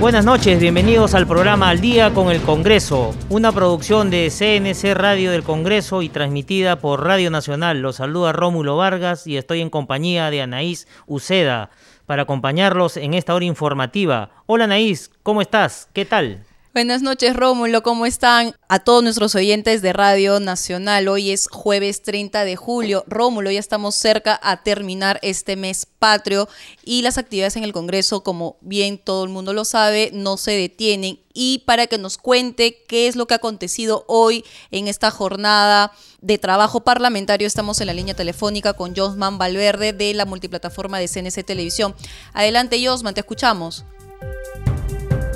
Buenas 0.00 0.24
noches, 0.24 0.60
bienvenidos 0.60 1.14
al 1.14 1.26
programa 1.26 1.70
Al 1.70 1.80
Día 1.80 2.14
con 2.14 2.30
el 2.30 2.40
Congreso, 2.40 3.16
una 3.30 3.50
producción 3.50 4.10
de 4.10 4.30
CNC 4.30 4.94
Radio 4.94 5.32
del 5.32 5.42
Congreso 5.42 6.02
y 6.02 6.08
transmitida 6.08 6.78
por 6.78 7.04
Radio 7.04 7.32
Nacional. 7.32 7.82
Los 7.82 7.96
saluda 7.96 8.32
Rómulo 8.32 8.76
Vargas 8.76 9.26
y 9.26 9.36
estoy 9.36 9.60
en 9.60 9.70
compañía 9.70 10.30
de 10.30 10.40
Anaís 10.40 10.86
Uceda 11.08 11.70
para 12.06 12.22
acompañarlos 12.22 12.96
en 12.96 13.12
esta 13.12 13.34
hora 13.34 13.44
informativa. 13.44 14.30
Hola 14.46 14.64
Anaís, 14.64 15.10
¿cómo 15.24 15.42
estás? 15.42 15.88
¿Qué 15.92 16.04
tal? 16.04 16.44
Buenas 16.74 17.00
noches, 17.00 17.34
Rómulo, 17.34 17.82
¿cómo 17.82 18.04
están? 18.04 18.54
A 18.68 18.78
todos 18.78 19.02
nuestros 19.02 19.34
oyentes 19.34 19.80
de 19.80 19.94
Radio 19.94 20.38
Nacional, 20.38 21.08
hoy 21.08 21.30
es 21.30 21.48
jueves 21.50 22.02
30 22.02 22.44
de 22.44 22.56
julio. 22.56 23.04
Rómulo, 23.06 23.50
ya 23.50 23.58
estamos 23.58 23.94
cerca 23.94 24.38
a 24.42 24.62
terminar 24.62 25.18
este 25.22 25.56
mes 25.56 25.86
patrio 25.98 26.46
y 26.84 27.00
las 27.00 27.16
actividades 27.16 27.56
en 27.56 27.64
el 27.64 27.72
Congreso, 27.72 28.22
como 28.22 28.58
bien 28.60 28.98
todo 28.98 29.24
el 29.24 29.30
mundo 29.30 29.54
lo 29.54 29.64
sabe, 29.64 30.10
no 30.12 30.36
se 30.36 30.50
detienen. 30.50 31.18
Y 31.32 31.60
para 31.60 31.86
que 31.86 31.96
nos 31.96 32.18
cuente 32.18 32.84
qué 32.86 33.08
es 33.08 33.16
lo 33.16 33.26
que 33.26 33.32
ha 33.32 33.38
acontecido 33.38 34.04
hoy 34.06 34.44
en 34.70 34.88
esta 34.88 35.10
jornada 35.10 35.92
de 36.20 36.36
trabajo 36.36 36.80
parlamentario, 36.80 37.46
estamos 37.46 37.80
en 37.80 37.86
la 37.86 37.94
línea 37.94 38.14
telefónica 38.14 38.74
con 38.74 38.94
Josman 38.94 39.38
Valverde 39.38 39.94
de 39.94 40.12
la 40.12 40.26
multiplataforma 40.26 40.98
de 40.98 41.08
CNC 41.08 41.46
Televisión. 41.46 41.94
Adelante, 42.34 42.78
Josman, 42.86 43.14
te 43.14 43.20
escuchamos. 43.20 43.86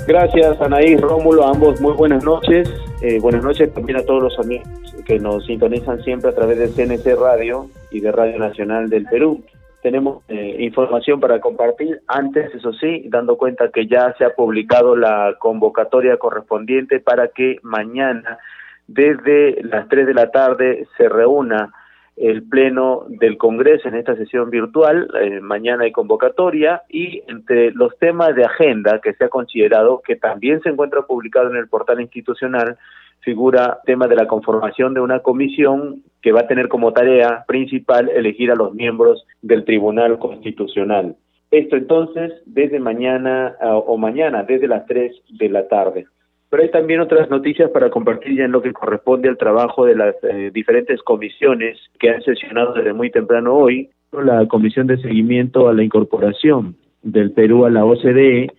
Gracias, 0.05 0.59
Anaí, 0.59 0.97
Rómulo, 0.97 1.47
ambos 1.47 1.79
muy 1.79 1.93
buenas 1.93 2.25
noches. 2.25 2.69
Eh, 3.01 3.19
buenas 3.21 3.41
noches 3.41 3.73
también 3.73 3.99
a 3.99 4.03
todos 4.03 4.21
los 4.21 4.37
amigos 4.37 4.67
que 5.05 5.17
nos 5.17 5.45
sintonizan 5.45 6.03
siempre 6.03 6.29
a 6.29 6.35
través 6.35 6.57
de 6.57 6.67
CNC 6.67 7.15
Radio 7.17 7.69
y 7.89 8.01
de 8.01 8.11
Radio 8.11 8.37
Nacional 8.37 8.89
del 8.89 9.05
Perú. 9.05 9.43
Tenemos 9.81 10.23
eh, 10.27 10.57
información 10.59 11.21
para 11.21 11.39
compartir. 11.39 12.01
Antes, 12.07 12.53
eso 12.53 12.73
sí, 12.73 13.05
dando 13.07 13.37
cuenta 13.37 13.69
que 13.69 13.87
ya 13.87 14.13
se 14.17 14.25
ha 14.25 14.31
publicado 14.31 14.97
la 14.97 15.35
convocatoria 15.39 16.17
correspondiente 16.17 16.99
para 16.99 17.29
que 17.29 17.57
mañana, 17.61 18.39
desde 18.87 19.63
las 19.63 19.87
3 19.87 20.05
de 20.05 20.13
la 20.13 20.31
tarde, 20.31 20.85
se 20.97 21.07
reúna 21.07 21.73
el 22.15 22.43
Pleno 22.43 23.05
del 23.07 23.37
Congreso 23.37 23.87
en 23.87 23.95
esta 23.95 24.15
sesión 24.15 24.49
virtual. 24.49 25.09
Eh, 25.19 25.39
mañana 25.39 25.83
hay 25.83 25.91
convocatoria 25.91 26.83
y 26.89 27.23
entre 27.27 27.71
los 27.71 27.97
temas 27.97 28.35
de 28.35 28.45
agenda 28.45 28.99
que 29.01 29.13
se 29.13 29.25
ha 29.25 29.29
considerado, 29.29 30.01
que 30.05 30.15
también 30.15 30.61
se 30.61 30.69
encuentra 30.69 31.03
publicado 31.03 31.49
en 31.49 31.57
el 31.57 31.67
portal 31.67 32.01
institucional, 32.01 32.77
figura 33.21 33.79
tema 33.85 34.07
de 34.07 34.15
la 34.15 34.27
conformación 34.27 34.93
de 34.93 35.01
una 35.01 35.19
comisión 35.19 36.03
que 36.21 36.31
va 36.31 36.41
a 36.41 36.47
tener 36.47 36.67
como 36.67 36.93
tarea 36.93 37.45
principal 37.47 38.09
elegir 38.09 38.51
a 38.51 38.55
los 38.55 38.73
miembros 38.73 39.25
del 39.41 39.63
Tribunal 39.65 40.19
Constitucional. 40.19 41.15
Esto 41.49 41.77
entonces 41.77 42.33
desde 42.45 42.79
mañana 42.79 43.55
o 43.61 43.97
mañana, 43.97 44.43
desde 44.43 44.67
las 44.67 44.85
3 44.87 45.13
de 45.29 45.49
la 45.49 45.67
tarde. 45.67 46.07
Pero 46.53 46.61
hay 46.61 46.69
también 46.69 46.99
otras 46.99 47.31
noticias 47.31 47.71
para 47.71 47.89
compartir 47.89 48.37
ya 48.37 48.43
en 48.43 48.51
lo 48.51 48.61
que 48.61 48.73
corresponde 48.73 49.27
al 49.27 49.39
trabajo 49.39 49.85
de 49.85 49.95
las 49.95 50.13
eh, 50.21 50.51
diferentes 50.53 51.01
comisiones 51.01 51.79
que 51.97 52.11
han 52.11 52.21
sesionado 52.21 52.75
desde 52.75 52.93
muy 52.93 53.09
temprano 53.09 53.55
hoy. 53.55 53.89
La 54.11 54.47
Comisión 54.47 54.85
de 54.85 55.01
Seguimiento 55.01 55.67
a 55.67 55.73
la 55.73 55.83
Incorporación 55.83 56.75
del 57.01 57.31
Perú 57.31 57.65
a 57.65 57.71
la 57.71 57.83
OCDE 57.85 58.51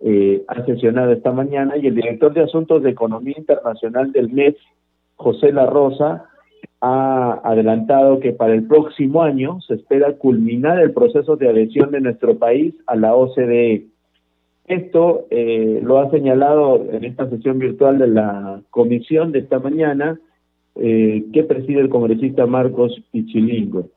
eh, 0.00 0.42
ha 0.48 0.64
sesionado 0.64 1.12
esta 1.12 1.32
mañana 1.32 1.76
y 1.76 1.86
el 1.86 1.96
director 1.96 2.32
de 2.32 2.44
Asuntos 2.44 2.82
de 2.82 2.88
Economía 2.88 3.34
Internacional 3.36 4.10
del 4.10 4.30
MEF, 4.30 4.56
José 5.16 5.52
La 5.52 5.66
Rosa, 5.66 6.24
ha 6.80 7.42
adelantado 7.44 8.20
que 8.20 8.32
para 8.32 8.54
el 8.54 8.66
próximo 8.66 9.22
año 9.22 9.60
se 9.60 9.74
espera 9.74 10.14
culminar 10.14 10.80
el 10.80 10.94
proceso 10.94 11.36
de 11.36 11.50
adhesión 11.50 11.90
de 11.90 12.00
nuestro 12.00 12.38
país 12.38 12.74
a 12.86 12.96
la 12.96 13.14
OCDE. 13.14 13.84
Esto 14.66 15.26
eh, 15.30 15.80
lo 15.82 15.98
ha 15.98 16.10
señalado 16.10 16.86
en 16.90 17.04
esta 17.04 17.28
sesión 17.28 17.58
virtual 17.58 17.98
de 17.98 18.08
la 18.08 18.62
comisión 18.70 19.30
de 19.30 19.40
esta 19.40 19.58
mañana 19.58 20.18
eh, 20.76 21.24
que 21.32 21.44
preside 21.44 21.80
el 21.80 21.90
congresista 21.90 22.46
Marcos 22.46 23.02
Pichilingo. 23.12 23.88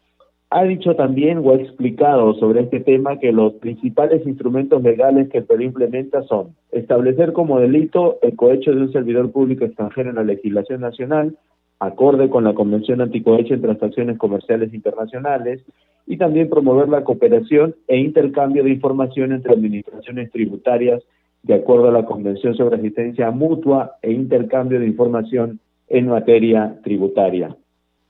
Ha 0.49 0.63
dicho 0.63 0.95
también 0.95 1.39
o 1.39 1.51
ha 1.51 1.55
explicado 1.55 2.33
sobre 2.35 2.61
este 2.61 2.81
tema 2.81 3.19
que 3.19 3.31
los 3.31 3.53
principales 3.55 4.25
instrumentos 4.25 4.81
legales 4.81 5.29
que 5.29 5.39
el 5.39 5.45
Perú 5.45 5.63
implementa 5.63 6.23
son 6.23 6.55
establecer 6.71 7.33
como 7.33 7.59
delito 7.59 8.19
el 8.21 8.35
cohecho 8.35 8.71
de 8.71 8.81
un 8.81 8.91
servidor 8.91 9.31
público 9.31 9.65
extranjero 9.65 10.09
en 10.09 10.15
la 10.15 10.23
legislación 10.23 10.81
nacional, 10.81 11.35
acorde 11.79 12.29
con 12.29 12.43
la 12.43 12.53
Convención 12.53 13.01
Anticohecho 13.01 13.53
en 13.53 13.61
Transacciones 13.61 14.17
Comerciales 14.17 14.73
Internacionales, 14.73 15.63
y 16.07 16.17
también 16.17 16.49
promover 16.49 16.87
la 16.87 17.03
cooperación 17.03 17.75
e 17.87 17.97
intercambio 17.97 18.63
de 18.63 18.71
información 18.71 19.33
entre 19.33 19.53
administraciones 19.53 20.31
tributarias 20.31 21.03
de 21.43 21.53
acuerdo 21.53 21.89
a 21.89 21.91
la 21.91 22.05
Convención 22.05 22.55
sobre 22.55 22.77
Asistencia 22.77 23.29
Mutua 23.29 23.97
e 24.01 24.11
intercambio 24.11 24.79
de 24.79 24.87
información 24.87 25.59
en 25.89 26.07
materia 26.07 26.79
tributaria. 26.83 27.55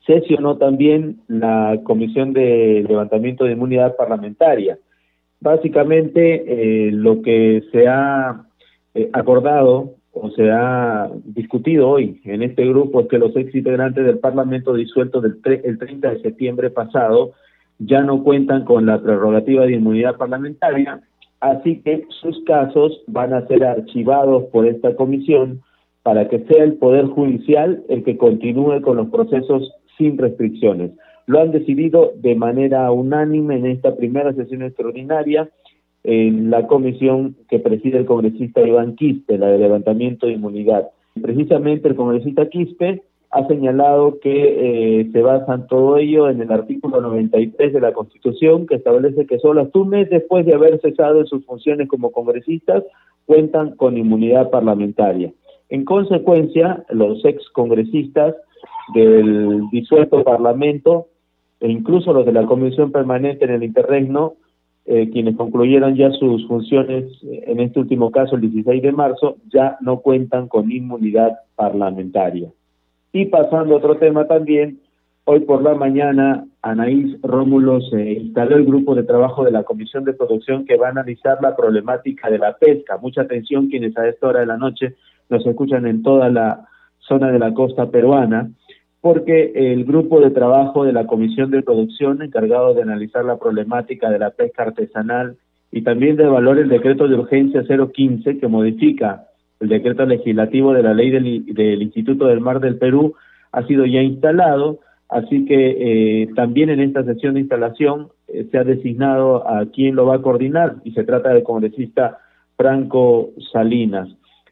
Sesionó 0.05 0.57
también 0.57 1.17
la 1.27 1.79
Comisión 1.83 2.33
de 2.33 2.85
Levantamiento 2.87 3.43
de 3.43 3.53
Inmunidad 3.53 3.95
Parlamentaria. 3.97 4.77
Básicamente, 5.41 6.87
eh, 6.87 6.91
lo 6.91 7.21
que 7.21 7.63
se 7.71 7.87
ha 7.87 8.45
eh, 8.93 9.09
acordado 9.11 9.95
o 10.13 10.29
se 10.31 10.49
ha 10.49 11.09
discutido 11.25 11.89
hoy 11.89 12.21
en 12.23 12.41
este 12.41 12.65
grupo 12.65 13.01
es 13.01 13.07
que 13.07 13.19
los 13.19 13.35
ex 13.35 13.53
integrantes 13.53 14.05
del 14.05 14.19
Parlamento 14.19 14.73
disuelto 14.73 15.19
del 15.19 15.39
el 15.63 15.77
30 15.77 16.09
de 16.09 16.21
septiembre 16.21 16.69
pasado 16.69 17.33
ya 17.79 18.01
no 18.01 18.23
cuentan 18.23 18.65
con 18.65 18.85
la 18.85 19.01
prerrogativa 19.01 19.65
de 19.65 19.73
inmunidad 19.73 20.17
parlamentaria, 20.17 21.01
así 21.39 21.81
que 21.81 22.05
sus 22.21 22.43
casos 22.45 23.03
van 23.07 23.33
a 23.33 23.45
ser 23.47 23.63
archivados 23.63 24.45
por 24.45 24.67
esta 24.67 24.95
comisión 24.95 25.61
para 26.03 26.29
que 26.29 26.39
sea 26.45 26.63
el 26.63 26.75
Poder 26.75 27.05
Judicial 27.05 27.83
el 27.89 28.03
que 28.03 28.17
continúe 28.17 28.81
con 28.81 28.97
los 28.97 29.09
procesos 29.09 29.73
sin 29.97 30.17
restricciones. 30.17 30.91
Lo 31.25 31.41
han 31.41 31.51
decidido 31.51 32.13
de 32.15 32.35
manera 32.35 32.89
unánime 32.91 33.57
en 33.57 33.65
esta 33.65 33.95
primera 33.95 34.33
sesión 34.33 34.63
extraordinaria 34.63 35.49
en 36.03 36.49
la 36.49 36.67
comisión 36.67 37.35
que 37.49 37.59
preside 37.59 37.97
el 37.97 38.05
congresista 38.05 38.61
Iván 38.65 38.95
Quispe, 38.95 39.37
la 39.37 39.47
de 39.47 39.57
levantamiento 39.57 40.27
de 40.27 40.33
inmunidad. 40.33 40.87
Precisamente 41.21 41.89
el 41.89 41.95
congresista 41.95 42.47
Quispe 42.47 43.01
ha 43.29 43.45
señalado 43.47 44.19
que 44.19 45.01
eh, 45.01 45.09
se 45.11 45.21
basan 45.21 45.67
todo 45.67 45.97
ello 45.97 46.29
en 46.29 46.41
el 46.41 46.51
artículo 46.51 47.01
93 47.01 47.73
de 47.73 47.81
la 47.81 47.93
Constitución, 47.93 48.65
que 48.67 48.75
establece 48.75 49.25
que 49.25 49.39
solo 49.39 49.61
hasta 49.61 49.79
un 49.79 49.89
mes 49.89 50.09
después 50.09 50.45
de 50.45 50.53
haber 50.53 50.79
cesado 50.79 51.19
en 51.19 51.27
sus 51.27 51.45
funciones 51.45 51.89
como 51.89 52.11
congresistas 52.11 52.83
cuentan 53.25 53.75
con 53.75 53.97
inmunidad 53.97 54.49
parlamentaria. 54.49 55.33
En 55.69 55.83
consecuencia, 55.83 56.85
los 56.89 57.23
ex 57.25 57.49
congresistas 57.49 58.35
del 58.93 59.69
disuelto 59.71 60.23
Parlamento 60.23 61.07
e 61.59 61.69
incluso 61.69 62.13
los 62.13 62.25
de 62.25 62.31
la 62.31 62.45
Comisión 62.45 62.91
Permanente 62.91 63.45
en 63.45 63.51
el 63.51 63.63
Interregno, 63.63 64.35
eh, 64.85 65.09
quienes 65.09 65.35
concluyeron 65.35 65.95
ya 65.95 66.11
sus 66.11 66.47
funciones 66.47 67.05
eh, 67.23 67.43
en 67.47 67.59
este 67.59 67.79
último 67.79 68.11
caso 68.11 68.35
el 68.35 68.41
16 68.41 68.81
de 68.81 68.91
marzo, 68.93 69.35
ya 69.51 69.77
no 69.81 69.99
cuentan 69.99 70.47
con 70.47 70.71
inmunidad 70.71 71.39
parlamentaria. 71.55 72.49
Y 73.11 73.25
pasando 73.25 73.75
a 73.75 73.77
otro 73.77 73.97
tema 73.97 74.27
también, 74.27 74.79
hoy 75.23 75.41
por 75.41 75.61
la 75.61 75.75
mañana 75.75 76.45
Anaís 76.61 77.19
Rómulo 77.21 77.81
se 77.81 78.13
instaló 78.13 78.57
el 78.57 78.65
grupo 78.65 78.95
de 78.95 79.03
trabajo 79.03 79.43
de 79.43 79.51
la 79.51 79.63
Comisión 79.63 80.03
de 80.03 80.13
Producción 80.13 80.65
que 80.65 80.77
va 80.77 80.87
a 80.87 80.91
analizar 80.91 81.37
la 81.41 81.55
problemática 81.55 82.29
de 82.29 82.37
la 82.37 82.53
pesca. 82.57 82.97
Mucha 82.97 83.21
atención 83.21 83.67
quienes 83.67 83.97
a 83.97 84.07
esta 84.07 84.27
hora 84.27 84.41
de 84.41 84.45
la 84.45 84.57
noche 84.57 84.95
nos 85.29 85.45
escuchan 85.45 85.85
en 85.87 86.03
toda 86.03 86.29
la 86.29 86.67
zona 86.99 87.31
de 87.31 87.39
la 87.39 87.53
costa 87.53 87.89
peruana, 87.89 88.49
porque 89.01 89.51
el 89.55 89.85
grupo 89.85 90.19
de 90.19 90.31
trabajo 90.31 90.83
de 90.83 90.93
la 90.93 91.07
Comisión 91.07 91.51
de 91.51 91.61
Producción 91.63 92.21
encargado 92.21 92.73
de 92.73 92.81
analizar 92.81 93.23
la 93.23 93.37
problemática 93.37 94.09
de 94.09 94.19
la 94.19 94.31
pesca 94.31 94.63
artesanal 94.63 95.37
y 95.71 95.81
también 95.81 96.15
de 96.15 96.23
evaluar 96.23 96.57
el 96.57 96.69
decreto 96.69 97.07
de 97.07 97.15
urgencia 97.15 97.63
015 97.63 98.37
que 98.37 98.47
modifica 98.47 99.26
el 99.59 99.69
decreto 99.69 100.05
legislativo 100.05 100.73
de 100.73 100.83
la 100.83 100.93
ley 100.93 101.09
del, 101.09 101.81
Instituto 101.81 102.27
del 102.27 102.41
Mar 102.41 102.59
del 102.59 102.77
Perú 102.77 103.15
ha 103.51 103.65
sido 103.65 103.85
ya 103.85 104.01
instalado, 104.01 104.79
así 105.09 105.45
que 105.45 106.23
eh, 106.23 106.29
también 106.35 106.69
en 106.69 106.79
esta 106.79 107.03
sesión 107.03 107.33
de 107.33 107.41
instalación 107.41 108.09
eh, 108.27 108.47
se 108.51 108.57
ha 108.57 108.63
designado 108.63 109.47
a 109.47 109.65
quien 109.67 109.95
lo 109.95 110.05
va 110.05 110.15
a 110.15 110.21
coordinar 110.21 110.75
y 110.83 110.91
se 110.91 111.03
trata 111.03 111.33
del 111.33 111.43
congresista 111.43 112.19
Franco 112.55 113.29
Salinas. 113.51 114.09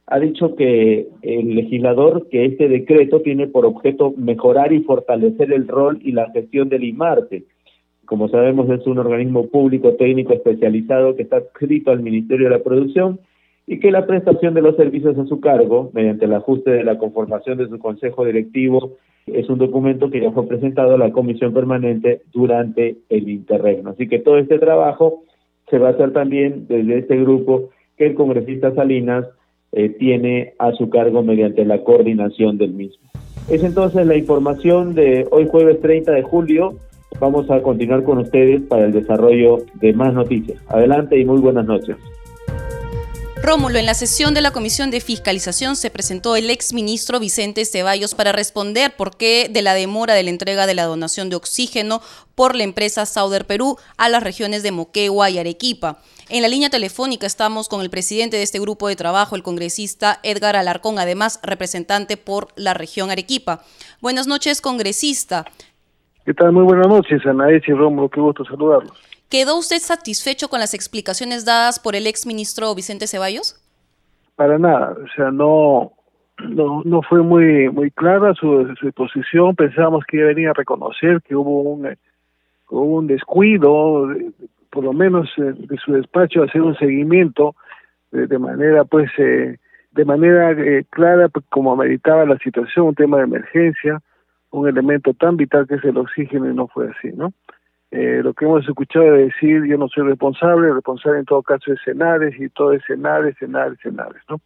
ha 0.07 0.19
dicho 0.19 0.55
que 0.55 1.07
el 1.21 1.55
legislador, 1.55 2.27
que 2.29 2.45
este 2.45 2.67
decreto 2.67 3.21
tiene 3.21 3.47
por 3.47 3.65
objeto 3.65 4.13
mejorar 4.17 4.71
y 4.73 4.83
fortalecer 4.83 5.51
el 5.51 5.67
rol 5.67 5.99
y 6.03 6.11
la 6.11 6.29
gestión 6.31 6.69
del 6.69 6.83
IMARTE. 6.83 7.43
Como 8.05 8.29
sabemos, 8.29 8.69
es 8.69 8.85
un 8.85 8.99
organismo 8.99 9.47
público 9.47 9.93
técnico 9.93 10.33
especializado 10.33 11.15
que 11.15 11.23
está 11.23 11.37
adscrito 11.37 11.89
al 11.89 12.03
Ministerio 12.03 12.49
de 12.49 12.57
la 12.57 12.63
Producción 12.63 13.19
y 13.67 13.79
que 13.79 13.91
la 13.91 14.05
prestación 14.05 14.53
de 14.53 14.61
los 14.61 14.75
servicios 14.75 15.17
a 15.17 15.25
su 15.25 15.39
cargo, 15.39 15.89
mediante 15.93 16.25
el 16.25 16.33
ajuste 16.33 16.71
de 16.71 16.83
la 16.83 16.97
conformación 16.97 17.57
de 17.57 17.67
su 17.67 17.79
consejo 17.79 18.25
directivo, 18.25 18.97
es 19.25 19.49
un 19.49 19.57
documento 19.57 20.11
que 20.11 20.21
ya 20.21 20.31
fue 20.31 20.47
presentado 20.47 20.95
a 20.95 20.99
la 20.99 21.11
comisión 21.11 21.53
permanente 21.53 22.21
durante 22.31 22.97
el 23.09 23.27
interregno. 23.27 23.91
Así 23.91 24.07
que 24.07 24.19
todo 24.19 24.37
este 24.37 24.59
trabajo 24.59 25.23
se 25.69 25.79
va 25.79 25.89
a 25.89 25.91
hacer 25.91 26.13
también 26.13 26.67
desde 26.67 26.99
este 26.99 27.17
grupo 27.17 27.69
que 27.97 28.05
el 28.05 28.13
congresista 28.13 28.73
Salinas 28.75 29.25
eh, 29.71 29.89
tiene 29.89 30.53
a 30.59 30.71
su 30.73 30.89
cargo 30.89 31.23
mediante 31.23 31.65
la 31.65 31.83
coordinación 31.83 32.57
del 32.57 32.73
mismo. 32.73 33.09
Es 33.49 33.63
entonces 33.63 34.05
la 34.05 34.15
información 34.15 34.93
de 34.93 35.27
hoy 35.31 35.47
jueves 35.47 35.81
30 35.81 36.11
de 36.11 36.21
julio. 36.21 36.75
Vamos 37.19 37.49
a 37.49 37.61
continuar 37.61 38.03
con 38.03 38.19
ustedes 38.19 38.61
para 38.63 38.85
el 38.85 38.91
desarrollo 38.91 39.57
de 39.75 39.93
más 39.93 40.13
noticias. 40.13 40.61
Adelante 40.67 41.17
y 41.17 41.25
muy 41.25 41.39
buenas 41.39 41.65
noches. 41.65 41.95
Rómulo, 43.45 43.77
en 43.77 43.85
la 43.85 43.93
sesión 43.93 44.33
de 44.33 44.41
la 44.41 44.49
Comisión 44.49 44.89
de 44.89 44.99
Fiscalización 44.99 45.75
se 45.75 45.91
presentó 45.91 46.35
el 46.35 46.49
exministro 46.49 47.19
Vicente 47.19 47.63
Ceballos 47.65 48.15
para 48.15 48.31
responder 48.31 48.95
por 48.97 49.17
qué 49.17 49.49
de 49.51 49.61
la 49.61 49.75
demora 49.75 50.15
de 50.15 50.23
la 50.23 50.31
entrega 50.31 50.65
de 50.65 50.73
la 50.73 50.85
donación 50.85 51.29
de 51.29 51.35
oxígeno 51.35 52.01
por 52.33 52.55
la 52.55 52.63
empresa 52.63 53.05
Sauder 53.05 53.45
Perú 53.45 53.77
a 53.97 54.09
las 54.09 54.23
regiones 54.23 54.63
de 54.63 54.71
Moquegua 54.71 55.29
y 55.29 55.37
Arequipa. 55.37 55.99
En 56.27 56.41
la 56.41 56.47
línea 56.47 56.71
telefónica 56.71 57.27
estamos 57.27 57.69
con 57.69 57.81
el 57.81 57.91
presidente 57.91 58.35
de 58.35 58.41
este 58.41 58.59
grupo 58.59 58.87
de 58.87 58.95
trabajo, 58.95 59.35
el 59.35 59.43
congresista 59.43 60.19
Edgar 60.23 60.55
Alarcón, 60.55 60.97
además 60.97 61.39
representante 61.43 62.17
por 62.17 62.47
la 62.55 62.73
región 62.73 63.11
Arequipa. 63.11 63.61
Buenas 64.01 64.25
noches, 64.25 64.59
congresista. 64.59 65.45
¿Qué 66.25 66.33
tal? 66.33 66.51
Muy 66.51 66.63
buenas 66.63 66.87
noches, 66.87 67.23
Anaís 67.27 67.61
y 67.67 67.73
Rómulo, 67.73 68.09
qué 68.09 68.19
gusto 68.19 68.43
saludarlos. 68.43 68.97
¿Quedó 69.29 69.57
usted 69.57 69.79
satisfecho 69.79 70.47
con 70.49 70.59
las 70.59 70.73
explicaciones 70.73 71.45
dadas 71.45 71.79
por 71.79 71.95
el 71.95 72.07
ex 72.07 72.25
ministro 72.25 72.73
Vicente 72.75 73.07
Ceballos? 73.07 73.61
Para 74.35 74.57
nada, 74.57 74.95
o 75.03 75.07
sea, 75.15 75.31
no, 75.31 75.93
no, 76.39 76.81
no 76.83 77.01
fue 77.01 77.21
muy 77.21 77.69
muy 77.69 77.91
clara 77.91 78.33
su, 78.33 78.73
su 78.79 78.91
posición. 78.91 79.55
Pensábamos 79.55 80.03
que 80.05 80.17
ella 80.17 80.27
venía 80.27 80.49
a 80.51 80.53
reconocer 80.53 81.21
que 81.21 81.35
hubo 81.35 81.61
un, 81.61 81.87
eh, 81.87 81.97
hubo 82.69 82.97
un 82.97 83.07
descuido, 83.07 84.07
por 84.69 84.83
lo 84.83 84.93
menos 84.93 85.29
eh, 85.37 85.53
de 85.55 85.77
su 85.77 85.93
despacho, 85.93 86.43
hacer 86.43 86.61
un 86.61 86.75
seguimiento 86.77 87.55
de, 88.11 88.39
manera, 88.39 88.85
pues, 88.85 89.09
eh, 89.17 89.57
de 89.91 90.05
manera 90.05 90.51
eh, 90.51 90.85
clara, 90.89 91.29
pues, 91.29 91.45
como 91.49 91.73
ameritaba 91.73 92.25
la 92.25 92.37
situación, 92.37 92.87
un 92.87 92.95
tema 92.95 93.17
de 93.17 93.23
emergencia, 93.23 94.01
un 94.51 94.67
elemento 94.67 95.13
tan 95.13 95.35
vital 95.37 95.67
que 95.67 95.75
es 95.75 95.83
el 95.83 95.97
oxígeno 95.97 96.49
y 96.49 96.53
no 96.53 96.67
fue 96.67 96.89
así, 96.89 97.11
¿no? 97.13 97.33
Eh, 97.97 98.21
lo 98.21 98.33
que 98.33 98.43
hemos 98.43 98.67
escuchado 98.67 99.15
es 99.15 99.27
decir, 99.27 99.63
yo 99.65 99.77
no 99.77 99.87
soy 99.87 100.03
responsable, 100.03 100.73
responsable 100.73 101.19
en 101.19 101.25
todo 101.25 101.41
caso 101.41 101.71
es 101.71 101.79
Senares 101.85 102.35
y 102.37 102.49
todo 102.49 102.73
es 102.73 102.83
Senares, 102.85 103.37
Senares, 103.39 103.79
Senares, 103.81 104.21
¿no? 104.29 104.41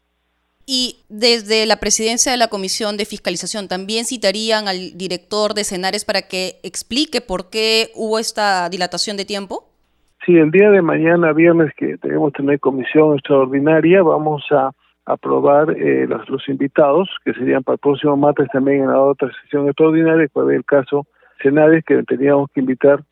Y 0.68 0.98
desde 1.10 1.66
la 1.66 1.78
presidencia 1.78 2.32
de 2.32 2.38
la 2.38 2.50
Comisión 2.50 2.96
de 2.96 3.06
Fiscalización, 3.06 3.68
¿también 3.68 4.06
citarían 4.06 4.68
al 4.68 4.96
director 4.96 5.56
de 5.56 5.64
Senares 5.64 6.06
para 6.06 6.22
que 6.22 6.60
explique 6.62 7.22
por 7.22 7.50
qué 7.50 7.90
hubo 7.96 8.20
esta 8.20 8.70
dilatación 8.70 9.18
de 9.18 9.26
tiempo? 9.26 9.64
Sí, 10.24 10.38
el 10.38 10.52
día 10.52 10.70
de 10.70 10.84
mañana, 10.84 11.34
viernes, 11.34 11.74
que 11.76 11.98
tenemos 11.98 12.34
tener 12.34 12.60
comisión 12.60 13.16
extraordinaria, 13.16 14.04
vamos 14.04 14.44
a 14.52 14.70
aprobar 15.08 15.72
eh, 15.72 16.06
los, 16.08 16.30
los, 16.30 16.48
invitados, 16.48 17.10
que 17.26 17.34
serían 17.34 17.64
para 17.64 17.78
el 17.78 17.80
próximo 17.80 18.16
martes 18.16 18.48
también 18.54 18.82
en 18.82 18.92
la 18.92 19.02
otra 19.02 19.32
sesión 19.42 19.66
extraordinaria, 19.66 20.28
que 20.28 20.40
va 20.40 20.54
el 20.54 20.66
caso 20.66 21.08
Senares, 21.42 21.84
que 21.84 22.04
teníamos 22.04 22.52
que 22.54 22.60
invitar 22.60 23.04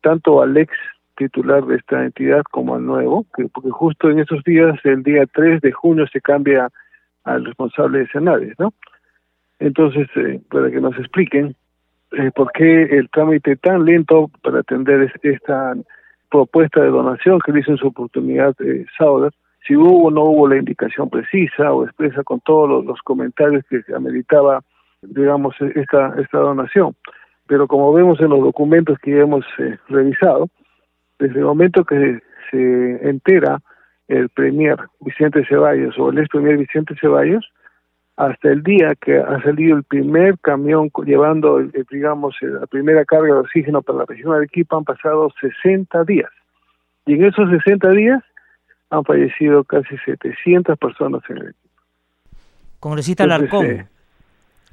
tanto 0.00 0.42
al 0.42 0.56
ex 0.56 0.72
titular 1.16 1.64
de 1.66 1.76
esta 1.76 2.04
entidad 2.04 2.42
como 2.50 2.76
al 2.76 2.86
nuevo, 2.86 3.26
que, 3.36 3.48
porque 3.48 3.70
justo 3.70 4.08
en 4.08 4.20
esos 4.20 4.42
días, 4.44 4.78
el 4.84 5.02
día 5.02 5.24
3 5.26 5.60
de 5.60 5.72
junio, 5.72 6.06
se 6.06 6.20
cambia 6.20 6.70
al 7.24 7.44
responsable 7.44 8.00
de 8.00 8.08
Senares, 8.08 8.54
¿no? 8.58 8.72
Entonces, 9.58 10.08
eh, 10.14 10.40
para 10.48 10.70
que 10.70 10.80
nos 10.80 10.96
expliquen 10.96 11.56
eh, 12.12 12.30
por 12.34 12.52
qué 12.52 12.84
el 12.84 13.10
trámite 13.10 13.56
tan 13.56 13.84
lento 13.84 14.30
para 14.42 14.60
atender 14.60 15.12
esta 15.22 15.74
propuesta 16.30 16.80
de 16.80 16.88
donación 16.88 17.40
que 17.44 17.52
le 17.52 17.60
hizo 17.60 17.72
en 17.72 17.78
su 17.78 17.88
oportunidad 17.88 18.54
eh, 18.60 18.86
Sauder, 18.96 19.32
si 19.66 19.76
hubo 19.76 20.04
o 20.04 20.10
no 20.10 20.22
hubo 20.24 20.48
la 20.48 20.56
indicación 20.56 21.10
precisa 21.10 21.72
o 21.72 21.84
expresa 21.84 22.22
con 22.22 22.40
todos 22.40 22.68
los, 22.68 22.84
los 22.84 23.02
comentarios 23.02 23.64
que 23.68 23.82
ameritaba, 23.94 24.62
digamos, 25.02 25.56
esta, 25.74 26.14
esta 26.18 26.38
donación 26.38 26.94
pero 27.48 27.66
como 27.66 27.92
vemos 27.92 28.20
en 28.20 28.28
los 28.28 28.40
documentos 28.40 28.98
que 29.00 29.18
hemos 29.18 29.44
eh, 29.58 29.78
revisado, 29.88 30.48
desde 31.18 31.40
el 31.40 31.46
momento 31.46 31.84
que 31.84 32.20
se 32.50 33.08
entera 33.08 33.60
el 34.06 34.28
premier 34.28 34.76
Vicente 35.00 35.44
Ceballos 35.48 35.98
o 35.98 36.10
el 36.10 36.18
ex 36.18 36.28
premier 36.28 36.56
Vicente 36.56 36.94
Ceballos, 37.00 37.44
hasta 38.16 38.50
el 38.50 38.62
día 38.62 38.94
que 39.00 39.18
ha 39.18 39.40
salido 39.42 39.76
el 39.76 39.84
primer 39.84 40.38
camión 40.40 40.90
llevando, 41.04 41.60
digamos, 41.90 42.36
la 42.40 42.66
primera 42.66 43.04
carga 43.04 43.34
de 43.34 43.40
oxígeno 43.40 43.80
para 43.80 44.00
la 44.00 44.04
región 44.06 44.32
de 44.32 44.38
Arequipa, 44.38 44.76
han 44.76 44.84
pasado 44.84 45.30
60 45.40 46.04
días. 46.04 46.30
Y 47.06 47.14
en 47.14 47.24
esos 47.24 47.48
60 47.48 47.90
días 47.90 48.22
han 48.90 49.04
fallecido 49.04 49.62
casi 49.64 49.96
700 50.04 50.76
personas 50.78 51.22
en 51.28 51.38
Arequipa. 51.38 51.68
Congresista 52.80 53.26
Larcón. 53.26 53.88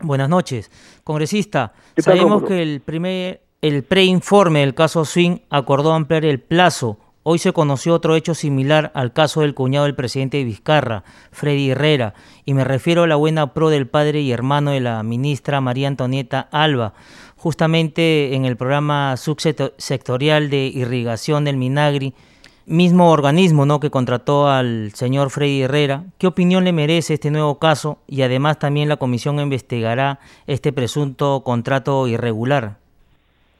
Buenas 0.01 0.29
noches. 0.29 0.71
Congresista, 1.03 1.73
sabemos 1.97 2.43
que 2.43 2.61
el 2.61 2.81
primer 2.81 3.45
el 3.61 3.83
preinforme 3.83 4.59
del 4.59 4.75
caso 4.75 5.05
Swing 5.05 5.39
acordó 5.49 5.93
ampliar 5.93 6.23
el 6.23 6.39
plazo. 6.39 6.99
Hoy 7.23 7.39
se 7.39 7.51
conoció 7.51 7.95
otro 7.95 8.15
hecho 8.15 8.35
similar 8.35 8.91
al 8.93 9.11
caso 9.11 9.41
del 9.41 9.55
cuñado 9.55 9.85
del 9.85 9.95
presidente 9.95 10.37
de 10.37 10.43
Vizcarra, 10.43 11.03
Freddy 11.31 11.71
Herrera, 11.71 12.13
y 12.45 12.53
me 12.53 12.63
refiero 12.63 13.01
a 13.01 13.07
la 13.07 13.15
buena 13.15 13.55
pro 13.55 13.71
del 13.71 13.87
padre 13.87 14.21
y 14.21 14.31
hermano 14.31 14.69
de 14.69 14.81
la 14.81 15.01
ministra 15.01 15.61
María 15.61 15.87
Antonieta 15.87 16.41
Alba, 16.51 16.93
justamente 17.37 18.35
en 18.35 18.45
el 18.45 18.55
programa 18.55 19.17
subsectorial 19.17 20.51
de 20.51 20.67
irrigación 20.67 21.45
del 21.45 21.57
Minagri, 21.57 22.13
mismo 22.67 23.11
organismo 23.11 23.65
¿no? 23.65 23.79
que 23.79 23.89
contrató 23.89 24.47
al 24.47 24.91
señor 24.91 25.29
Freddy 25.29 25.63
Herrera. 25.63 26.03
¿Qué 26.17 26.27
opinión 26.27 26.63
le 26.63 26.73
merece 26.73 27.15
este 27.15 27.31
nuevo 27.31 27.59
caso? 27.59 27.99
Y 28.07 28.21
además 28.21 28.59
también 28.59 28.89
la 28.89 28.97
comisión 28.97 29.39
investigará 29.39 30.19
este 30.47 30.73
presunto 30.73 31.41
contrato 31.43 32.07
irregular. 32.07 32.77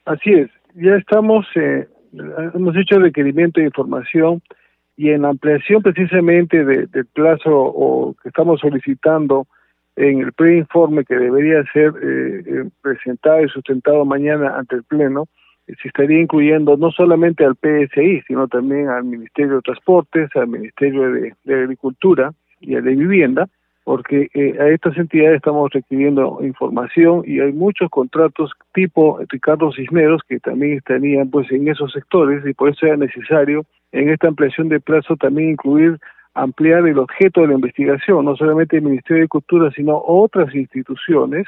Así 0.06 0.32
es, 0.32 0.50
ya 0.76 0.96
estamos, 0.96 1.46
eh, 1.56 1.88
hemos 2.54 2.76
hecho 2.76 3.00
requerimiento 3.00 3.60
de 3.60 3.68
información 3.68 4.42
y 4.98 5.10
en 5.10 5.26
ampliación 5.26 5.82
precisamente 5.82 6.64
del 6.64 7.06
plazo 7.14 7.52
o 7.52 8.16
que 8.22 8.30
estamos 8.30 8.60
solicitando 8.62 9.48
en 9.96 10.22
el 10.22 10.34
preinforme 10.34 11.06
que 11.06 11.16
debería 11.16 11.64
ser 11.72 11.94
eh, 12.02 12.44
eh, 12.46 12.70
presentado 12.82 13.44
y 13.44 13.50
sustentado 13.50 14.06
mañana 14.06 14.58
ante 14.58 14.76
el 14.76 14.84
Pleno, 14.84 15.28
se 15.68 15.88
estaría 15.88 16.20
incluyendo 16.20 16.78
no 16.78 16.92
solamente 16.92 17.44
al 17.44 17.56
PSI, 17.56 18.22
sino 18.28 18.48
también 18.48 18.90
al 18.90 19.04
Ministerio 19.04 19.56
de 19.56 19.62
Transportes, 19.62 20.30
al 20.36 20.48
Ministerio 20.48 21.12
de, 21.12 21.34
Agricultura 21.48 22.32
y 22.62 22.76
al 22.76 22.84
de 22.84 22.96
Vivienda, 22.96 23.48
porque 23.84 24.30
eh, 24.34 24.58
a 24.60 24.68
estas 24.70 24.98
entidades 24.98 25.38
estamos 25.38 25.72
requiriendo 25.72 26.40
información 26.42 27.24
y 27.26 27.40
hay 27.40 27.52
muchos 27.52 27.90
contratos 27.90 28.52
tipo 28.74 29.20
Ricardo 29.30 29.72
Cisneros 29.72 30.22
que 30.28 30.40
también 30.40 30.78
estarían 30.78 31.30
pues 31.30 31.52
en 31.52 31.68
esos 31.68 31.92
sectores 31.92 32.44
y 32.46 32.54
por 32.54 32.70
eso 32.70 32.86
era 32.88 32.98
necesario 32.98 33.66
en 33.92 34.10
esta 34.10 34.28
ampliación 34.28 34.70
de 34.70 34.80
plazo 34.80 35.16
también 35.16 35.52
incluir 35.52 36.00
ampliar 36.34 36.86
el 36.88 37.00
objeto 37.00 37.42
de 37.42 37.48
la 37.48 37.54
investigación, 37.54 38.26
no 38.26 38.36
solamente 38.36 38.76
el 38.76 38.84
Ministerio 38.84 39.16
de 39.16 39.22
Agricultura, 39.22 39.72
sino 39.72 40.02
otras 40.06 40.54
instituciones 40.54 41.48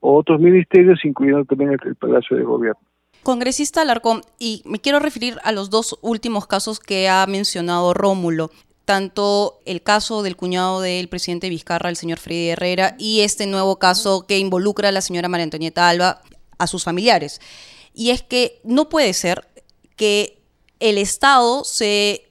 o 0.00 0.16
otros 0.16 0.40
ministerios, 0.40 1.04
incluyendo 1.04 1.44
también 1.44 1.72
el 1.72 1.94
Palacio 1.96 2.36
de 2.36 2.42
Gobierno. 2.42 2.80
Congresista 3.22 3.82
Alarcón, 3.82 4.22
y 4.38 4.62
me 4.64 4.80
quiero 4.80 4.98
referir 4.98 5.38
a 5.44 5.52
los 5.52 5.70
dos 5.70 5.98
últimos 6.02 6.46
casos 6.46 6.80
que 6.80 7.08
ha 7.08 7.26
mencionado 7.26 7.94
Rómulo 7.94 8.50
tanto 8.84 9.60
el 9.64 9.82
caso 9.82 10.22
del 10.22 10.36
cuñado 10.36 10.80
del 10.80 11.08
presidente 11.08 11.48
Vizcarra, 11.48 11.88
el 11.88 11.96
señor 11.96 12.18
Freddy 12.18 12.50
Herrera, 12.50 12.96
y 12.98 13.20
este 13.20 13.46
nuevo 13.46 13.78
caso 13.78 14.26
que 14.26 14.38
involucra 14.38 14.88
a 14.88 14.92
la 14.92 15.00
señora 15.00 15.28
María 15.28 15.44
Antonieta 15.44 15.88
Alba, 15.88 16.20
a 16.58 16.66
sus 16.66 16.84
familiares. 16.84 17.40
Y 17.94 18.10
es 18.10 18.22
que 18.22 18.60
no 18.64 18.88
puede 18.88 19.12
ser 19.14 19.48
que 19.96 20.42
el 20.80 20.98
Estado 20.98 21.64
se 21.64 22.28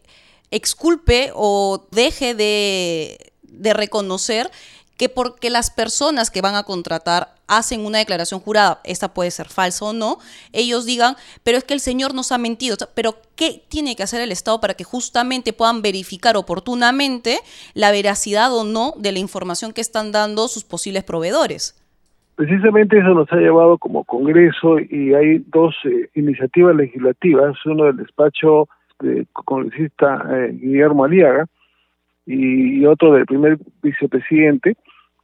exculpe 0.51 1.31
o 1.33 1.87
deje 1.91 2.35
de, 2.35 3.33
de 3.43 3.73
reconocer 3.73 4.51
que 4.97 5.09
porque 5.09 5.49
las 5.49 5.71
personas 5.71 6.29
que 6.29 6.41
van 6.41 6.55
a 6.55 6.63
contratar 6.63 7.35
hacen 7.51 7.85
una 7.85 7.97
declaración 7.97 8.39
jurada, 8.39 8.79
esta 8.85 9.13
puede 9.13 9.29
ser 9.29 9.47
falsa 9.47 9.85
o 9.85 9.93
no, 9.93 10.17
ellos 10.53 10.85
digan, 10.85 11.15
pero 11.43 11.57
es 11.57 11.65
que 11.65 11.73
el 11.73 11.81
señor 11.81 12.15
nos 12.15 12.31
ha 12.31 12.37
mentido. 12.37 12.77
Pero 12.95 13.15
¿qué 13.35 13.61
tiene 13.69 13.95
que 13.95 14.03
hacer 14.03 14.21
el 14.21 14.31
Estado 14.31 14.61
para 14.61 14.73
que 14.73 14.85
justamente 14.85 15.51
puedan 15.51 15.81
verificar 15.81 16.37
oportunamente 16.37 17.39
la 17.73 17.91
veracidad 17.91 18.55
o 18.55 18.63
no 18.63 18.93
de 18.97 19.11
la 19.11 19.19
información 19.19 19.73
que 19.73 19.81
están 19.81 20.13
dando 20.13 20.47
sus 20.47 20.63
posibles 20.63 21.03
proveedores? 21.03 21.77
Precisamente 22.35 22.97
eso 22.97 23.13
nos 23.13 23.31
ha 23.33 23.35
llevado 23.35 23.77
como 23.77 24.05
Congreso 24.05 24.79
y 24.79 25.13
hay 25.13 25.39
dos 25.47 25.75
eh, 25.83 26.09
iniciativas 26.15 26.75
legislativas, 26.75 27.55
uno 27.65 27.85
del 27.85 27.97
despacho 27.97 28.69
del 29.01 29.27
congresista 29.33 30.25
eh, 30.31 30.51
Guillermo 30.53 31.03
Aliaga 31.03 31.45
y, 32.25 32.85
otro 32.85 33.13
del 33.13 33.25
primer 33.25 33.57
vicepresidente 33.83 34.75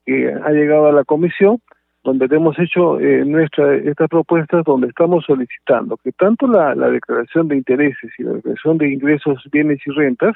que 0.05 0.31
ha 0.31 0.49
llegado 0.51 0.87
a 0.87 0.91
la 0.91 1.03
comisión 1.05 1.59
donde 2.07 2.33
hemos 2.33 2.57
hecho 2.57 3.01
eh, 3.01 3.25
nuestra, 3.25 3.75
estas 3.75 4.07
propuestas 4.07 4.63
donde 4.63 4.87
estamos 4.87 5.25
solicitando 5.25 5.97
que 5.97 6.13
tanto 6.13 6.47
la, 6.47 6.73
la 6.73 6.89
declaración 6.89 7.49
de 7.49 7.57
intereses 7.57 8.11
y 8.17 8.23
la 8.23 8.31
declaración 8.31 8.77
de 8.77 8.93
ingresos, 8.93 9.43
bienes 9.51 9.79
y 9.85 9.91
rentas 9.91 10.33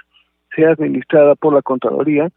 sea 0.54 0.72
administrada 0.72 1.34
por 1.36 1.54
la 1.54 1.62
Contraloría 1.62 2.30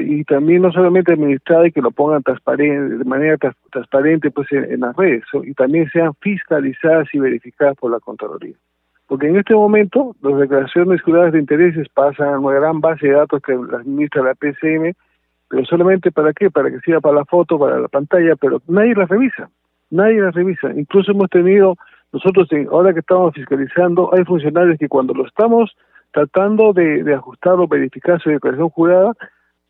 y 0.00 0.24
también 0.24 0.62
no 0.62 0.72
solamente 0.72 1.12
administrada 1.12 1.68
y 1.68 1.70
que 1.70 1.80
lo 1.80 1.92
pongan 1.92 2.24
transparente, 2.24 2.96
de 2.96 3.04
manera 3.04 3.38
transparente 3.70 4.32
pues 4.32 4.50
en, 4.50 4.80
las 4.80 4.96
redes 4.96 5.22
y 5.44 5.54
también 5.54 5.88
sean 5.90 6.12
fiscalizadas 6.20 7.06
y 7.12 7.20
verificadas 7.20 7.76
por 7.76 7.92
la 7.92 8.00
Contraloría. 8.00 8.56
Porque 9.06 9.28
en 9.28 9.36
este 9.36 9.54
momento 9.54 10.16
las 10.22 10.40
declaraciones 10.40 11.00
juradas 11.02 11.32
de 11.32 11.38
intereses 11.38 11.88
pasan 11.94 12.34
a 12.34 12.38
una 12.40 12.58
gran 12.58 12.80
base 12.80 13.06
de 13.06 13.12
datos 13.12 13.40
que 13.42 13.52
administra 13.52 14.24
la 14.24 14.34
PCM, 14.34 14.92
pero 15.48 15.64
solamente 15.64 16.10
para 16.12 16.32
qué, 16.32 16.50
para 16.50 16.70
que 16.70 16.80
sirva 16.80 17.00
para 17.00 17.16
la 17.16 17.24
foto, 17.24 17.58
para 17.58 17.78
la 17.78 17.88
pantalla, 17.88 18.36
pero 18.36 18.60
nadie 18.66 18.94
las 18.94 19.08
revisa, 19.08 19.48
nadie 19.90 20.20
las 20.20 20.34
revisa. 20.34 20.72
Incluso 20.74 21.12
hemos 21.12 21.30
tenido, 21.30 21.76
nosotros 22.12 22.48
ahora 22.70 22.92
que 22.92 23.00
estamos 23.00 23.34
fiscalizando, 23.34 24.10
hay 24.14 24.24
funcionarios 24.24 24.78
que 24.78 24.88
cuando 24.88 25.14
lo 25.14 25.26
estamos 25.26 25.76
tratando 26.12 26.72
de, 26.72 27.04
de 27.04 27.14
ajustar 27.14 27.54
o 27.54 27.68
verificar 27.68 28.20
su 28.20 28.30
declaración 28.30 28.70
jurada, 28.70 29.12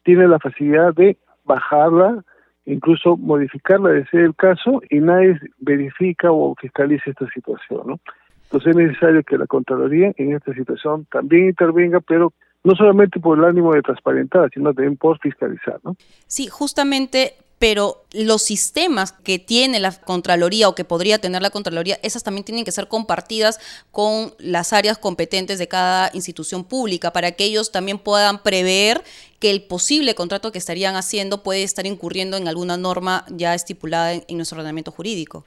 tiene 0.05 0.29
la 0.29 0.39
facilidad 0.39 0.95
de 0.95 1.17
bajarla, 1.45 2.23
incluso 2.65 3.17
modificarla 3.17 3.91
de 3.91 4.07
ser 4.07 4.21
el 4.21 4.35
caso, 4.35 4.81
y 4.91 5.01
nadie 5.01 5.39
verifica 5.59 6.31
o 6.31 6.55
fiscaliza 6.55 7.11
esta 7.11 7.27
situación, 7.31 7.83
¿no? 7.87 8.01
Entonces 8.45 8.71
es 8.71 8.77
necesario 8.77 9.23
que 9.25 9.39
la 9.39 9.47
Contraloría 9.47 10.13
en 10.17 10.35
esta 10.35 10.55
situación 10.55 11.07
también 11.11 11.47
intervenga, 11.47 12.01
pero 12.01 12.33
no 12.67 12.75
solamente 12.75 13.21
por 13.21 13.39
el 13.39 13.45
ánimo 13.45 13.73
de 13.73 13.81
transparentar, 13.81 14.51
sino 14.53 14.75
también 14.75 14.97
por 14.97 15.21
fiscalizar, 15.21 15.79
¿no? 15.85 15.97
Sí, 16.27 16.49
justamente 16.49 17.35
pero 17.59 18.03
los 18.13 18.43
sistemas 18.43 19.13
que 19.13 19.39
tiene 19.39 19.81
la 19.81 19.91
Contraloría 20.05 20.69
o 20.69 20.75
que 20.75 20.85
podría 20.85 21.19
tener 21.19 21.41
la 21.41 21.49
Contraloría, 21.49 21.97
esas 22.03 22.23
también 22.23 22.45
tienen 22.45 22.67
que 22.67 22.71
ser 22.71 22.89
compartidas 22.89 23.59
con 23.93 24.33
las 24.39 24.75
áreas 24.75 24.99
competentes 24.99 25.59
de 25.59 25.69
cada 25.69 26.11
institución 26.13 26.65
pública 26.65 27.13
para 27.13 27.33
que 27.33 27.45
ellos 27.45 27.73
también 27.73 27.99
puedan 27.99 28.43
prever 28.43 28.99
que 29.41 29.51
el 29.51 29.63
posible 29.63 30.15
contrato 30.15 30.53
que 30.53 30.59
estarían 30.59 30.97
haciendo 30.97 31.43
puede 31.43 31.63
estar 31.63 31.87
incurriendo 31.87 32.37
en 32.37 32.47
alguna 32.47 32.77
norma 32.77 33.25
ya 33.31 33.55
estipulada 33.55 34.13
en, 34.13 34.37
nuestro 34.37 34.59
ordenamiento 34.59 34.91
jurídico. 34.91 35.45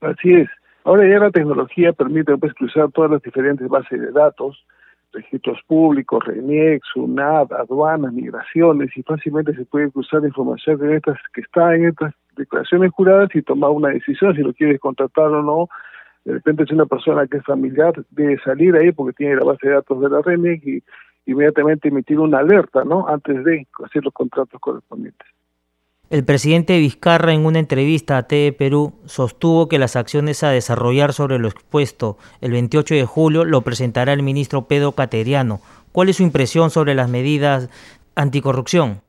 Así 0.00 0.32
es. 0.32 0.48
Ahora 0.84 1.06
ya 1.06 1.18
la 1.18 1.30
tecnología 1.30 1.92
permite 1.92 2.34
pues, 2.38 2.54
cruzar 2.54 2.90
todas 2.92 3.10
las 3.10 3.20
diferentes 3.20 3.68
bases 3.68 4.00
de 4.00 4.12
datos, 4.12 4.64
registros 5.16 5.58
públicos, 5.66 6.24
RENIEC, 6.24 6.82
SUNAT, 6.92 7.52
aduanas, 7.52 8.12
migraciones, 8.12 8.96
y 8.96 9.02
fácilmente 9.02 9.54
se 9.54 9.64
puede 9.64 9.90
cruzar 9.90 10.24
información 10.24 10.78
de 10.78 10.96
estas 10.96 11.18
que 11.32 11.40
está 11.40 11.74
en 11.74 11.86
estas 11.86 12.14
declaraciones 12.36 12.92
juradas 12.92 13.34
y 13.34 13.42
tomar 13.42 13.70
una 13.70 13.88
decisión 13.88 14.34
si 14.34 14.42
lo 14.42 14.52
quieres 14.52 14.78
contratar 14.78 15.26
o 15.26 15.42
no. 15.42 15.68
De 16.24 16.34
repente 16.34 16.66
si 16.66 16.74
una 16.74 16.86
persona 16.86 17.26
que 17.26 17.38
es 17.38 17.44
familiar 17.44 17.94
debe 18.10 18.38
salir 18.40 18.74
ahí 18.76 18.92
porque 18.92 19.14
tiene 19.14 19.36
la 19.36 19.44
base 19.44 19.68
de 19.68 19.74
datos 19.74 20.00
de 20.00 20.08
la 20.08 20.20
RENIEC 20.22 20.66
y 20.66 20.82
inmediatamente 21.26 21.88
emitir 21.88 22.18
una 22.20 22.38
alerta, 22.38 22.84
¿no? 22.84 23.08
Antes 23.08 23.44
de 23.44 23.66
hacer 23.84 24.04
los 24.04 24.12
contratos 24.12 24.60
correspondientes. 24.60 25.26
El 26.08 26.24
presidente 26.24 26.78
Vizcarra 26.78 27.32
en 27.32 27.44
una 27.44 27.58
entrevista 27.58 28.16
a 28.16 28.28
TE 28.28 28.54
Perú 28.56 28.92
sostuvo 29.06 29.68
que 29.68 29.80
las 29.80 29.96
acciones 29.96 30.44
a 30.44 30.50
desarrollar 30.50 31.12
sobre 31.12 31.40
lo 31.40 31.48
expuesto 31.48 32.16
el 32.40 32.52
28 32.52 32.94
de 32.94 33.04
julio 33.04 33.44
lo 33.44 33.62
presentará 33.62 34.12
el 34.12 34.22
ministro 34.22 34.68
Pedro 34.68 34.92
Cateriano. 34.92 35.58
¿Cuál 35.90 36.08
es 36.08 36.18
su 36.18 36.22
impresión 36.22 36.70
sobre 36.70 36.94
las 36.94 37.10
medidas 37.10 37.68
anticorrupción? 38.14 39.00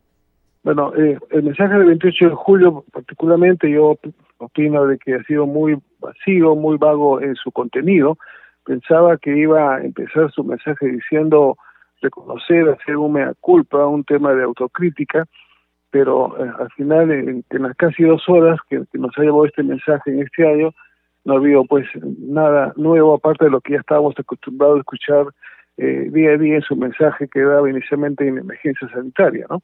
Bueno, 0.64 0.92
eh, 0.96 1.16
el 1.30 1.44
mensaje 1.44 1.74
del 1.74 1.86
28 1.86 2.30
de 2.30 2.34
julio 2.34 2.84
particularmente 2.92 3.70
yo 3.70 3.96
opino 4.38 4.86
de 4.86 4.98
que 4.98 5.14
ha 5.14 5.22
sido 5.22 5.46
muy 5.46 5.78
vacío, 6.00 6.56
muy 6.56 6.78
vago 6.78 7.20
en 7.20 7.36
su 7.36 7.52
contenido. 7.52 8.18
Pensaba 8.64 9.18
que 9.18 9.38
iba 9.38 9.76
a 9.76 9.84
empezar 9.84 10.32
su 10.32 10.42
mensaje 10.42 10.88
diciendo 10.88 11.56
reconocer, 12.02 12.68
hacer 12.68 12.96
un 12.96 13.12
mea 13.12 13.34
culpa, 13.40 13.86
un 13.86 14.02
tema 14.02 14.34
de 14.34 14.42
autocrítica, 14.42 15.28
pero 15.98 16.32
eh, 16.38 16.48
al 16.60 16.70
final, 16.76 17.10
en, 17.10 17.44
las 17.50 17.76
casi 17.76 18.04
dos 18.04 18.22
horas 18.28 18.60
que, 18.70 18.84
nos 18.92 19.18
ha 19.18 19.22
llevado 19.22 19.46
este 19.46 19.64
mensaje 19.64 20.12
en 20.12 20.22
este 20.22 20.46
año, 20.46 20.72
no 21.24 21.34
ha 21.34 21.36
habido 21.38 21.64
pues 21.64 21.88
nada 22.20 22.72
nuevo 22.76 23.14
aparte 23.14 23.46
de 23.46 23.50
lo 23.50 23.60
que 23.60 23.72
ya 23.72 23.80
estábamos 23.80 24.14
acostumbrados 24.16 24.76
a 24.76 24.80
escuchar 24.80 25.26
eh, 25.76 26.08
día 26.12 26.34
a 26.34 26.36
día 26.36 26.54
en 26.54 26.62
su 26.62 26.76
mensaje 26.76 27.26
que 27.26 27.40
daba 27.40 27.68
inicialmente 27.68 28.28
en 28.28 28.38
emergencia 28.38 28.88
sanitaria, 28.90 29.46
¿no? 29.50 29.60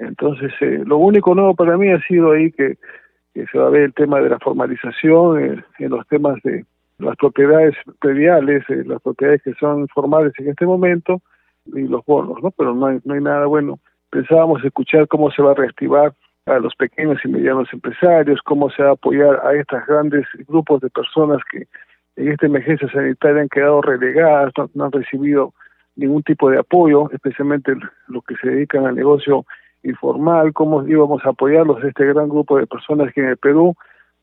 Entonces, 0.00 0.50
eh, 0.62 0.82
lo 0.84 0.96
único 0.96 1.32
nuevo 1.32 1.54
para 1.54 1.76
mí 1.76 1.92
ha 1.92 2.00
sido 2.08 2.32
ahí 2.32 2.50
que, 2.50 2.76
se 3.32 3.56
va 3.56 3.68
a 3.68 3.70
ver 3.70 3.82
el 3.82 3.94
tema 3.94 4.20
de 4.20 4.30
la 4.30 4.40
formalización, 4.40 5.62
en 5.78 5.90
los 5.90 6.06
temas 6.08 6.42
de 6.42 6.66
las 6.98 7.16
propiedades 7.16 7.76
prediales, 8.00 8.64
las 8.68 9.00
propiedades 9.00 9.42
que 9.42 9.54
son 9.54 9.86
formales 9.88 10.32
en 10.38 10.48
este 10.48 10.66
momento, 10.66 11.22
y 11.66 11.82
los 11.82 12.04
bonos, 12.04 12.42
¿no? 12.42 12.50
Pero 12.50 12.74
no 12.74 12.86
hay, 12.86 12.98
no 13.04 13.14
hay 13.14 13.20
nada 13.20 13.46
bueno 13.46 13.78
pensábamos 14.12 14.62
escuchar 14.62 15.08
cómo 15.08 15.30
se 15.30 15.42
va 15.42 15.52
a 15.52 15.54
reactivar 15.54 16.12
a 16.46 16.58
los 16.58 16.74
pequeños 16.76 17.18
y 17.24 17.28
medianos 17.28 17.68
empresarios, 17.72 18.40
cómo 18.44 18.70
se 18.70 18.82
va 18.82 18.90
a 18.90 18.92
apoyar 18.92 19.40
a 19.44 19.54
estos 19.54 19.84
grandes 19.86 20.26
grupos 20.46 20.82
de 20.82 20.90
personas 20.90 21.38
que 21.50 21.66
en 22.16 22.28
esta 22.30 22.46
emergencia 22.46 22.88
sanitaria 22.92 23.42
han 23.42 23.48
quedado 23.48 23.80
relegadas, 23.80 24.52
no, 24.74 24.84
han 24.84 24.92
recibido 24.92 25.54
ningún 25.96 26.22
tipo 26.22 26.50
de 26.50 26.58
apoyo, 26.58 27.10
especialmente 27.10 27.74
los 28.08 28.22
que 28.24 28.36
se 28.36 28.48
dedican 28.48 28.84
al 28.84 28.96
negocio 28.96 29.46
informal, 29.82 30.52
cómo 30.52 30.86
íbamos 30.86 31.24
a 31.24 31.30
apoyarlos, 31.30 31.82
este 31.82 32.04
gran 32.04 32.28
grupo 32.28 32.58
de 32.58 32.66
personas 32.66 33.12
que 33.14 33.22
en 33.22 33.28
el 33.28 33.36
Perú 33.38 33.74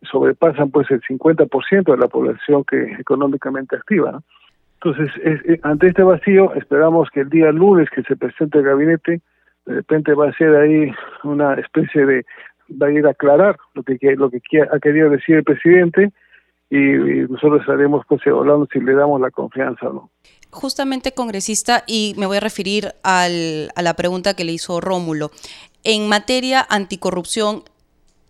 sobrepasan 0.03 0.69
pues 0.69 0.89
el 0.91 1.01
50% 1.01 1.91
de 1.91 1.97
la 1.97 2.07
población 2.07 2.63
que 2.63 2.83
es 2.83 2.99
económicamente 2.99 3.75
activa. 3.75 4.21
Entonces, 4.81 5.11
ante 5.63 5.87
este 5.87 6.03
vacío, 6.03 6.53
esperamos 6.53 7.09
que 7.09 7.21
el 7.21 7.29
día 7.29 7.51
lunes 7.51 7.89
que 7.89 8.03
se 8.03 8.15
presente 8.15 8.59
el 8.59 8.65
gabinete, 8.65 9.21
de 9.69 9.75
repente 9.75 10.13
va 10.15 10.29
a 10.29 10.33
ser 10.33 10.55
ahí 10.55 10.91
una 11.23 11.53
especie 11.53 12.05
de 12.05 12.25
va 12.81 12.87
a 12.87 12.91
ir 12.91 13.05
a 13.05 13.11
aclarar 13.11 13.57
lo 13.75 13.83
que 13.83 13.97
lo 14.15 14.29
que 14.31 14.41
ha 14.61 14.79
querido 14.79 15.09
decir 15.11 15.35
el 15.35 15.43
presidente 15.43 16.11
y, 16.71 16.77
nosotros 17.29 17.61
estaremos 17.61 18.03
pues 18.07 18.21
hablando 18.25 18.67
si 18.71 18.79
le 18.79 18.93
damos 18.93 19.21
la 19.21 19.31
confianza 19.31 19.87
o 19.87 19.93
no. 19.93 20.09
Justamente 20.51 21.13
congresista 21.13 21.83
y 21.85 22.15
me 22.17 22.25
voy 22.25 22.37
a 22.37 22.39
referir 22.39 22.93
al, 23.03 23.69
a 23.75 23.81
la 23.83 23.93
pregunta 23.93 24.35
que 24.35 24.43
le 24.43 24.51
hizo 24.51 24.81
Rómulo. 24.81 25.29
En 25.83 26.09
materia 26.09 26.65
anticorrupción, 26.67 27.63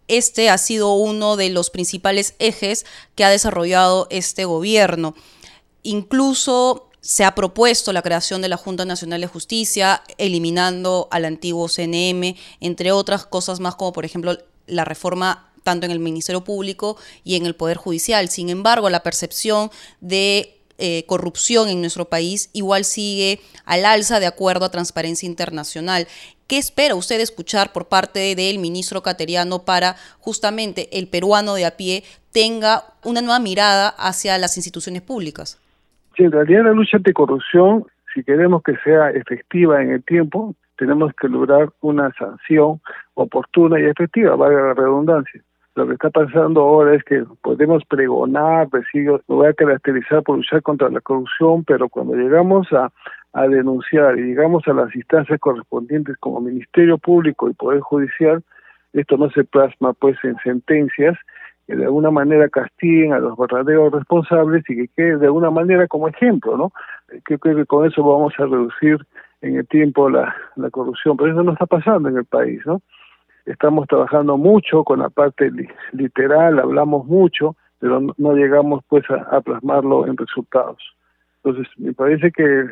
este 0.09 0.49
ha 0.49 0.57
sido 0.57 0.93
uno 0.93 1.37
de 1.37 1.49
los 1.49 1.69
principales 1.69 2.35
ejes 2.39 2.85
que 3.15 3.23
ha 3.23 3.29
desarrollado 3.29 4.07
este 4.09 4.43
gobierno. 4.43 5.15
Incluso 5.83 6.88
se 7.01 7.23
ha 7.23 7.35
propuesto 7.35 7.93
la 7.93 8.01
creación 8.01 8.41
de 8.41 8.49
la 8.49 8.57
Junta 8.57 8.85
Nacional 8.85 9.21
de 9.21 9.27
Justicia, 9.27 10.03
eliminando 10.17 11.07
al 11.11 11.25
antiguo 11.25 11.67
CNM, 11.67 12.35
entre 12.59 12.91
otras 12.91 13.25
cosas 13.25 13.59
más 13.59 13.75
como 13.75 13.93
por 13.93 14.05
ejemplo 14.05 14.37
la 14.67 14.85
reforma 14.85 15.51
tanto 15.63 15.85
en 15.85 15.91
el 15.91 15.99
Ministerio 15.99 16.43
Público 16.43 16.97
y 17.23 17.35
en 17.35 17.45
el 17.45 17.55
Poder 17.55 17.77
Judicial. 17.77 18.29
Sin 18.29 18.49
embargo, 18.49 18.89
la 18.89 19.03
percepción 19.03 19.71
de 20.01 20.59
eh, 20.77 21.03
corrupción 21.07 21.69
en 21.69 21.81
nuestro 21.81 22.09
país 22.09 22.49
igual 22.53 22.85
sigue 22.85 23.41
al 23.65 23.85
alza 23.85 24.19
de 24.19 24.27
acuerdo 24.27 24.65
a 24.65 24.71
Transparencia 24.71 25.27
Internacional. 25.27 26.07
¿Qué 26.47 26.57
espera 26.57 26.95
usted 26.95 27.19
escuchar 27.19 27.73
por 27.73 27.87
parte 27.89 28.33
del 28.35 28.57
ministro 28.59 29.03
Cateriano 29.03 29.65
para 29.65 29.97
justamente 30.19 30.89
el 30.97 31.07
peruano 31.07 31.53
de 31.53 31.65
a 31.65 31.77
pie 31.77 32.03
tenga 32.31 32.93
una 33.03 33.21
nueva 33.21 33.39
mirada 33.39 33.89
hacia 33.89 34.37
las 34.37 34.57
instituciones 34.57 35.01
públicas? 35.01 35.57
En 36.23 36.31
realidad 36.31 36.65
la 36.65 36.71
lucha 36.71 36.97
anticorrupción, 36.97 37.85
si 38.13 38.23
queremos 38.23 38.63
que 38.63 38.75
sea 38.83 39.11
efectiva 39.11 39.81
en 39.81 39.91
el 39.91 40.03
tiempo, 40.03 40.55
tenemos 40.77 41.13
que 41.15 41.27
lograr 41.27 41.69
una 41.81 42.11
sanción 42.13 42.79
oportuna 43.13 43.79
y 43.79 43.85
efectiva, 43.85 44.35
valga 44.35 44.61
la 44.61 44.73
redundancia. 44.73 45.41
Lo 45.75 45.87
que 45.87 45.93
está 45.93 46.09
pasando 46.09 46.61
ahora 46.61 46.95
es 46.95 47.03
que 47.03 47.23
podemos 47.41 47.83
pregonar, 47.85 48.69
decir, 48.69 49.07
lo 49.09 49.35
voy 49.35 49.47
a 49.47 49.53
caracterizar 49.53 50.23
por 50.23 50.37
luchar 50.37 50.61
contra 50.61 50.89
la 50.89 50.99
corrupción, 50.99 51.63
pero 51.63 51.87
cuando 51.89 52.15
llegamos 52.15 52.67
a, 52.73 52.91
a 53.33 53.47
denunciar 53.47 54.17
y 54.17 54.23
llegamos 54.23 54.67
a 54.67 54.73
las 54.73 54.93
instancias 54.95 55.39
correspondientes 55.39 56.17
como 56.17 56.41
Ministerio 56.41 56.97
Público 56.97 57.49
y 57.49 57.53
Poder 57.53 57.81
Judicial, 57.81 58.43
esto 58.93 59.17
no 59.17 59.29
se 59.29 59.43
plasma 59.43 59.93
pues 59.93 60.17
en 60.23 60.35
sentencias, 60.43 61.17
que 61.69 61.75
de 61.75 61.85
alguna 61.85 62.09
manera 62.09 62.49
castiguen 62.49 63.13
a 63.13 63.19
los 63.19 63.37
verdaderos 63.37 63.93
responsables 63.93 64.67
y 64.67 64.75
que 64.75 64.87
quede 64.87 65.17
de 65.17 65.27
alguna 65.27 65.51
manera 65.51 65.87
como 65.87 66.07
ejemplo, 66.07 66.57
¿no? 66.57 66.71
Creo 67.23 67.37
que 67.37 67.65
con 67.67 67.85
eso 67.85 68.03
vamos 68.03 68.33
a 68.39 68.45
reducir 68.45 68.97
en 69.41 69.57
el 69.57 69.67
tiempo 69.67 70.09
la, 70.09 70.35
corrupción, 70.71 71.15
pero 71.15 71.31
eso 71.31 71.43
no 71.43 71.53
está 71.53 71.67
pasando 71.67 72.09
en 72.09 72.17
el 72.17 72.25
país, 72.25 72.59
¿no? 72.65 72.81
Estamos 73.45 73.87
trabajando 73.87 74.35
mucho 74.35 74.83
con 74.83 74.97
la 74.97 75.09
parte 75.09 75.51
literal, 75.91 76.57
hablamos 76.57 77.05
mucho, 77.05 77.55
pero 77.77 78.01
no, 78.17 78.33
llegamos 78.33 78.83
pues 78.87 79.05
a, 79.11 79.39
plasmarlo 79.41 80.07
en 80.07 80.17
resultados. 80.17 80.81
Entonces, 81.43 81.71
me 81.77 81.93
parece 81.93 82.31
que 82.31 82.65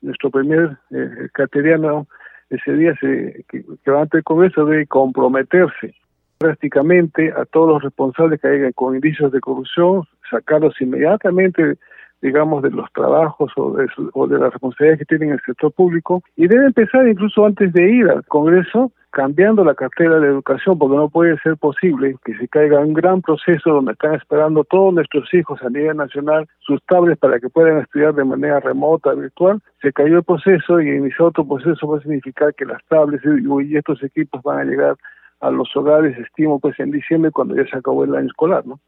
nuestro 0.00 0.30
primer 0.30 0.78
eh, 0.90 1.28
cateriano 1.32 2.06
ese 2.48 2.72
día 2.72 2.94
se, 2.98 3.44
que, 3.50 3.62
que 3.84 3.90
va 3.90 4.00
ante 4.00 4.16
el 4.16 4.24
Congreso 4.24 4.64
debe 4.64 4.86
comprometerse 4.86 5.94
drásticamente 6.40 7.32
a 7.32 7.44
todos 7.44 7.68
los 7.68 7.82
responsables 7.82 8.40
que 8.40 8.48
hayan 8.48 8.72
con 8.72 8.94
indicios 8.94 9.32
de 9.32 9.40
corrupción, 9.40 10.04
sacarlos 10.30 10.80
inmediatamente 10.80 11.78
digamos, 12.20 12.62
de 12.62 12.70
los 12.70 12.90
trabajos 12.92 13.52
o 13.56 13.72
de, 13.72 13.86
o 14.12 14.26
de 14.26 14.38
las 14.38 14.52
responsabilidades 14.52 14.98
que 14.98 15.16
tienen 15.16 15.34
el 15.34 15.40
sector 15.46 15.72
público. 15.72 16.22
Y 16.36 16.48
debe 16.48 16.66
empezar 16.66 17.06
incluso 17.06 17.46
antes 17.46 17.72
de 17.72 17.90
ir 17.90 18.08
al 18.08 18.24
Congreso 18.24 18.92
cambiando 19.10 19.64
la 19.64 19.74
cartera 19.74 20.20
de 20.20 20.28
educación 20.28 20.78
porque 20.78 20.96
no 20.96 21.08
puede 21.08 21.38
ser 21.38 21.56
posible 21.56 22.16
que 22.24 22.36
se 22.36 22.46
caiga 22.46 22.80
un 22.80 22.92
gran 22.92 23.22
proceso 23.22 23.70
donde 23.70 23.92
están 23.92 24.14
esperando 24.14 24.64
todos 24.64 24.92
nuestros 24.92 25.32
hijos 25.32 25.62
a 25.62 25.70
nivel 25.70 25.96
nacional 25.96 26.46
sus 26.60 26.82
tablets 26.84 27.18
para 27.18 27.40
que 27.40 27.48
puedan 27.48 27.78
estudiar 27.78 28.14
de 28.14 28.24
manera 28.24 28.60
remota, 28.60 29.14
virtual, 29.14 29.60
se 29.80 29.92
cayó 29.92 30.18
el 30.18 30.24
proceso 30.24 30.80
y 30.80 30.90
iniciar 30.90 31.28
otro 31.28 31.48
proceso 31.48 31.88
va 31.88 31.98
a 31.98 32.02
significar 32.02 32.54
que 32.54 32.66
las 32.66 32.84
tablets 32.86 33.24
y 33.24 33.76
estos 33.76 34.02
equipos 34.02 34.42
van 34.42 34.58
a 34.58 34.64
llegar 34.64 34.96
a 35.40 35.50
los 35.50 35.68
hogares, 35.76 36.18
estimo, 36.18 36.58
pues 36.58 36.78
en 36.80 36.90
diciembre 36.90 37.30
cuando 37.30 37.54
ya 37.56 37.68
se 37.70 37.76
acabó 37.76 38.04
el 38.04 38.14
año 38.14 38.26
escolar, 38.26 38.66
¿no? 38.66 38.80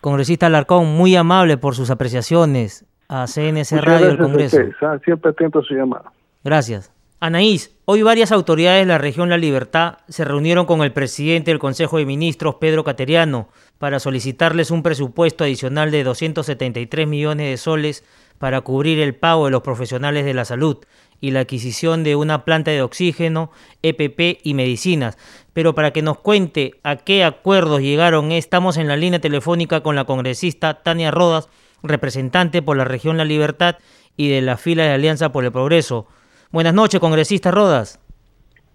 Congresista 0.00 0.46
Alarcón, 0.46 0.86
muy 0.94 1.16
amable 1.16 1.56
por 1.56 1.74
sus 1.74 1.90
apreciaciones 1.90 2.84
a 3.08 3.26
CNC 3.26 3.80
Radio 3.80 4.08
del 4.08 4.18
Congreso. 4.18 4.58
¿ah? 4.82 4.98
siempre 5.02 5.30
atento 5.30 5.60
a 5.60 5.62
su 5.62 5.74
llamada. 5.74 6.12
Gracias. 6.42 6.92
Anaís, 7.20 7.74
hoy 7.86 8.02
varias 8.02 8.32
autoridades 8.32 8.82
de 8.82 8.92
la 8.92 8.98
región 8.98 9.30
La 9.30 9.38
Libertad 9.38 9.98
se 10.08 10.26
reunieron 10.26 10.66
con 10.66 10.82
el 10.82 10.92
presidente 10.92 11.50
del 11.50 11.58
Consejo 11.58 11.96
de 11.96 12.04
Ministros, 12.04 12.56
Pedro 12.56 12.84
Cateriano, 12.84 13.48
para 13.78 13.98
solicitarles 13.98 14.70
un 14.70 14.82
presupuesto 14.82 15.44
adicional 15.44 15.90
de 15.90 16.04
273 16.04 17.08
millones 17.08 17.48
de 17.48 17.56
soles 17.56 18.04
para 18.38 18.60
cubrir 18.60 18.98
el 19.00 19.14
pago 19.14 19.46
de 19.46 19.52
los 19.52 19.62
profesionales 19.62 20.26
de 20.26 20.34
la 20.34 20.44
salud 20.44 20.84
y 21.24 21.30
la 21.30 21.40
adquisición 21.40 22.04
de 22.04 22.16
una 22.16 22.44
planta 22.44 22.70
de 22.70 22.82
oxígeno, 22.82 23.50
EPP 23.82 24.40
y 24.42 24.52
medicinas. 24.52 25.16
Pero 25.54 25.74
para 25.74 25.90
que 25.90 26.02
nos 26.02 26.18
cuente 26.18 26.72
a 26.82 26.96
qué 26.96 27.24
acuerdos 27.24 27.80
llegaron, 27.80 28.30
estamos 28.30 28.76
en 28.76 28.88
la 28.88 28.96
línea 28.98 29.20
telefónica 29.20 29.80
con 29.80 29.96
la 29.96 30.04
congresista 30.04 30.82
Tania 30.82 31.10
Rodas, 31.10 31.48
representante 31.82 32.60
por 32.60 32.76
la 32.76 32.84
región 32.84 33.16
La 33.16 33.24
Libertad 33.24 33.76
y 34.18 34.28
de 34.28 34.42
la 34.42 34.58
fila 34.58 34.82
de 34.82 34.90
Alianza 34.90 35.32
por 35.32 35.44
el 35.44 35.52
Progreso. 35.52 36.06
Buenas 36.52 36.74
noches, 36.74 37.00
congresista 37.00 37.50
Rodas. 37.50 37.98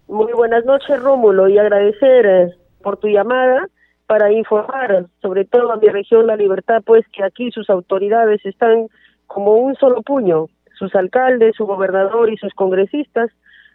Muy 0.08 0.32
buenas 0.32 0.64
noches, 0.64 1.00
Rómulo, 1.00 1.48
y 1.48 1.56
agradecer 1.56 2.26
eh, 2.26 2.54
por 2.82 2.96
tu 2.96 3.06
llamada 3.06 3.68
para 4.08 4.32
informar, 4.32 5.06
sobre 5.22 5.44
todo 5.44 5.70
a 5.70 5.76
mi 5.76 5.86
región 5.86 6.26
La 6.26 6.34
Libertad, 6.34 6.82
pues 6.84 7.06
que 7.12 7.22
aquí 7.22 7.52
sus 7.52 7.70
autoridades 7.70 8.44
están 8.44 8.88
como 9.28 9.54
un 9.54 9.76
solo 9.76 10.02
puño, 10.02 10.48
sus 10.80 10.94
alcaldes, 10.96 11.54
su 11.54 11.66
gobernador 11.66 12.32
y 12.32 12.38
sus 12.38 12.54
congresistas, 12.54 13.30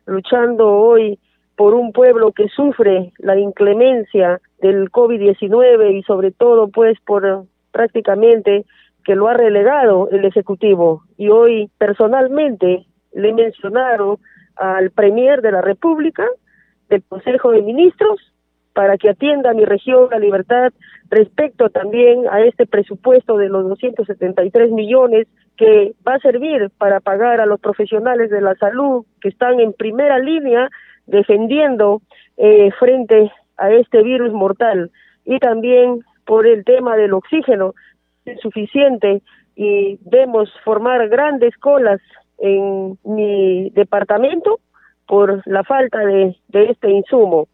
luchando 0.07 0.67
hoy 0.67 1.19
por 1.55 1.73
un 1.75 1.93
pueblo 1.93 2.31
que 2.31 2.49
sufre 2.49 3.13
la 3.19 3.37
inclemencia 3.37 4.41
del 4.59 4.91
COVID-19 4.91 5.97
y 5.97 6.03
sobre 6.03 6.31
todo 6.31 6.67
pues 6.67 6.99
por 7.05 7.45
prácticamente 7.71 8.65
que 9.05 9.15
lo 9.15 9.27
ha 9.27 9.35
relegado 9.35 10.09
el 10.09 10.25
Ejecutivo. 10.25 11.03
Y 11.15 11.29
hoy 11.29 11.69
personalmente 11.77 12.85
le 13.13 13.33
mencionaron 13.33 14.17
al 14.55 14.89
Premier 14.89 15.41
de 15.41 15.51
la 15.51 15.61
República, 15.61 16.25
del 16.89 17.03
Consejo 17.03 17.51
de 17.51 17.61
Ministros, 17.61 18.19
para 18.75 18.97
que 18.97 19.09
atienda 19.09 19.53
mi 19.53 19.63
región 19.63 20.09
la 20.11 20.19
libertad 20.19 20.73
respecto 21.09 21.69
también 21.69 22.27
a 22.29 22.41
este 22.41 22.67
presupuesto 22.67 23.37
de 23.37 23.47
los 23.47 23.69
273 23.69 24.69
millones 24.71 25.27
que 25.55 25.93
va 26.05 26.15
a 26.15 26.19
servir 26.19 26.69
para 26.77 26.99
pagar 26.99 27.39
a 27.39 27.45
los 27.45 27.61
profesionales 27.61 28.29
de 28.29 28.41
la 28.41 28.53
salud 28.55 29.05
que 29.21 29.29
están 29.29 29.61
en 29.61 29.71
primera 29.71 30.19
línea 30.19 30.69
defendiendo 31.07 32.01
eh, 32.35 32.69
frente 32.77 33.31
a 33.55 33.71
este 33.71 34.03
virus 34.03 34.33
mortal 34.33 34.91
y 35.23 35.39
también 35.39 36.01
por 36.25 36.45
el 36.45 36.65
tema 36.65 36.97
del 36.97 37.13
oxígeno 37.13 37.73
insuficiente 38.25 39.21
y 39.55 39.97
vemos 40.01 40.51
formar 40.65 41.07
grandes 41.07 41.55
colas 41.59 42.01
en 42.39 42.97
mi 43.05 43.69
departamento 43.69 44.59
por 45.07 45.41
la 45.47 45.63
falta 45.63 45.99
de 45.99 46.35
este 46.51 46.89
insumo. 46.89 47.47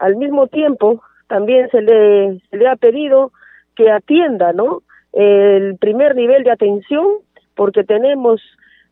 Al 0.00 0.16
mismo 0.16 0.46
tiempo, 0.46 1.02
también 1.28 1.68
se 1.70 1.82
le, 1.82 2.68
ha 2.68 2.76
pedido 2.76 3.32
que 3.76 3.90
atienda, 3.90 4.52
¿no? 4.54 4.82
El 5.12 5.76
primer 5.78 6.16
nivel 6.16 6.42
de 6.42 6.50
atención 6.50 7.06
porque 7.54 7.84
tenemos 7.84 8.40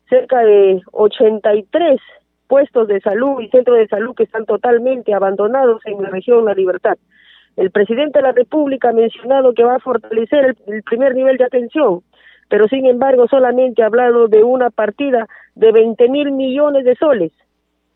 cerca 0.07 0.39
de 0.39 0.81
83 0.91 1.99
puestos 2.47 2.87
de 2.87 3.01
salud 3.01 3.41
y 3.41 3.49
centros 3.49 3.77
de 3.77 3.87
salud 3.87 4.15
que 4.15 4.23
están 4.23 4.45
totalmente 4.45 5.13
abandonados 5.13 5.81
en 5.85 6.01
la 6.01 6.09
región 6.09 6.45
La 6.45 6.53
Libertad. 6.53 6.97
El 7.55 7.71
presidente 7.71 8.19
de 8.19 8.23
la 8.23 8.31
República 8.31 8.89
ha 8.89 8.93
mencionado 8.93 9.53
que 9.53 9.63
va 9.63 9.75
a 9.75 9.79
fortalecer 9.79 10.55
el, 10.67 10.83
primer 10.83 11.15
nivel 11.15 11.37
de 11.37 11.45
atención, 11.45 12.01
pero 12.49 12.67
sin 12.67 12.85
embargo 12.85 13.27
solamente 13.27 13.81
ha 13.81 13.87
hablado 13.87 14.27
de 14.27 14.43
una 14.43 14.69
partida 14.69 15.27
de 15.55 15.71
20 15.71 16.07
mil 16.09 16.31
millones 16.31 16.85
de 16.85 16.95
soles. 16.95 17.31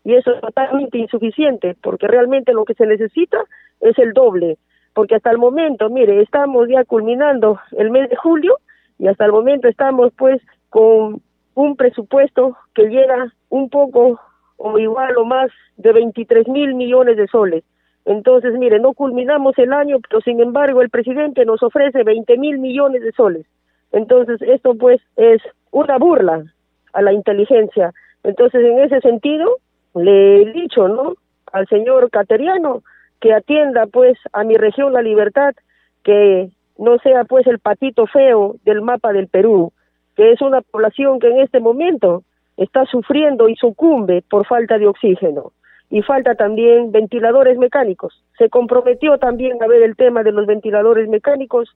Y 0.04 0.14
eso 0.14 0.34
es 0.34 0.40
totalmente 0.40 0.98
insuficiente, 0.98 1.76
porque 1.82 2.06
realmente 2.06 2.52
lo 2.52 2.64
que 2.64 2.74
se 2.74 2.86
necesita 2.86 3.38
es 3.80 3.98
el 3.98 4.12
doble. 4.12 4.58
Porque 4.92 5.16
hasta 5.16 5.30
el 5.30 5.38
momento, 5.38 5.88
mire, 5.88 6.20
estamos 6.20 6.68
ya 6.68 6.84
culminando 6.84 7.58
el 7.72 7.90
mes 7.90 8.10
de 8.10 8.16
julio 8.16 8.58
y 8.98 9.08
hasta 9.08 9.24
el 9.24 9.32
momento 9.32 9.66
estamos 9.66 10.12
pues 10.16 10.40
con 10.68 11.20
un 11.54 11.76
presupuesto 11.76 12.56
que 12.74 12.88
llega 12.88 13.32
un 13.48 13.70
poco 13.70 14.20
o 14.56 14.78
igual 14.78 15.16
o 15.16 15.24
más 15.24 15.50
de 15.76 15.92
23 15.92 16.48
mil 16.48 16.74
millones 16.74 17.16
de 17.16 17.26
soles. 17.28 17.64
Entonces, 18.04 18.52
mire, 18.58 18.78
no 18.78 18.92
culminamos 18.92 19.58
el 19.58 19.72
año, 19.72 19.98
pero 20.08 20.20
sin 20.20 20.40
embargo 20.40 20.82
el 20.82 20.90
presidente 20.90 21.44
nos 21.44 21.62
ofrece 21.62 22.02
20 22.02 22.36
mil 22.38 22.58
millones 22.58 23.02
de 23.02 23.12
soles. 23.12 23.46
Entonces, 23.92 24.42
esto 24.42 24.74
pues 24.74 25.00
es 25.16 25.40
una 25.70 25.98
burla 25.98 26.44
a 26.92 27.02
la 27.02 27.12
inteligencia. 27.12 27.92
Entonces, 28.22 28.62
en 28.64 28.80
ese 28.80 29.00
sentido, 29.00 29.58
le 29.94 30.42
he 30.42 30.52
dicho, 30.52 30.88
¿no? 30.88 31.14
Al 31.52 31.66
señor 31.68 32.10
Cateriano 32.10 32.82
que 33.20 33.32
atienda 33.32 33.86
pues 33.86 34.18
a 34.32 34.44
mi 34.44 34.56
región 34.56 34.92
la 34.92 35.00
libertad, 35.00 35.54
que 36.02 36.50
no 36.76 36.98
sea 36.98 37.24
pues 37.24 37.46
el 37.46 37.58
patito 37.58 38.06
feo 38.06 38.56
del 38.64 38.82
mapa 38.82 39.12
del 39.12 39.28
Perú 39.28 39.72
que 40.16 40.32
es 40.32 40.40
una 40.40 40.60
población 40.62 41.18
que 41.18 41.28
en 41.28 41.40
este 41.40 41.60
momento 41.60 42.22
está 42.56 42.84
sufriendo 42.86 43.48
y 43.48 43.56
sucumbe 43.56 44.22
por 44.28 44.46
falta 44.46 44.78
de 44.78 44.86
oxígeno 44.86 45.52
y 45.90 46.02
falta 46.02 46.34
también 46.34 46.92
ventiladores 46.92 47.58
mecánicos. 47.58 48.22
Se 48.38 48.48
comprometió 48.48 49.18
también 49.18 49.62
a 49.62 49.66
ver 49.66 49.82
el 49.82 49.96
tema 49.96 50.22
de 50.22 50.32
los 50.32 50.46
ventiladores 50.46 51.08
mecánicos 51.08 51.68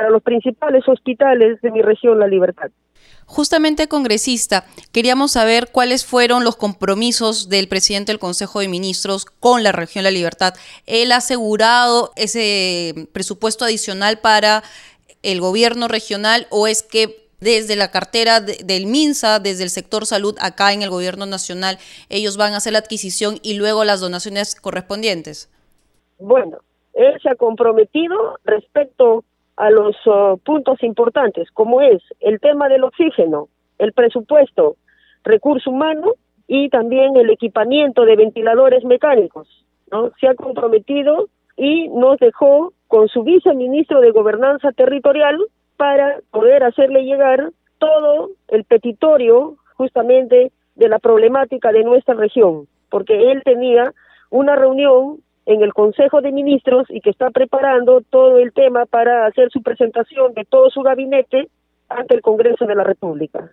para 0.00 0.10
los 0.10 0.22
principales 0.22 0.88
hospitales 0.88 1.60
de 1.60 1.70
mi 1.70 1.82
región 1.82 2.18
La 2.18 2.26
Libertad. 2.26 2.70
Justamente, 3.26 3.86
congresista, 3.86 4.64
queríamos 4.92 5.32
saber 5.32 5.68
cuáles 5.70 6.06
fueron 6.06 6.42
los 6.42 6.56
compromisos 6.56 7.50
del 7.50 7.68
presidente 7.68 8.10
del 8.10 8.18
Consejo 8.18 8.60
de 8.60 8.68
Ministros 8.68 9.26
con 9.26 9.62
la 9.62 9.72
región 9.72 10.04
La 10.04 10.10
Libertad. 10.10 10.54
Él 10.86 11.12
ha 11.12 11.16
asegurado 11.16 12.12
ese 12.16 13.08
presupuesto 13.12 13.66
adicional 13.66 14.20
para 14.20 14.62
el 15.22 15.42
gobierno 15.42 15.86
regional 15.86 16.46
o 16.48 16.66
es 16.66 16.82
que 16.82 17.28
desde 17.40 17.76
la 17.76 17.90
cartera 17.90 18.40
del 18.40 18.86
MINSA, 18.86 19.38
desde 19.38 19.64
el 19.64 19.70
sector 19.70 20.06
salud 20.06 20.34
acá 20.40 20.72
en 20.72 20.80
el 20.80 20.88
gobierno 20.88 21.26
nacional, 21.26 21.76
ellos 22.08 22.38
van 22.38 22.54
a 22.54 22.56
hacer 22.56 22.72
la 22.72 22.78
adquisición 22.78 23.36
y 23.42 23.58
luego 23.58 23.84
las 23.84 24.00
donaciones 24.00 24.54
correspondientes? 24.58 25.50
Bueno, 26.18 26.60
él 26.94 27.20
se 27.22 27.28
ha 27.28 27.34
comprometido 27.34 28.38
respecto 28.44 29.24
a 29.60 29.70
los 29.70 29.94
uh, 30.06 30.38
puntos 30.42 30.82
importantes, 30.82 31.50
como 31.52 31.82
es 31.82 32.02
el 32.20 32.40
tema 32.40 32.68
del 32.68 32.82
oxígeno, 32.82 33.48
el 33.78 33.92
presupuesto, 33.92 34.76
recurso 35.22 35.70
humano 35.70 36.14
y 36.46 36.70
también 36.70 37.14
el 37.16 37.28
equipamiento 37.28 38.06
de 38.06 38.16
ventiladores 38.16 38.84
mecánicos. 38.84 39.46
¿no? 39.92 40.12
Se 40.18 40.28
ha 40.28 40.34
comprometido 40.34 41.28
y 41.58 41.88
nos 41.88 42.18
dejó 42.18 42.72
con 42.88 43.08
su 43.08 43.22
viceministro 43.22 44.00
de 44.00 44.12
Gobernanza 44.12 44.72
Territorial 44.72 45.38
para 45.76 46.20
poder 46.30 46.64
hacerle 46.64 47.04
llegar 47.04 47.50
todo 47.78 48.30
el 48.48 48.64
petitorio 48.64 49.56
justamente 49.74 50.52
de 50.74 50.88
la 50.88 50.98
problemática 50.98 51.70
de 51.70 51.84
nuestra 51.84 52.14
región, 52.14 52.66
porque 52.88 53.30
él 53.30 53.42
tenía 53.44 53.92
una 54.30 54.56
reunión 54.56 55.18
en 55.46 55.62
el 55.62 55.72
Consejo 55.74 56.20
de 56.20 56.32
Ministros 56.32 56.86
y 56.90 57.00
que 57.00 57.10
está 57.10 57.30
preparando 57.30 58.02
todo 58.10 58.38
el 58.38 58.52
tema 58.52 58.86
para 58.86 59.26
hacer 59.26 59.50
su 59.50 59.62
presentación 59.62 60.34
de 60.34 60.44
todo 60.44 60.70
su 60.70 60.82
gabinete 60.82 61.48
ante 61.88 62.14
el 62.14 62.22
Congreso 62.22 62.66
de 62.66 62.74
la 62.74 62.84
República. 62.84 63.50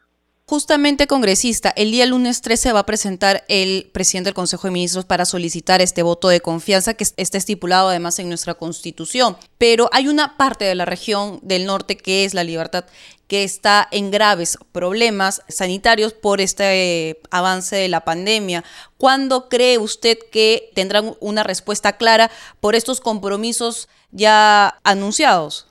Justamente, 0.49 1.07
congresista, 1.07 1.73
el 1.75 1.91
día 1.91 2.05
lunes 2.05 2.41
13 2.41 2.71
va 2.71 2.79
a 2.79 2.85
presentar 2.85 3.43
el 3.49 3.89
presidente 3.91 4.29
del 4.29 4.33
Consejo 4.33 4.67
de 4.67 4.71
Ministros 4.71 5.03
para 5.03 5.25
solicitar 5.25 5.81
este 5.81 6.03
voto 6.03 6.29
de 6.29 6.39
confianza 6.39 6.93
que 6.93 7.03
está 7.17 7.37
estipulado 7.37 7.89
además 7.89 8.17
en 8.19 8.29
nuestra 8.29 8.53
Constitución. 8.53 9.35
Pero 9.57 9.89
hay 9.91 10.07
una 10.07 10.37
parte 10.37 10.63
de 10.63 10.73
la 10.73 10.85
región 10.85 11.39
del 11.41 11.65
norte 11.65 11.97
que 11.97 12.23
es 12.23 12.33
la 12.33 12.45
libertad 12.45 12.85
que 13.27 13.43
está 13.43 13.87
en 13.91 14.09
graves 14.11 14.57
problemas 14.71 15.43
sanitarios 15.47 16.13
por 16.13 16.39
este 16.41 17.09
eh, 17.09 17.17
avance 17.31 17.75
de 17.75 17.89
la 17.89 18.01
pandemia. 18.01 18.63
¿Cuándo 18.97 19.49
cree 19.49 19.77
usted 19.77 20.17
que 20.31 20.69
tendrán 20.73 21.11
una 21.19 21.43
respuesta 21.43 21.97
clara 21.97 22.29
por 22.61 22.75
estos 22.75 23.01
compromisos 23.01 23.89
ya 24.11 24.75
anunciados? 24.83 25.67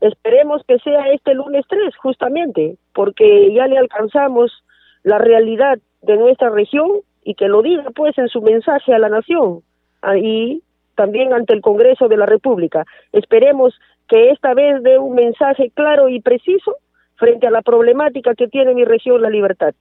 Esperemos 0.00 0.62
que 0.66 0.78
sea 0.78 1.10
este 1.12 1.34
lunes 1.34 1.64
3, 1.68 1.96
justamente, 1.96 2.76
porque 2.94 3.52
ya 3.52 3.66
le 3.66 3.78
alcanzamos 3.78 4.52
la 5.02 5.18
realidad 5.18 5.78
de 6.02 6.16
nuestra 6.16 6.50
región 6.50 6.90
y 7.24 7.34
que 7.34 7.48
lo 7.48 7.62
diga 7.62 7.84
pues 7.94 8.16
en 8.18 8.28
su 8.28 8.40
mensaje 8.40 8.94
a 8.94 8.98
la 8.98 9.08
nación 9.08 9.62
y 10.22 10.62
también 10.94 11.32
ante 11.32 11.52
el 11.52 11.60
Congreso 11.60 12.08
de 12.08 12.16
la 12.16 12.26
República. 12.26 12.84
Esperemos 13.12 13.74
que 14.08 14.30
esta 14.30 14.54
vez 14.54 14.82
dé 14.82 14.98
un 14.98 15.14
mensaje 15.14 15.70
claro 15.74 16.08
y 16.08 16.20
preciso 16.20 16.76
frente 17.18 17.46
a 17.46 17.50
la 17.50 17.62
problemática 17.62 18.34
que 18.34 18.48
tiene 18.48 18.74
mi 18.74 18.84
región 18.84 19.20
La 19.20 19.30
Libertad. 19.30 19.74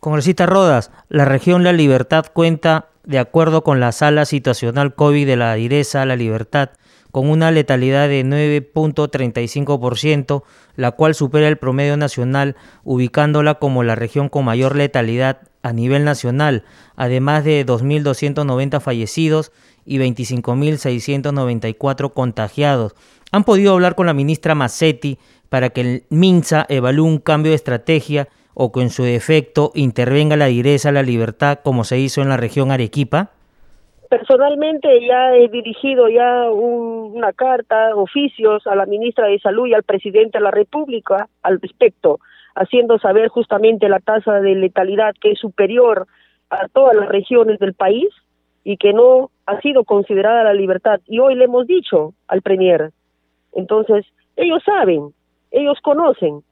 Congresista 0.00 0.46
Rodas, 0.46 0.92
la 1.08 1.24
región 1.24 1.64
La 1.64 1.72
Libertad 1.72 2.26
cuenta, 2.32 2.86
de 3.04 3.18
acuerdo 3.18 3.64
con 3.64 3.80
la 3.80 3.92
sala 3.92 4.26
situacional 4.26 4.94
COVID 4.94 5.26
de 5.26 5.36
la 5.36 5.54
Direza 5.54 6.04
La 6.04 6.16
Libertad, 6.16 6.70
con 7.10 7.30
una 7.30 7.50
letalidad 7.50 8.06
de 8.08 8.22
9.35%, 8.24 10.42
la 10.76 10.92
cual 10.92 11.14
supera 11.14 11.48
el 11.48 11.56
promedio 11.56 11.96
nacional, 11.96 12.56
ubicándola 12.84 13.54
como 13.54 13.82
la 13.82 13.94
región 13.94 14.28
con 14.28 14.44
mayor 14.44 14.76
letalidad 14.76 15.38
a 15.62 15.72
nivel 15.72 16.04
nacional, 16.04 16.64
además 16.96 17.44
de 17.44 17.64
2.290 17.66 18.78
fallecidos 18.80 19.52
y 19.84 19.98
25.694 19.98 22.12
contagiados. 22.12 22.94
Han 23.32 23.44
podido 23.44 23.72
hablar 23.72 23.94
con 23.94 24.04
la 24.06 24.14
ministra 24.14 24.54
Massetti 24.54 25.18
para 25.48 25.70
que 25.70 25.80
el 25.80 26.02
MINSA 26.10 26.66
evalúe 26.68 27.04
un 27.04 27.18
cambio 27.18 27.50
de 27.50 27.56
estrategia 27.56 28.28
o 28.54 28.72
que 28.72 28.80
en 28.80 28.90
su 28.90 29.04
defecto 29.04 29.70
intervenga 29.74 30.36
la 30.36 30.46
direza 30.46 30.90
la 30.90 31.02
libertad 31.02 31.60
como 31.62 31.84
se 31.84 31.98
hizo 31.98 32.22
en 32.22 32.28
la 32.28 32.36
región 32.36 32.70
Arequipa? 32.70 33.30
Personalmente 34.10 35.06
ya 35.06 35.34
he 35.36 35.48
dirigido 35.48 36.08
ya 36.08 36.50
una 36.50 37.32
carta, 37.34 37.94
oficios 37.94 38.66
a 38.66 38.74
la 38.74 38.86
ministra 38.86 39.26
de 39.26 39.38
Salud 39.38 39.66
y 39.66 39.74
al 39.74 39.82
presidente 39.82 40.38
de 40.38 40.44
la 40.44 40.50
República 40.50 41.28
al 41.42 41.60
respecto, 41.60 42.18
haciendo 42.54 42.98
saber 42.98 43.28
justamente 43.28 43.88
la 43.88 44.00
tasa 44.00 44.40
de 44.40 44.54
letalidad 44.54 45.14
que 45.20 45.32
es 45.32 45.38
superior 45.38 46.06
a 46.50 46.68
todas 46.68 46.96
las 46.96 47.08
regiones 47.08 47.58
del 47.58 47.74
país 47.74 48.08
y 48.64 48.76
que 48.76 48.92
no 48.92 49.30
ha 49.46 49.60
sido 49.60 49.84
considerada 49.84 50.42
la 50.42 50.54
libertad. 50.54 51.00
Y 51.06 51.20
hoy 51.20 51.34
le 51.34 51.44
hemos 51.44 51.66
dicho 51.66 52.14
al 52.26 52.42
Premier. 52.42 52.90
Entonces, 53.52 54.06
ellos 54.36 54.62
saben, 54.64 55.12
ellos 55.50 55.78
conocen 55.82 56.42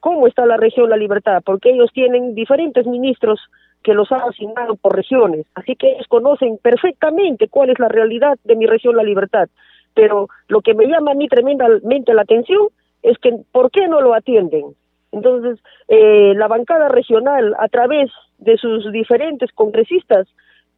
cómo 0.00 0.26
está 0.26 0.44
la 0.46 0.56
región 0.56 0.90
La 0.90 0.96
Libertad, 0.96 1.42
porque 1.44 1.70
ellos 1.70 1.90
tienen 1.92 2.34
diferentes 2.34 2.86
ministros 2.86 3.40
que 3.82 3.94
los 3.94 4.10
han 4.12 4.22
asignado 4.22 4.76
por 4.76 4.96
regiones, 4.96 5.46
así 5.54 5.76
que 5.76 5.92
ellos 5.92 6.06
conocen 6.08 6.58
perfectamente 6.58 7.48
cuál 7.48 7.70
es 7.70 7.78
la 7.78 7.88
realidad 7.88 8.38
de 8.44 8.56
mi 8.56 8.66
región 8.66 8.96
La 8.96 9.02
Libertad. 9.02 9.48
Pero 9.94 10.28
lo 10.48 10.60
que 10.60 10.74
me 10.74 10.86
llama 10.86 11.12
a 11.12 11.14
mí 11.14 11.28
tremendamente 11.28 12.14
la 12.14 12.22
atención 12.22 12.68
es 13.02 13.16
que 13.18 13.32
¿por 13.52 13.70
qué 13.70 13.86
no 13.86 14.00
lo 14.00 14.14
atienden? 14.14 14.74
Entonces, 15.12 15.60
eh, 15.88 16.34
la 16.34 16.48
bancada 16.48 16.88
regional, 16.88 17.54
a 17.58 17.68
través 17.68 18.10
de 18.38 18.56
sus 18.56 18.90
diferentes 18.90 19.52
congresistas, 19.52 20.26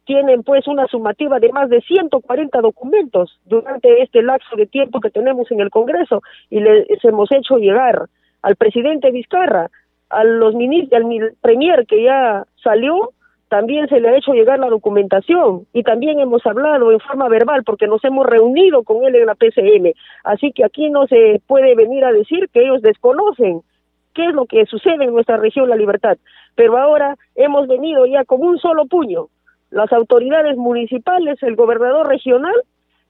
tienen 0.07 0.41
pues 0.41 0.65
una 0.67 0.87
sumativa 0.87 1.39
de 1.39 1.51
más 1.51 1.69
de 1.69 1.81
140 1.81 2.61
documentos 2.61 3.37
durante 3.45 4.01
este 4.01 4.23
lapso 4.23 4.55
de 4.55 4.65
tiempo 4.65 5.01
que 5.01 5.11
tenemos 5.11 5.51
en 5.51 5.59
el 5.59 5.69
Congreso 5.69 6.23
y 6.49 6.61
les 6.61 7.03
hemos 7.03 7.29
hecho 7.31 7.57
llegar 7.57 8.07
al 8.41 8.55
presidente 8.55 9.11
Vizcarra, 9.11 9.69
a 10.09 10.23
los 10.23 10.55
ministros, 10.55 11.03
al 11.03 11.35
premier 11.41 11.85
que 11.85 12.03
ya 12.03 12.45
salió, 12.63 13.11
también 13.49 13.89
se 13.89 13.99
le 13.99 14.07
ha 14.07 14.17
hecho 14.17 14.31
llegar 14.31 14.59
la 14.59 14.69
documentación 14.69 15.67
y 15.73 15.83
también 15.83 16.19
hemos 16.21 16.45
hablado 16.45 16.93
en 16.93 17.01
forma 17.01 17.27
verbal 17.27 17.63
porque 17.65 17.87
nos 17.87 18.01
hemos 18.05 18.25
reunido 18.25 18.83
con 18.83 19.03
él 19.03 19.15
en 19.15 19.25
la 19.25 19.35
PCM. 19.35 19.91
Así 20.23 20.53
que 20.53 20.63
aquí 20.63 20.89
no 20.89 21.05
se 21.07 21.41
puede 21.47 21.75
venir 21.75 22.05
a 22.05 22.13
decir 22.13 22.47
que 22.53 22.61
ellos 22.61 22.81
desconocen 22.81 23.61
qué 24.13 24.25
es 24.25 24.33
lo 24.33 24.45
que 24.45 24.65
sucede 24.67 25.03
en 25.03 25.13
nuestra 25.13 25.35
región 25.35 25.67
La 25.67 25.75
Libertad. 25.75 26.17
Pero 26.55 26.77
ahora 26.77 27.17
hemos 27.35 27.67
venido 27.67 28.05
ya 28.05 28.23
con 28.23 28.41
un 28.41 28.57
solo 28.57 28.85
puño, 28.85 29.27
las 29.69 29.91
autoridades 29.91 30.57
municipales, 30.57 31.41
el 31.41 31.55
gobernador 31.55 32.07
regional 32.07 32.55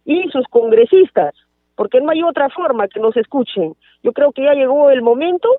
y 0.06 0.30
sus 0.30 0.48
congresistas, 0.48 1.34
porque 1.76 2.02
no 2.02 2.12
hay 2.12 2.24
otra 2.24 2.50
forma 2.50 2.88
que 2.88 3.00
nos 3.00 3.16
escuchen. 3.18 3.76
Yo 4.04 4.14
creo 4.14 4.32
que 4.32 4.44
ya 4.44 4.54
llegó 4.54 4.90
el 4.90 5.02
momento 5.02 5.50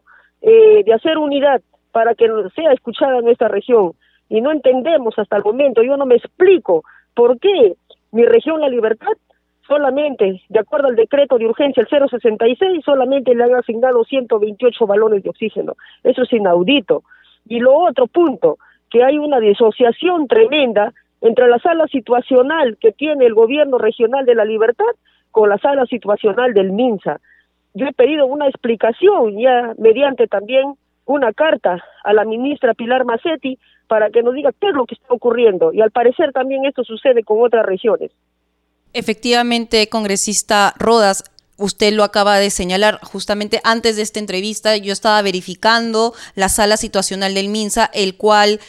eh, 0.41 0.83
de 0.85 0.93
hacer 0.93 1.19
unidad 1.19 1.61
para 1.93 2.15
que 2.15 2.29
sea 2.55 2.73
escuchada 2.73 3.21
nuestra 3.21 3.49
región. 3.49 3.93
Y 4.29 4.41
no 4.41 4.53
entendemos 4.53 5.19
hasta 5.19 5.37
el 5.37 5.45
momento, 5.45 5.83
yo 5.83 5.97
no 5.97 6.07
me 6.07 6.17
explico 6.17 6.85
por 7.15 7.39
qué 7.39 7.75
mi 8.13 8.25
región 8.25 8.61
La 8.61 8.69
Libertad 8.69 9.13
solamente, 9.69 10.41
de 10.49 10.59
acuerdo 10.59 10.89
al 10.89 10.97
decreto 10.97 11.37
de 11.39 11.47
urgencia 11.47 11.83
el 11.83 12.09
066, 12.09 12.83
solamente 12.85 13.35
le 13.35 13.45
han 13.45 13.55
asignado 13.55 14.03
128 14.03 14.87
balones 14.87 15.23
de 15.23 15.31
oxígeno. 15.31 15.75
Eso 16.03 16.23
es 16.23 16.33
inaudito. 16.33 17.03
Y 17.47 17.61
lo 17.61 17.75
otro 17.75 18.07
punto, 18.07 18.59
que 18.91 19.05
hay 19.05 19.19
una 19.19 19.41
disociación 19.41 20.29
tremenda 20.29 20.93
entre 21.21 21.49
la 21.49 21.59
sala 21.59 21.87
situacional 21.89 22.77
que 22.81 22.93
tiene 22.93 23.27
el 23.27 23.35
gobierno 23.35 23.79
regional 23.79 24.25
de 24.25 24.35
la 24.35 24.45
libertad 24.45 24.85
con 25.31 25.49
la 25.49 25.59
sala 25.59 25.87
situacional 25.87 26.55
del 26.55 26.73
MINSA. 26.73 27.21
Yo 27.75 27.87
he 27.87 27.93
pedido 27.93 28.27
una 28.27 28.49
explicación 28.49 29.39
ya 29.39 29.75
mediante 29.79 30.27
también 30.27 30.75
una 31.05 31.33
carta 31.33 31.83
a 32.05 32.13
la 32.13 32.25
ministra 32.25 32.75
Pilar 32.75 33.05
Macetti 33.05 33.59
para 33.87 34.11
que 34.11 34.23
nos 34.23 34.35
diga 34.35 34.53
qué 34.61 34.69
es 34.69 34.75
lo 34.75 34.85
que 34.85 34.95
está 34.95 35.15
ocurriendo 35.15 35.73
y 35.73 35.81
al 35.81 35.91
parecer 35.91 36.33
también 36.33 36.65
esto 36.67 36.85
sucede 36.85 37.25
con 37.25 37.43
otras 37.43 37.65
regiones. 37.65 38.13
Efectivamente, 38.93 39.89
congresista 39.89 40.75
Rodas, 40.79 41.25
usted 41.59 41.93
lo 41.93 42.05
acaba 42.05 42.39
de 42.39 42.51
señalar, 42.51 43.01
justamente 43.03 43.61
antes 43.65 43.97
de 43.97 44.03
esta 44.03 44.21
entrevista 44.21 44.77
yo 44.77 44.93
estaba 44.93 45.21
verificando 45.23 46.15
la 46.35 46.49
sala 46.49 46.77
situacional 46.77 47.35
del 47.35 47.49
MINSA, 47.49 47.91
el 47.93 48.17
cual 48.17 48.61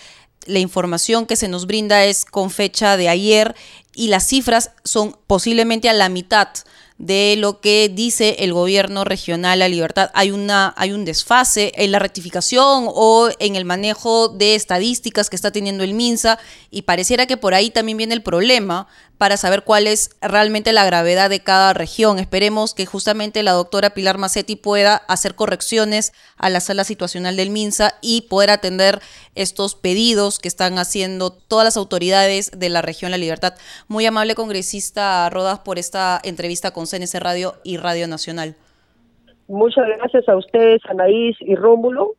la 0.45 0.59
información 0.59 1.25
que 1.25 1.35
se 1.35 1.47
nos 1.47 1.67
brinda 1.67 2.03
es 2.05 2.25
con 2.25 2.49
fecha 2.49 2.97
de 2.97 3.07
ayer 3.07 3.55
y 3.93 4.07
las 4.07 4.27
cifras 4.27 4.71
son 4.83 5.15
posiblemente 5.27 5.89
a 5.89 5.93
la 5.93 6.09
mitad 6.09 6.49
de 6.97 7.35
lo 7.37 7.61
que 7.61 7.89
dice 7.89 8.35
el 8.39 8.51
gobierno 8.51 9.05
regional 9.05 9.59
La 9.59 9.69
Libertad. 9.69 10.11
Hay, 10.13 10.31
una, 10.31 10.73
hay 10.77 10.91
un 10.91 11.05
desfase 11.05 11.71
en 11.75 11.91
la 11.91 11.99
rectificación 11.99 12.87
o 12.87 13.29
en 13.39 13.55
el 13.55 13.63
manejo 13.63 14.27
de 14.27 14.55
estadísticas 14.55 15.29
que 15.29 15.37
está 15.37 15.51
teniendo 15.51 15.85
el 15.85 15.93
MINSA 15.93 16.39
y 16.69 16.81
pareciera 16.81 17.25
que 17.25 17.37
por 17.37 17.53
ahí 17.53 17.69
también 17.69 17.97
viene 17.97 18.15
el 18.15 18.21
problema 18.21 18.87
para 19.19 19.35
saber 19.35 19.63
cuál 19.63 19.85
es 19.85 20.17
realmente 20.21 20.71
la 20.71 20.85
gravedad 20.85 21.29
de 21.29 21.41
cada 21.41 21.73
región. 21.73 22.19
Esperemos 22.19 22.73
que 22.73 22.85
justamente 22.85 23.43
la 23.43 23.51
doctora 23.51 23.89
Pilar 23.89 24.17
Macetti 24.17 24.55
pueda 24.55 24.95
hacer 25.09 25.35
correcciones 25.35 26.13
a 26.37 26.49
la 26.49 26.61
sala 26.61 26.85
situacional 26.85 27.35
del 27.35 27.49
MINSA 27.49 27.95
y 28.01 28.27
poder 28.29 28.49
atender 28.49 28.99
estos 29.35 29.75
pedidos 29.75 30.39
que 30.39 30.47
están 30.47 30.77
haciendo 30.79 31.31
todas 31.31 31.65
las 31.65 31.75
autoridades 31.75 32.57
de 32.57 32.69
la 32.69 32.81
región 32.81 33.11
La 33.11 33.17
Libertad. 33.17 33.55
Muy 33.89 34.05
amable 34.05 34.35
congresista 34.35 35.29
Rodas 35.29 35.59
por 35.59 35.77
esta 35.77 36.21
entrevista 36.23 36.71
con 36.71 36.85
CNC 36.85 37.19
Radio 37.19 37.55
y 37.65 37.75
Radio 37.75 38.07
Nacional. 38.07 38.55
Muchas 39.49 39.85
gracias 39.97 40.29
a 40.29 40.37
ustedes, 40.37 40.81
Anaís 40.87 41.35
y 41.41 41.55
Rómulo, 41.55 42.13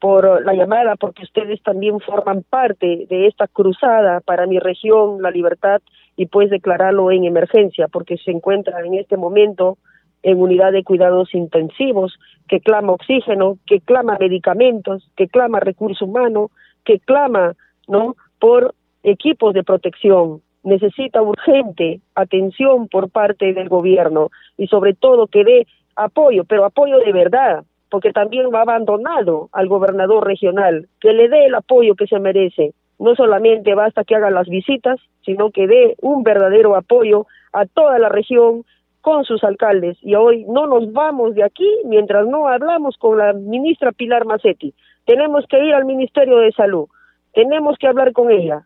por 0.00 0.44
la 0.44 0.54
llamada, 0.54 0.94
porque 0.94 1.24
ustedes 1.24 1.60
también 1.62 1.98
forman 1.98 2.44
parte 2.48 3.06
de 3.08 3.26
esta 3.26 3.48
cruzada 3.48 4.20
para 4.20 4.46
mi 4.46 4.60
región, 4.60 5.20
La 5.20 5.32
Libertad 5.32 5.82
y 6.16 6.26
pues 6.26 6.50
declararlo 6.50 7.10
en 7.10 7.24
emergencia 7.24 7.88
porque 7.88 8.16
se 8.18 8.30
encuentra 8.30 8.80
en 8.84 8.94
este 8.94 9.16
momento 9.16 9.78
en 10.22 10.40
unidad 10.40 10.72
de 10.72 10.84
cuidados 10.84 11.34
intensivos, 11.34 12.18
que 12.48 12.60
clama 12.60 12.92
oxígeno, 12.92 13.58
que 13.66 13.80
clama 13.80 14.16
medicamentos, 14.18 15.08
que 15.16 15.28
clama 15.28 15.60
recurso 15.60 16.06
humano, 16.06 16.50
que 16.84 16.98
clama, 16.98 17.54
¿no? 17.88 18.16
por 18.38 18.74
equipos 19.02 19.52
de 19.54 19.62
protección. 19.62 20.40
Necesita 20.62 21.20
urgente 21.20 22.00
atención 22.14 22.88
por 22.88 23.10
parte 23.10 23.52
del 23.52 23.68
gobierno 23.68 24.30
y 24.56 24.66
sobre 24.66 24.94
todo 24.94 25.26
que 25.26 25.44
dé 25.44 25.66
apoyo, 25.94 26.44
pero 26.44 26.64
apoyo 26.64 26.98
de 27.00 27.12
verdad, 27.12 27.64
porque 27.90 28.12
también 28.12 28.46
va 28.52 28.62
abandonado 28.62 29.50
al 29.52 29.68
gobernador 29.68 30.26
regional, 30.26 30.88
que 31.00 31.12
le 31.12 31.28
dé 31.28 31.46
el 31.46 31.54
apoyo 31.54 31.94
que 31.94 32.06
se 32.06 32.18
merece 32.18 32.72
no 32.98 33.14
solamente 33.14 33.74
basta 33.74 34.04
que 34.04 34.14
haga 34.14 34.30
las 34.30 34.48
visitas, 34.48 35.00
sino 35.24 35.50
que 35.50 35.66
dé 35.66 35.96
un 36.00 36.22
verdadero 36.22 36.76
apoyo 36.76 37.26
a 37.52 37.66
toda 37.66 37.98
la 37.98 38.08
región 38.08 38.64
con 39.00 39.24
sus 39.24 39.44
alcaldes. 39.44 39.98
Y 40.00 40.14
hoy 40.14 40.44
no 40.48 40.66
nos 40.66 40.92
vamos 40.92 41.34
de 41.34 41.44
aquí 41.44 41.68
mientras 41.84 42.26
no 42.26 42.48
hablamos 42.48 42.96
con 42.96 43.18
la 43.18 43.32
ministra 43.32 43.92
Pilar 43.92 44.24
Macetti. 44.24 44.74
Tenemos 45.04 45.44
que 45.46 45.62
ir 45.62 45.74
al 45.74 45.84
Ministerio 45.84 46.38
de 46.38 46.52
Salud, 46.52 46.88
tenemos 47.34 47.76
que 47.78 47.86
hablar 47.86 48.12
con 48.12 48.30
ella. 48.30 48.62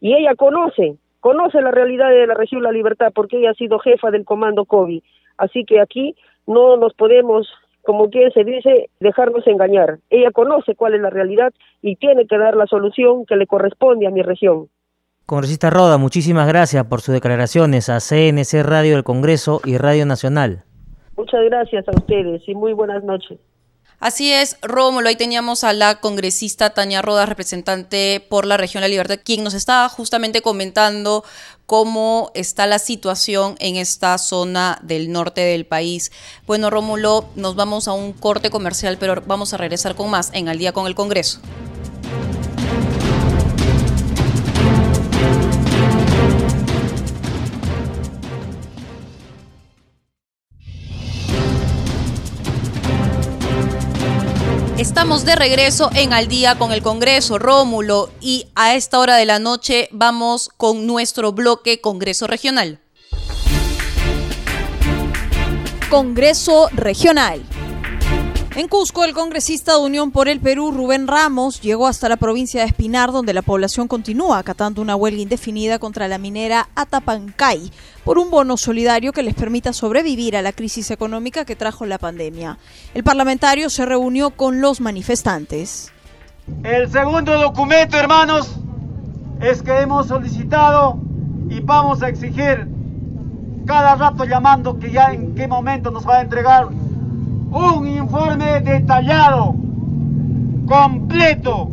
Y 0.00 0.14
ella 0.14 0.34
conoce, 0.34 0.96
conoce 1.20 1.60
la 1.60 1.70
realidad 1.70 2.10
de 2.10 2.26
la 2.26 2.34
región 2.34 2.62
La 2.62 2.72
Libertad 2.72 3.12
porque 3.14 3.38
ella 3.38 3.50
ha 3.50 3.54
sido 3.54 3.78
jefa 3.78 4.10
del 4.10 4.24
comando 4.24 4.64
COVID. 4.64 5.02
Así 5.36 5.64
que 5.64 5.80
aquí 5.80 6.14
no 6.46 6.76
nos 6.76 6.94
podemos 6.94 7.48
como 7.82 8.10
quien 8.10 8.30
se 8.32 8.44
dice, 8.44 8.90
dejarnos 9.00 9.46
engañar. 9.46 9.98
Ella 10.10 10.30
conoce 10.32 10.74
cuál 10.74 10.94
es 10.94 11.00
la 11.00 11.10
realidad 11.10 11.52
y 11.82 11.96
tiene 11.96 12.26
que 12.26 12.38
dar 12.38 12.56
la 12.56 12.66
solución 12.66 13.26
que 13.26 13.36
le 13.36 13.46
corresponde 13.46 14.06
a 14.06 14.10
mi 14.10 14.22
región. 14.22 14.68
Congresista 15.26 15.70
Roda, 15.70 15.96
muchísimas 15.96 16.48
gracias 16.48 16.84
por 16.86 17.00
sus 17.00 17.14
declaraciones 17.14 17.88
a 17.88 18.00
CNC 18.00 18.64
Radio 18.64 18.94
del 18.94 19.04
Congreso 19.04 19.60
y 19.64 19.78
Radio 19.78 20.04
Nacional. 20.04 20.64
Muchas 21.16 21.44
gracias 21.44 21.86
a 21.86 21.92
ustedes 21.92 22.42
y 22.48 22.54
muy 22.54 22.72
buenas 22.72 23.04
noches. 23.04 23.38
Así 24.00 24.32
es, 24.32 24.56
Rómulo, 24.62 25.10
ahí 25.10 25.16
teníamos 25.16 25.62
a 25.62 25.74
la 25.74 26.00
congresista 26.00 26.70
Tania 26.70 27.02
Rodas, 27.02 27.28
representante 27.28 28.24
por 28.30 28.46
la 28.46 28.56
región 28.56 28.80
La 28.80 28.88
Libertad, 28.88 29.18
quien 29.22 29.44
nos 29.44 29.52
estaba 29.52 29.86
justamente 29.90 30.40
comentando 30.40 31.22
cómo 31.66 32.30
está 32.32 32.66
la 32.66 32.78
situación 32.78 33.56
en 33.58 33.76
esta 33.76 34.16
zona 34.16 34.78
del 34.82 35.12
norte 35.12 35.42
del 35.42 35.66
país. 35.66 36.12
Bueno, 36.46 36.70
Rómulo, 36.70 37.28
nos 37.36 37.56
vamos 37.56 37.88
a 37.88 37.92
un 37.92 38.14
corte 38.14 38.48
comercial, 38.48 38.96
pero 38.98 39.22
vamos 39.26 39.52
a 39.52 39.58
regresar 39.58 39.94
con 39.94 40.08
más 40.08 40.30
en 40.32 40.48
Al 40.48 40.56
día 40.56 40.72
con 40.72 40.86
el 40.86 40.94
Congreso. 40.94 41.38
Estamos 54.80 55.26
de 55.26 55.36
regreso 55.36 55.90
en 55.94 56.14
Al 56.14 56.26
día 56.26 56.56
con 56.56 56.72
el 56.72 56.80
Congreso, 56.80 57.38
Rómulo, 57.38 58.08
y 58.18 58.46
a 58.54 58.74
esta 58.74 58.98
hora 58.98 59.16
de 59.16 59.26
la 59.26 59.38
noche 59.38 59.90
vamos 59.92 60.48
con 60.56 60.86
nuestro 60.86 61.32
bloque 61.32 61.82
Congreso 61.82 62.26
Regional. 62.26 62.80
Congreso 65.90 66.70
Regional. 66.72 67.42
En 68.60 68.68
Cusco, 68.68 69.04
el 69.04 69.14
congresista 69.14 69.72
de 69.72 69.78
Unión 69.78 70.10
por 70.10 70.28
el 70.28 70.38
Perú, 70.38 70.70
Rubén 70.70 71.06
Ramos, 71.06 71.62
llegó 71.62 71.86
hasta 71.86 72.10
la 72.10 72.18
provincia 72.18 72.60
de 72.60 72.66
Espinar, 72.66 73.10
donde 73.10 73.32
la 73.32 73.40
población 73.40 73.88
continúa 73.88 74.36
acatando 74.36 74.82
una 74.82 74.96
huelga 74.96 75.22
indefinida 75.22 75.78
contra 75.78 76.08
la 76.08 76.18
minera 76.18 76.68
Atapancay 76.74 77.70
por 78.04 78.18
un 78.18 78.30
bono 78.30 78.58
solidario 78.58 79.14
que 79.14 79.22
les 79.22 79.32
permita 79.32 79.72
sobrevivir 79.72 80.36
a 80.36 80.42
la 80.42 80.52
crisis 80.52 80.90
económica 80.90 81.46
que 81.46 81.56
trajo 81.56 81.86
la 81.86 81.96
pandemia. 81.96 82.58
El 82.92 83.02
parlamentario 83.02 83.70
se 83.70 83.86
reunió 83.86 84.28
con 84.28 84.60
los 84.60 84.82
manifestantes. 84.82 85.90
El 86.62 86.90
segundo 86.90 87.40
documento, 87.40 87.96
hermanos, 87.96 88.56
es 89.40 89.62
que 89.62 89.72
hemos 89.72 90.08
solicitado 90.08 90.98
y 91.48 91.60
vamos 91.60 92.02
a 92.02 92.10
exigir 92.10 92.68
cada 93.64 93.94
rato 93.94 94.24
llamando 94.26 94.78
que 94.78 94.92
ya 94.92 95.14
en 95.14 95.34
qué 95.34 95.48
momento 95.48 95.90
nos 95.90 96.06
va 96.06 96.18
a 96.18 96.20
entregar 96.20 96.68
un 97.50 97.86
informe 97.86 98.60
detallado, 98.60 99.54
completo, 100.66 101.70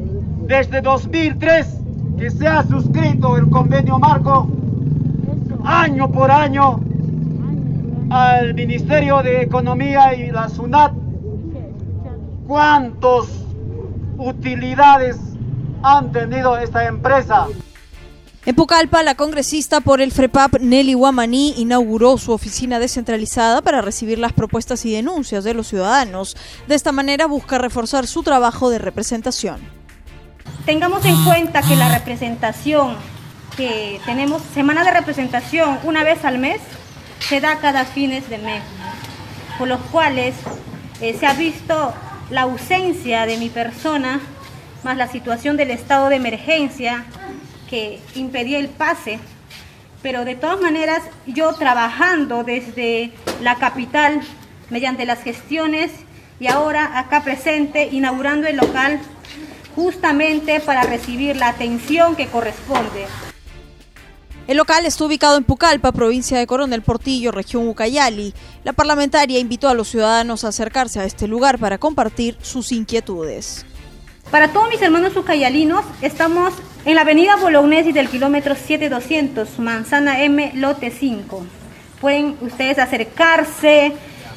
desde 0.47 0.81
2003 0.81 1.81
que 2.17 2.31
se 2.31 2.47
ha 2.47 2.63
suscrito 2.63 3.37
el 3.37 3.49
convenio 3.49 3.99
marco, 3.99 4.49
año 5.63 6.09
por 6.11 6.31
año, 6.31 6.79
al 8.09 8.53
Ministerio 8.53 9.21
de 9.21 9.41
Economía 9.41 10.15
y 10.15 10.31
la 10.31 10.49
SUNAT, 10.49 10.93
cuántas 12.47 13.45
utilidades 14.17 15.19
han 15.83 16.11
tenido 16.11 16.57
esta 16.57 16.87
empresa. 16.87 17.47
En 18.47 18.55
Pucallpa, 18.55 19.03
la 19.03 19.15
congresista 19.15 19.81
por 19.81 19.99
el 19.99 20.13
FREPAP, 20.13 20.61
Nelly 20.61 20.93
Guamaní, 20.93 21.55
inauguró 21.57 22.17
su 22.17 22.31
oficina 22.31 22.79
descentralizada 22.79 23.61
para 23.61 23.81
recibir 23.81 24.19
las 24.19 24.31
propuestas 24.31 24.85
y 24.85 24.93
denuncias 24.93 25.43
de 25.43 25.53
los 25.53 25.67
ciudadanos. 25.67 26.37
De 26.65 26.75
esta 26.75 26.93
manera 26.93 27.25
busca 27.25 27.57
reforzar 27.57 28.07
su 28.07 28.23
trabajo 28.23 28.69
de 28.69 28.79
representación. 28.79 29.59
Tengamos 30.65 31.03
en 31.03 31.21
cuenta 31.25 31.61
que 31.61 31.75
la 31.75 31.93
representación 31.93 32.95
que 33.57 33.99
tenemos, 34.05 34.41
semana 34.53 34.85
de 34.85 34.91
representación 34.91 35.79
una 35.83 36.05
vez 36.05 36.23
al 36.23 36.39
mes, 36.39 36.61
se 37.19 37.41
da 37.41 37.57
cada 37.59 37.83
fines 37.83 38.29
de 38.29 38.37
mes, 38.37 38.63
por 39.57 39.67
los 39.67 39.81
cuales 39.91 40.35
eh, 41.01 41.17
se 41.19 41.25
ha 41.25 41.33
visto 41.33 41.93
la 42.29 42.43
ausencia 42.43 43.25
de 43.25 43.35
mi 43.39 43.49
persona, 43.49 44.21
más 44.85 44.95
la 44.95 45.09
situación 45.09 45.57
del 45.57 45.71
estado 45.71 46.07
de 46.07 46.15
emergencia, 46.15 47.03
que 47.69 47.99
impedía 48.15 48.59
el 48.59 48.69
pase, 48.69 49.19
pero 50.01 50.25
de 50.25 50.35
todas 50.35 50.59
maneras 50.59 51.03
yo 51.25 51.53
trabajando 51.53 52.43
desde 52.43 53.11
la 53.41 53.55
capital 53.55 54.21
mediante 54.69 55.05
las 55.05 55.21
gestiones 55.23 55.91
y 56.39 56.47
ahora 56.47 56.99
acá 56.99 57.23
presente 57.23 57.89
inaugurando 57.91 58.47
el 58.47 58.57
local 58.57 58.99
justamente 59.75 60.59
para 60.59 60.83
recibir 60.83 61.35
la 61.35 61.49
atención 61.49 62.15
que 62.15 62.27
corresponde. 62.27 63.05
El 64.47 64.57
local 64.57 64.85
está 64.85 65.03
ubicado 65.03 65.37
en 65.37 65.43
Pucallpa, 65.43 65.91
provincia 65.91 66.39
de 66.39 66.47
Coronel 66.47 66.81
Portillo, 66.81 67.33
región 67.33 67.67
Ucayali. 67.67 68.33
La 68.63 68.71
parlamentaria 68.71 69.39
invitó 69.39 69.67
a 69.67 69.73
los 69.73 69.89
ciudadanos 69.89 70.45
a 70.45 70.47
acercarse 70.47 71.01
a 71.01 71.05
este 71.05 71.27
lugar 71.27 71.59
para 71.59 71.77
compartir 71.77 72.37
sus 72.41 72.71
inquietudes. 72.71 73.65
Para 74.31 74.49
todos 74.49 74.67
mis 74.67 74.81
hermanos 74.81 75.15
ucayalinos, 75.15 75.85
estamos 76.01 76.53
en 76.83 76.95
la 76.95 77.01
avenida 77.01 77.37
Bolognesi 77.37 77.93
del 77.93 78.09
kilómetro 78.09 78.55
7200, 78.55 79.57
Manzana 79.59 80.21
M, 80.21 80.51
lote 80.53 80.91
5. 80.91 81.45
Pueden 82.01 82.35
ustedes 82.41 82.77
acercarse, 82.77 83.93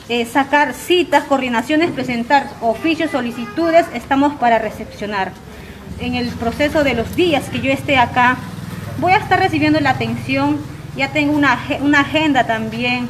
eh, 0.08 0.26
sacar 0.26 0.74
citas, 0.74 1.24
coordinaciones, 1.24 1.90
presentar 1.90 2.50
oficios, 2.60 3.10
solicitudes, 3.10 3.84
estamos 3.92 4.34
para 4.34 4.60
recepcionar. 4.60 5.32
En 5.98 6.14
el 6.14 6.28
proceso 6.28 6.84
de 6.84 6.94
los 6.94 7.16
días 7.16 7.48
que 7.48 7.60
yo 7.60 7.72
esté 7.72 7.96
acá, 7.96 8.36
voy 8.98 9.12
a 9.12 9.16
estar 9.16 9.40
recibiendo 9.40 9.80
la 9.80 9.90
atención, 9.90 10.58
ya 10.96 11.08
tengo 11.08 11.32
una, 11.32 11.58
una 11.80 12.00
agenda 12.00 12.46
también 12.46 13.08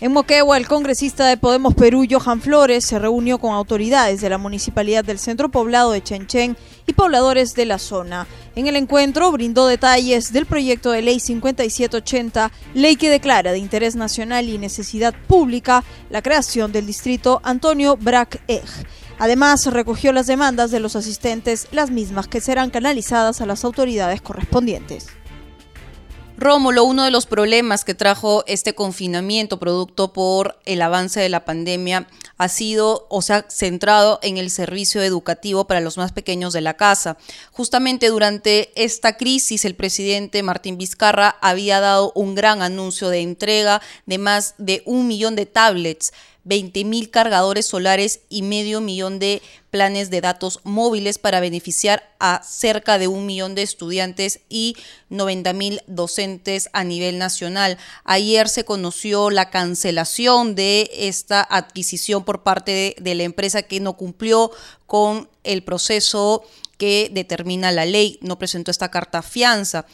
en 0.00 0.12
Moquegua, 0.12 0.56
el 0.56 0.66
congresista 0.66 1.26
de 1.26 1.36
Podemos 1.36 1.74
Perú, 1.74 2.04
Johan 2.10 2.40
Flores, 2.40 2.84
se 2.84 2.98
reunió 2.98 3.38
con 3.38 3.54
autoridades 3.54 4.20
de 4.20 4.28
la 4.28 4.38
Municipalidad 4.38 5.04
del 5.04 5.20
Centro 5.20 5.50
Poblado 5.50 5.92
de 5.92 6.02
Chenchen 6.02 6.56
y 6.86 6.92
pobladores 6.94 7.54
de 7.54 7.64
la 7.64 7.78
zona. 7.78 8.26
En 8.56 8.66
el 8.66 8.74
encuentro 8.76 9.30
brindó 9.30 9.68
detalles 9.68 10.32
del 10.32 10.46
proyecto 10.46 10.90
de 10.90 11.02
ley 11.02 11.20
5780, 11.20 12.50
ley 12.74 12.96
que 12.96 13.08
declara 13.08 13.52
de 13.52 13.58
interés 13.58 13.94
nacional 13.94 14.48
y 14.48 14.58
necesidad 14.58 15.14
pública 15.28 15.84
la 16.10 16.22
creación 16.22 16.72
del 16.72 16.86
distrito 16.86 17.40
Antonio 17.44 17.96
Brac 17.96 18.42
Eg. 18.48 18.64
Además, 19.18 19.64
recogió 19.66 20.12
las 20.12 20.26
demandas 20.26 20.72
de 20.72 20.80
los 20.80 20.96
asistentes, 20.96 21.68
las 21.70 21.90
mismas 21.90 22.26
que 22.26 22.40
serán 22.40 22.70
canalizadas 22.70 23.40
a 23.40 23.46
las 23.46 23.64
autoridades 23.64 24.20
correspondientes. 24.20 25.06
Rómulo, 26.36 26.82
uno 26.82 27.04
de 27.04 27.12
los 27.12 27.26
problemas 27.26 27.84
que 27.84 27.94
trajo 27.94 28.42
este 28.48 28.74
confinamiento 28.74 29.60
producto 29.60 30.12
por 30.12 30.58
el 30.64 30.82
avance 30.82 31.20
de 31.20 31.28
la 31.28 31.44
pandemia 31.44 32.08
ha 32.38 32.48
sido 32.48 33.06
o 33.08 33.22
se 33.22 33.34
ha 33.34 33.46
centrado 33.48 34.18
en 34.20 34.36
el 34.36 34.50
servicio 34.50 35.00
educativo 35.02 35.68
para 35.68 35.80
los 35.80 35.96
más 35.96 36.10
pequeños 36.10 36.52
de 36.52 36.60
la 36.60 36.74
casa. 36.74 37.16
Justamente 37.52 38.08
durante 38.08 38.72
esta 38.74 39.16
crisis 39.16 39.64
el 39.64 39.76
presidente 39.76 40.42
Martín 40.42 40.76
Vizcarra 40.76 41.36
había 41.40 41.78
dado 41.78 42.10
un 42.16 42.34
gran 42.34 42.62
anuncio 42.62 43.10
de 43.10 43.20
entrega 43.20 43.80
de 44.06 44.18
más 44.18 44.56
de 44.58 44.82
un 44.86 45.06
millón 45.06 45.36
de 45.36 45.46
tablets 45.46 46.12
20 46.44 46.84
mil 46.84 47.10
cargadores 47.10 47.66
solares 47.66 48.20
y 48.28 48.42
medio 48.42 48.80
millón 48.80 49.18
de 49.18 49.42
planes 49.70 50.10
de 50.10 50.20
datos 50.20 50.60
móviles 50.62 51.18
para 51.18 51.40
beneficiar 51.40 52.14
a 52.20 52.42
cerca 52.44 52.98
de 52.98 53.08
un 53.08 53.26
millón 53.26 53.54
de 53.54 53.62
estudiantes 53.62 54.40
y 54.48 54.76
90 55.08 55.52
mil 55.52 55.80
docentes 55.86 56.70
a 56.72 56.84
nivel 56.84 57.18
nacional. 57.18 57.78
Ayer 58.04 58.48
se 58.48 58.64
conoció 58.64 59.30
la 59.30 59.50
cancelación 59.50 60.54
de 60.54 60.90
esta 60.94 61.46
adquisición 61.48 62.24
por 62.24 62.42
parte 62.42 62.70
de, 62.70 62.96
de 63.00 63.14
la 63.14 63.24
empresa 63.24 63.62
que 63.62 63.80
no 63.80 63.94
cumplió 63.96 64.50
con 64.86 65.28
el 65.42 65.64
proceso 65.64 66.44
que 66.78 67.10
determina 67.12 67.72
la 67.72 67.84
ley, 67.84 68.18
no 68.20 68.38
presentó 68.38 68.70
esta 68.70 68.90
carta 68.90 69.22
fianza. 69.22 69.86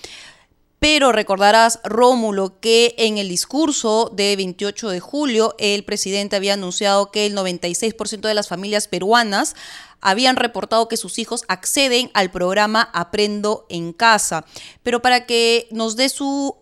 Pero 0.81 1.13
recordarás, 1.13 1.79
Rómulo, 1.85 2.59
que 2.59 2.95
en 2.97 3.19
el 3.19 3.29
discurso 3.29 4.11
de 4.15 4.35
28 4.35 4.89
de 4.89 4.99
julio 4.99 5.55
el 5.59 5.85
presidente 5.85 6.37
había 6.37 6.55
anunciado 6.55 7.11
que 7.11 7.27
el 7.27 7.37
96% 7.37 8.23
de 8.23 8.33
las 8.33 8.49
familias 8.49 8.89
peruanas 8.89 9.55
habían 10.01 10.37
reportado 10.37 10.89
que 10.89 10.97
sus 10.97 11.19
hijos 11.19 11.45
acceden 11.49 12.11
al 12.15 12.31
programa 12.31 12.89
Aprendo 12.95 13.67
en 13.69 13.93
Casa. 13.93 14.47
Pero 14.83 15.03
para 15.03 15.27
que 15.27 15.69
nos 15.71 15.97
dé 15.97 16.09
su 16.09 16.57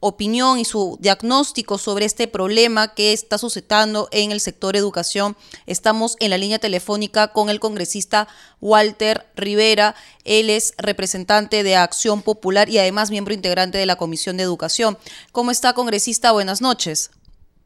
opinión 0.00 0.58
y 0.58 0.64
su 0.64 0.98
diagnóstico 1.00 1.78
sobre 1.78 2.06
este 2.06 2.26
problema 2.26 2.94
que 2.94 3.12
está 3.12 3.38
suscitando 3.38 4.08
en 4.12 4.32
el 4.32 4.40
sector 4.40 4.74
educación. 4.74 5.36
Estamos 5.66 6.16
en 6.20 6.30
la 6.30 6.38
línea 6.38 6.58
telefónica 6.58 7.28
con 7.28 7.50
el 7.50 7.60
congresista 7.60 8.26
Walter 8.60 9.26
Rivera. 9.36 9.94
Él 10.24 10.50
es 10.50 10.74
representante 10.82 11.62
de 11.62 11.76
Acción 11.76 12.22
Popular 12.22 12.68
y 12.68 12.78
además 12.78 13.10
miembro 13.10 13.34
integrante 13.34 13.78
de 13.78 13.86
la 13.86 13.96
Comisión 13.96 14.38
de 14.38 14.42
Educación. 14.42 14.96
¿Cómo 15.32 15.50
está, 15.50 15.74
congresista? 15.74 16.32
Buenas 16.32 16.62
noches. 16.62 17.10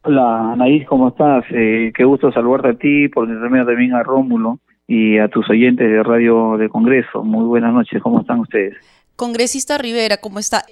Hola, 0.03 0.53
Anaís, 0.53 0.87
¿cómo 0.87 1.09
estás? 1.09 1.45
Eh, 1.51 1.91
qué 1.97 2.05
gusto 2.05 2.31
saludarte 2.31 2.69
a 2.69 2.75
ti, 2.75 3.09
por 3.09 3.27
intermedio 3.27 3.65
también 3.65 3.95
a 3.95 4.03
Rómulo 4.03 4.59
y 4.87 5.17
a 5.19 5.29
tus 5.29 5.49
oyentes 5.49 5.89
de 5.89 6.03
Radio 6.03 6.59
de 6.59 6.69
Congreso. 6.69 7.25
Muy 7.25 7.47
buenas 7.47 7.73
noches, 7.73 8.03
¿cómo 8.03 8.21
están 8.21 8.41
ustedes? 8.41 8.75
Congresista 9.17 9.79
Rivera, 9.79 10.19
¿cómo 10.19 10.41
está? 10.41 10.65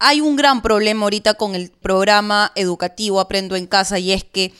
Hay 0.00 0.22
un 0.22 0.34
gran 0.34 0.62
problema 0.62 1.04
ahorita 1.04 1.34
con 1.34 1.54
el 1.54 1.70
programa 1.82 2.50
educativo 2.56 3.20
Aprendo 3.20 3.54
en 3.54 3.66
Casa 3.66 3.98
y 3.98 4.12
es 4.12 4.24
que 4.24 4.50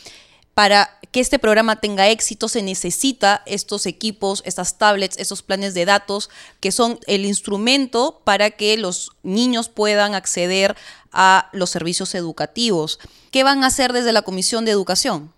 para 0.54 0.88
que 1.10 1.20
este 1.20 1.38
programa 1.38 1.76
tenga 1.76 2.10
éxito 2.10 2.46
se 2.46 2.62
necesita 2.62 3.40
estos 3.46 3.86
equipos, 3.86 4.42
estas 4.46 4.78
tablets, 4.78 5.18
esos 5.18 5.42
planes 5.42 5.74
de 5.74 5.86
datos 5.86 6.28
que 6.60 6.70
son 6.70 6.98
el 7.06 7.24
instrumento 7.24 8.20
para 8.24 8.50
que 8.50 8.76
los 8.76 9.10
niños 9.24 9.70
puedan 9.70 10.14
acceder 10.14 10.74
a 11.12 11.48
los 11.52 11.70
servicios 11.70 12.14
educativos. 12.14 13.00
¿Qué 13.32 13.42
van 13.42 13.64
a 13.64 13.68
hacer 13.68 13.92
desde 13.92 14.12
la 14.12 14.22
Comisión 14.22 14.66
de 14.66 14.72
Educación? 14.72 15.30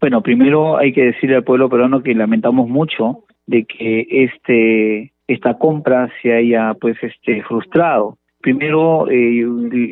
Bueno, 0.00 0.22
primero 0.22 0.78
hay 0.78 0.92
que 0.92 1.02
decirle 1.02 1.36
al 1.36 1.44
pueblo 1.44 1.68
peruano 1.68 2.02
que 2.02 2.14
lamentamos 2.14 2.68
mucho 2.68 3.24
de 3.46 3.66
que 3.66 4.06
este 4.08 5.12
esta 5.26 5.58
compra 5.58 6.10
se 6.20 6.32
haya 6.32 6.74
pues 6.80 6.96
este 7.02 7.42
frustrado 7.44 8.18
primero 8.44 9.08
eh, 9.10 9.42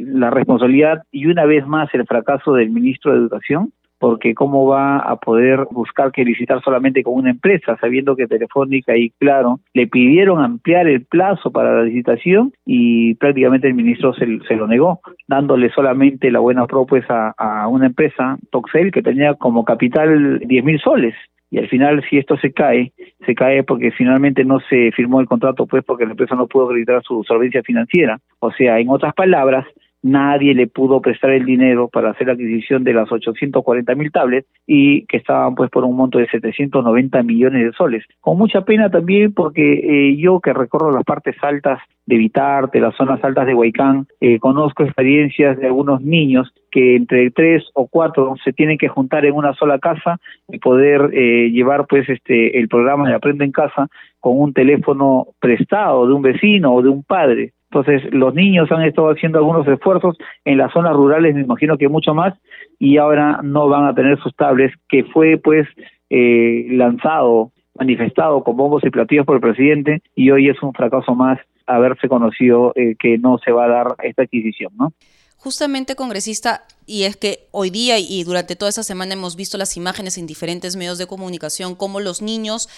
la 0.05 0.29
responsabilidad 0.29 1.05
y 1.11 1.25
una 1.25 1.47
vez 1.47 1.67
más 1.67 1.88
el 1.95 2.07
fracaso 2.07 2.53
del 2.53 2.69
ministro 2.69 3.12
de 3.12 3.19
Educación, 3.19 3.73
porque 3.99 4.35
cómo 4.35 4.67
va 4.67 4.99
a 4.99 5.17
poder 5.17 5.67
buscar 5.71 6.12
que 6.12 6.25
licitar 6.25 6.61
solamente 6.62 7.03
con 7.03 7.15
una 7.15 7.31
empresa, 7.31 7.79
sabiendo 7.81 8.15
que 8.15 8.27
Telefónica 8.27 8.95
y 8.95 9.09
Claro 9.11 9.61
le 9.73 9.87
pidieron 9.87 10.45
ampliar 10.45 10.87
el 10.87 11.07
plazo 11.07 11.51
para 11.51 11.73
la 11.77 11.85
licitación 11.85 12.53
y 12.67 13.15
prácticamente 13.15 13.69
el 13.69 13.75
ministro 13.75 14.12
se, 14.12 14.27
lo 14.27 14.67
negó, 14.67 15.01
dándole 15.29 15.71
solamente 15.71 16.31
la 16.31 16.41
buena 16.41 16.67
propuesta 16.67 17.33
a, 17.38 17.62
a 17.62 17.69
una 17.69 17.87
empresa, 17.87 18.37
Toxel, 18.51 18.93
que 18.93 19.03
tenía 19.03 19.35
como 19.35 19.65
capital 19.65 20.41
10 20.41 20.65
mil 20.65 20.79
soles 20.81 21.15
y 21.53 21.59
al 21.59 21.69
final 21.69 22.03
si 22.09 22.17
esto 22.17 22.38
se 22.38 22.51
cae, 22.51 22.93
se 23.27 23.35
cae 23.35 23.62
porque 23.62 23.91
finalmente 23.91 24.43
no 24.43 24.59
se 24.71 24.91
firmó 24.93 25.21
el 25.21 25.27
contrato 25.27 25.67
pues 25.67 25.85
porque 25.85 26.07
la 26.07 26.12
empresa 26.12 26.35
no 26.35 26.47
pudo 26.47 26.65
acreditar 26.65 27.03
su 27.03 27.23
solvencia 27.25 27.62
financiera. 27.62 28.19
O 28.38 28.51
sea, 28.51 28.81
en 28.81 28.88
otras 28.88 29.12
palabras, 29.12 29.67
nadie 30.03 30.55
le 30.55 30.67
pudo 30.67 31.01
prestar 31.01 31.31
el 31.31 31.45
dinero 31.45 31.88
para 31.88 32.11
hacer 32.11 32.27
la 32.27 32.33
adquisición 32.35 32.85
de 32.85 32.93
las 32.93 33.11
840 33.11 33.95
mil 33.95 34.11
tablets 34.11 34.49
y 34.67 35.07
que 35.07 35.17
estaban 35.17 35.55
pues 35.55 35.71
por 35.71 35.85
un 35.85 35.97
monto 35.97 36.19
de 36.19 36.29
790 36.29 37.23
millones 37.23 37.65
de 37.65 37.73
soles. 37.73 38.05
Con 38.21 38.37
mucha 38.37 38.62
pena 38.62 38.91
también 38.91 39.33
porque 39.33 39.73
eh, 39.73 40.17
yo 40.17 40.41
que 40.41 40.53
recorro 40.53 40.91
las 40.91 41.05
partes 41.05 41.37
altas 41.43 41.81
de 42.07 42.17
Vitarte, 42.17 42.81
las 42.81 42.97
zonas 42.97 43.23
altas 43.23 43.47
de 43.47 43.55
Huaycán, 43.55 44.07
eh, 44.21 44.38
conozco 44.41 44.83
experiencias 44.83 45.57
de 45.59 45.67
algunos 45.67 46.03
niños 46.03 46.53
que 46.71 46.97
entre 46.97 47.31
tres 47.31 47.65
o 47.75 47.87
cuatro 47.87 48.35
se 48.43 48.53
tienen 48.53 48.79
que 48.79 48.88
juntar 48.88 49.25
en 49.25 49.35
una 49.35 49.55
sola 49.55 49.79
casa 49.79 50.19
y 50.49 50.59
poder 50.59 51.11
eh, 51.12 51.51
llevar 51.51 51.87
pues 51.87 52.09
este 52.09 52.59
el 52.59 52.69
programa 52.69 53.09
de 53.09 53.15
Aprende 53.15 53.45
en 53.45 53.53
Casa 53.53 53.88
con 54.19 54.41
un 54.41 54.53
teléfono 54.53 55.29
prestado 55.38 56.07
de 56.07 56.12
un 56.12 56.23
vecino 56.23 56.75
o 56.75 56.83
de 56.83 56.88
un 56.88 57.05
padre 57.05 57.53
entonces, 57.72 58.02
los 58.12 58.35
niños 58.35 58.70
han 58.70 58.82
estado 58.82 59.08
haciendo 59.08 59.38
algunos 59.38 59.66
esfuerzos 59.66 60.18
en 60.44 60.58
las 60.58 60.70
zonas 60.72 60.92
rurales, 60.92 61.35
me 61.35 61.40
imagino 61.40 61.78
que 61.78 61.88
mucho 61.88 62.12
más, 62.12 62.35
y 62.78 62.98
ahora 62.98 63.40
no 63.42 63.66
van 63.68 63.87
a 63.87 63.94
tener 63.94 64.20
sus 64.20 64.37
tablets, 64.37 64.74
que 64.90 65.04
fue 65.04 65.38
pues 65.42 65.66
eh, 66.11 66.66
lanzado, 66.70 67.50
manifestado 67.74 68.44
con 68.44 68.58
bombos 68.58 68.85
y 68.85 68.90
platillos 68.90 69.24
por 69.24 69.37
el 69.37 69.40
presidente, 69.40 70.02
y 70.14 70.30
hoy 70.30 70.50
es 70.50 70.62
un 70.62 70.74
fracaso 70.74 71.14
más 71.14 71.38
haberse 71.66 72.08
conocido 72.08 72.74
eh, 72.76 72.94
que 72.98 73.16
no 73.16 73.38
se 73.38 73.52
va 73.52 73.64
a 73.64 73.68
dar 73.68 73.87
esta 74.02 74.24
adquisición, 74.24 74.72
¿no? 74.76 74.92
Justamente, 75.38 75.96
congresista, 75.96 76.64
y 76.87 77.04
es 77.04 77.16
que 77.16 77.48
hoy 77.52 77.70
día 77.70 77.98
y 77.98 78.22
durante 78.24 78.54
toda 78.54 78.68
esta 78.68 78.82
semana 78.82 79.14
hemos 79.14 79.35
visto 79.35 79.56
las 79.56 79.78
imágenes 79.78 80.18
en 80.18 80.26
diferentes 80.26 80.76
medios 80.76 80.98
de 80.98 81.06
comunicación, 81.06 81.74
cómo 81.74 82.00
los 82.00 82.20
niños 82.20 82.68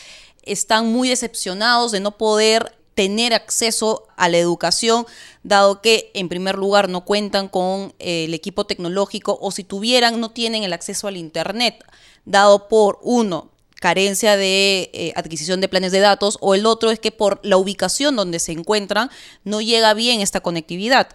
están 0.44 0.92
muy 0.92 1.08
decepcionados 1.08 1.90
de 1.90 2.00
no 2.00 2.12
poder 2.12 2.72
tener 2.94 3.34
acceso 3.34 4.06
a 4.16 4.28
la 4.28 4.38
educación, 4.38 5.06
dado 5.42 5.80
que 5.80 6.10
en 6.14 6.28
primer 6.28 6.56
lugar 6.56 6.88
no 6.88 7.04
cuentan 7.04 7.48
con 7.48 7.94
eh, 7.98 8.24
el 8.24 8.34
equipo 8.34 8.66
tecnológico 8.66 9.38
o 9.40 9.50
si 9.50 9.64
tuvieran 9.64 10.20
no 10.20 10.30
tienen 10.30 10.62
el 10.62 10.72
acceso 10.72 11.08
al 11.08 11.16
Internet, 11.16 11.84
dado 12.24 12.68
por 12.68 12.98
uno, 13.02 13.50
carencia 13.80 14.36
de 14.36 14.90
eh, 14.94 15.12
adquisición 15.16 15.60
de 15.60 15.68
planes 15.68 15.92
de 15.92 16.00
datos 16.00 16.38
o 16.40 16.54
el 16.54 16.64
otro 16.64 16.90
es 16.90 16.98
que 16.98 17.12
por 17.12 17.40
la 17.42 17.58
ubicación 17.58 18.16
donde 18.16 18.38
se 18.38 18.52
encuentran 18.52 19.10
no 19.44 19.60
llega 19.60 19.92
bien 19.92 20.20
esta 20.20 20.40
conectividad. 20.40 21.08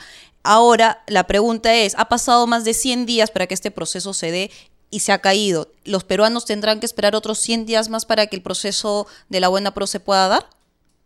Ahora 0.44 1.04
la 1.08 1.26
pregunta 1.26 1.74
es, 1.74 1.96
ha 1.98 2.10
pasado 2.10 2.46
más 2.46 2.66
de 2.66 2.74
100 2.74 3.06
días 3.06 3.32
para 3.32 3.48
que 3.48 3.54
este 3.54 3.72
proceso 3.72 4.14
se 4.14 4.32
dé 4.32 4.52
y 4.92 5.00
se 5.00 5.12
ha 5.12 5.20
caído. 5.20 5.72
¿Los 5.84 6.04
peruanos 6.04 6.46
tendrán 6.46 6.80
que 6.80 6.86
esperar 6.86 7.16
otros 7.16 7.40
100 7.40 7.66
días 7.66 7.90
más 7.90 8.06
para 8.06 8.28
que 8.28 8.36
el 8.36 8.42
proceso 8.42 9.08
de 9.30 9.40
la 9.40 9.48
buena 9.48 9.74
pro 9.74 9.88
se 9.88 10.00
pueda 10.00 10.28
dar? 10.28 10.50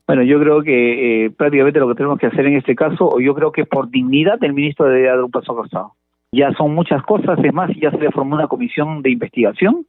Bueno, 0.06 0.24
yo 0.24 0.40
creo 0.40 0.62
que 0.64 1.26
eh, 1.26 1.30
prácticamente 1.32 1.80
lo 1.80 1.88
que 1.88 1.96
tenemos 1.96 2.20
que 2.20 2.28
hacer 2.28 2.46
en 2.46 2.58
este 2.58 2.76
caso, 2.76 3.08
o 3.08 3.22
yo 3.22 3.34
creo 3.34 3.52
que 3.52 3.66
por 3.66 3.90
dignidad 3.90 4.44
el 4.44 4.54
ministro 4.54 4.88
debe 4.88 5.08
dar 5.08 5.24
un 5.24 5.32
paso 5.32 5.56
costado. 5.56 5.94
Ya 6.34 6.52
son 6.54 6.74
muchas 6.76 7.02
cosas, 7.04 7.40
es 7.44 7.54
más, 7.54 7.70
ya 7.80 7.92
se 7.92 8.00
le 8.00 8.12
formó 8.12 8.36
una 8.36 8.48
comisión 8.48 9.02
de 9.02 9.12
investigación, 9.12 9.86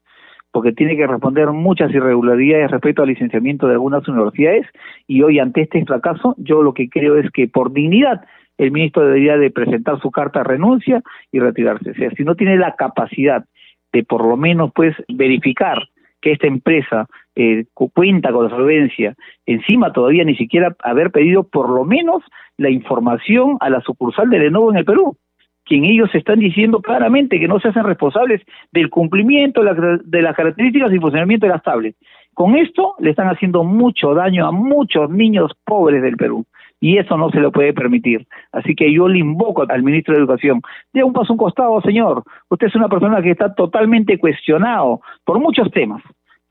porque 0.52 0.72
tiene 0.72 0.96
que 0.96 1.06
responder 1.06 1.48
muchas 1.50 1.90
irregularidades 1.90 2.70
respecto 2.70 3.02
al 3.02 3.08
licenciamiento 3.08 3.66
de 3.66 3.72
algunas 3.72 4.06
universidades, 4.06 4.66
y 5.08 5.22
hoy 5.22 5.40
ante 5.40 5.62
este 5.62 5.84
fracaso, 5.84 6.36
yo 6.38 6.62
lo 6.62 6.74
que 6.74 6.88
creo 6.88 7.16
es 7.16 7.28
que 7.32 7.48
por 7.48 7.72
dignidad 7.72 8.24
el 8.56 8.70
ministro 8.70 9.04
debería 9.04 9.36
de 9.36 9.50
presentar 9.50 10.00
su 10.00 10.12
carta 10.12 10.40
de 10.40 10.44
renuncia 10.44 11.02
y 11.32 11.40
retirarse. 11.40 11.90
O 11.90 11.94
sea, 11.94 12.10
si 12.10 12.22
no 12.22 12.36
tiene 12.36 12.56
la 12.56 12.76
capacidad 12.76 13.44
de 13.92 14.04
por 14.04 14.24
lo 14.24 14.36
menos 14.36 14.70
pues 14.72 14.94
verificar 15.08 15.88
que 16.20 16.32
esta 16.32 16.46
empresa 16.46 17.08
eh, 17.36 17.64
cuenta 17.74 18.32
con 18.32 18.44
la 18.44 18.50
solvencia, 18.50 19.14
encima 19.46 19.92
todavía 19.92 20.24
ni 20.24 20.36
siquiera 20.36 20.76
haber 20.82 21.10
pedido 21.10 21.42
por 21.44 21.68
lo 21.68 21.84
menos 21.84 22.22
la 22.56 22.70
información 22.70 23.56
a 23.60 23.70
la 23.70 23.80
sucursal 23.80 24.30
de 24.30 24.38
Lenovo 24.38 24.70
en 24.70 24.78
el 24.78 24.84
Perú, 24.84 25.16
quien 25.64 25.84
ellos 25.84 26.10
están 26.14 26.38
diciendo 26.38 26.80
claramente 26.80 27.40
que 27.40 27.48
no 27.48 27.58
se 27.58 27.68
hacen 27.68 27.84
responsables 27.84 28.42
del 28.72 28.90
cumplimiento 28.90 29.62
de, 29.64 30.22
las 30.22 30.36
características 30.36 30.92
y 30.92 30.98
funcionamiento 30.98 31.46
de 31.46 31.52
las 31.52 31.62
tablets. 31.62 31.98
Con 32.34 32.56
esto 32.56 32.94
le 32.98 33.10
están 33.10 33.28
haciendo 33.28 33.64
mucho 33.64 34.14
daño 34.14 34.46
a 34.46 34.52
muchos 34.52 35.08
niños 35.10 35.52
pobres 35.64 36.02
del 36.02 36.16
Perú 36.16 36.44
y 36.80 36.98
eso 36.98 37.16
no 37.16 37.30
se 37.30 37.40
lo 37.40 37.50
puede 37.50 37.72
permitir. 37.72 38.26
Así 38.52 38.74
que 38.74 38.92
yo 38.92 39.08
le 39.08 39.18
invoco 39.18 39.64
al 39.68 39.82
ministro 39.82 40.14
de 40.14 40.20
Educación, 40.20 40.60
de 40.92 41.02
un 41.02 41.12
paso 41.12 41.32
a 41.32 41.34
un 41.34 41.38
costado, 41.38 41.80
señor. 41.80 42.22
Usted 42.50 42.66
es 42.66 42.74
una 42.74 42.88
persona 42.88 43.22
que 43.22 43.30
está 43.30 43.54
totalmente 43.54 44.18
cuestionado 44.18 45.00
por 45.24 45.38
muchos 45.38 45.70
temas, 45.70 46.02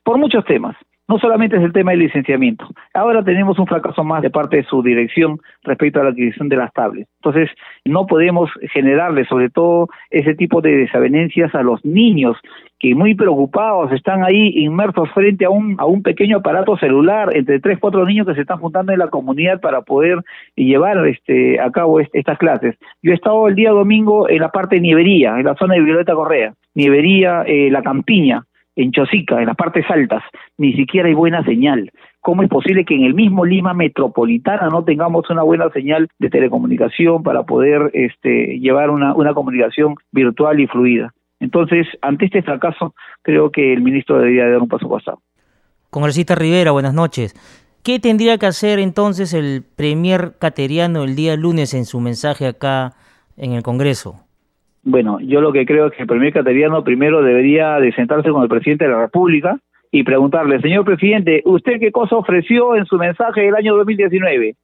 por 0.04 0.18
muchos 0.18 0.46
temas. 0.46 0.76
No 1.06 1.20
solamente 1.20 1.58
es 1.58 1.64
el 1.64 1.74
tema 1.74 1.92
del 1.92 2.00
licenciamiento. 2.00 2.66
Ahora 2.94 3.24
tenemos 3.24 3.60
un 3.60 3.68
fracaso 3.68 4.06
más 4.06 4.22
de 4.22 4.30
parte 4.30 4.58
de 4.58 4.64
su 4.64 4.82
dirección 4.82 5.38
respecto 5.64 6.00
a 6.00 6.04
la 6.04 6.12
adquisición 6.12 6.48
de 6.48 6.56
las 6.56 6.72
tablets. 6.72 7.10
Entonces, 7.22 7.50
no 7.84 8.08
podemos 8.08 8.50
generarle, 8.72 9.26
sobre 9.26 9.50
todo, 9.50 9.90
ese 10.10 10.34
tipo 10.34 10.62
de 10.62 10.78
desavenencias 10.78 11.54
a 11.56 11.62
los 11.62 11.84
niños 11.84 12.38
que 12.80 12.96
muy 12.96 13.16
preocupados 13.16 13.92
están 13.92 14.24
ahí 14.24 14.54
inmersos 14.64 15.10
frente 15.12 15.44
a 15.44 15.50
un, 15.50 15.76
a 15.78 15.86
un 15.86 16.04
pequeño 16.04 16.38
aparato 16.38 16.78
celular 16.78 17.36
entre 17.36 17.60
tres, 17.60 17.80
cuatro 17.80 18.06
niños 18.06 18.26
que 18.26 18.36
se 18.36 18.42
están 18.42 18.60
juntando 18.60 18.94
en 18.94 19.00
la 19.00 19.10
comunidad 19.10 19.60
para 19.60 19.82
poder 19.82 20.20
llevar 20.56 21.06
este, 21.06 21.60
a 21.60 21.70
cabo 21.70 22.00
estas 22.00 22.38
clases. 22.38 22.78
Yo 23.02 23.12
he 23.12 23.16
estado 23.16 23.50
el 23.50 23.56
día 23.56 23.72
domingo 23.72 24.30
en 24.30 24.40
la 24.40 24.50
parte 24.50 24.76
de 24.76 24.82
Nievería, 24.82 25.38
en 25.38 25.46
la 25.46 25.56
zona 25.56 25.76
de 25.76 25.82
Violeta 25.82 26.14
Correa, 26.14 26.54
Nievería, 26.76 27.44
eh, 27.46 27.70
La 27.70 27.82
Campiña, 27.82 28.46
en 28.76 28.92
Chosica, 28.92 29.40
en 29.40 29.48
las 29.48 29.56
partes 29.56 29.86
altas, 29.90 30.24
ni 30.58 30.74
siquiera 30.74 31.08
hay 31.08 31.14
buena 31.14 31.44
señal. 31.44 31.92
¿Cómo 32.22 32.44
es 32.44 32.50
posible 32.50 32.86
que 32.86 32.96
en 32.96 33.04
el 33.04 33.14
mismo 33.14 33.46
Lima 33.46 33.74
metropolitana 33.74 34.70
no 34.70 34.84
tengamos 34.84 35.30
una 35.30 35.44
buena 35.44 35.70
señal 35.72 36.08
de 36.20 36.30
telecomunicación 36.30 37.22
para 37.22 37.44
poder 37.44 37.92
este, 37.94 38.60
llevar 38.60 38.90
una, 38.90 39.14
una 39.14 39.34
comunicación 39.34 39.96
virtual 40.12 40.60
y 40.60 40.68
fluida? 40.68 41.14
Entonces, 41.40 41.86
ante 42.02 42.26
este 42.26 42.42
fracaso, 42.42 42.96
creo 43.22 43.52
que 43.52 43.74
el 43.74 43.82
ministro 43.82 44.18
debería 44.18 44.50
dar 44.50 44.62
un 44.62 44.70
paso 44.70 44.90
pasado. 44.90 45.20
Congresista 45.90 46.36
Rivera, 46.36 46.72
buenas 46.72 46.94
noches. 46.94 47.36
¿Qué 47.84 48.00
tendría 48.00 48.38
que 48.38 48.46
hacer 48.46 48.80
entonces 48.80 49.34
el 49.34 49.62
premier 49.76 50.36
cateriano 50.40 51.04
el 51.04 51.18
día 51.18 51.36
lunes 51.36 51.74
en 51.74 51.84
su 51.84 52.00
mensaje 52.00 52.48
acá 52.48 52.94
en 53.36 53.52
el 53.52 53.62
Congreso? 53.62 54.24
Bueno, 54.84 55.20
yo 55.22 55.40
lo 55.40 55.54
que 55.54 55.66
creo 55.66 55.88
es 55.88 55.94
que 55.94 56.02
el 56.02 56.08
primer 56.08 56.34
cateriano 56.34 56.84
primero 56.84 57.22
debería 57.24 57.80
de 57.80 57.94
sentarse 57.94 58.30
con 58.30 58.44
el 58.44 58.50
presidente 58.50 58.84
de 58.84 58.92
la 58.92 59.00
República 59.00 59.58
y 59.92 60.04
preguntarle, 60.04 60.60
señor 60.60 60.84
presidente, 60.84 61.42
¿usted 61.46 61.80
qué 61.80 61.92
cosa 61.92 62.18
ofreció 62.18 62.76
en 62.76 62.86
su 62.86 62.98
mensaje 62.98 63.42
del 63.42 63.56
año 63.56 63.78
2019? 63.78 64.56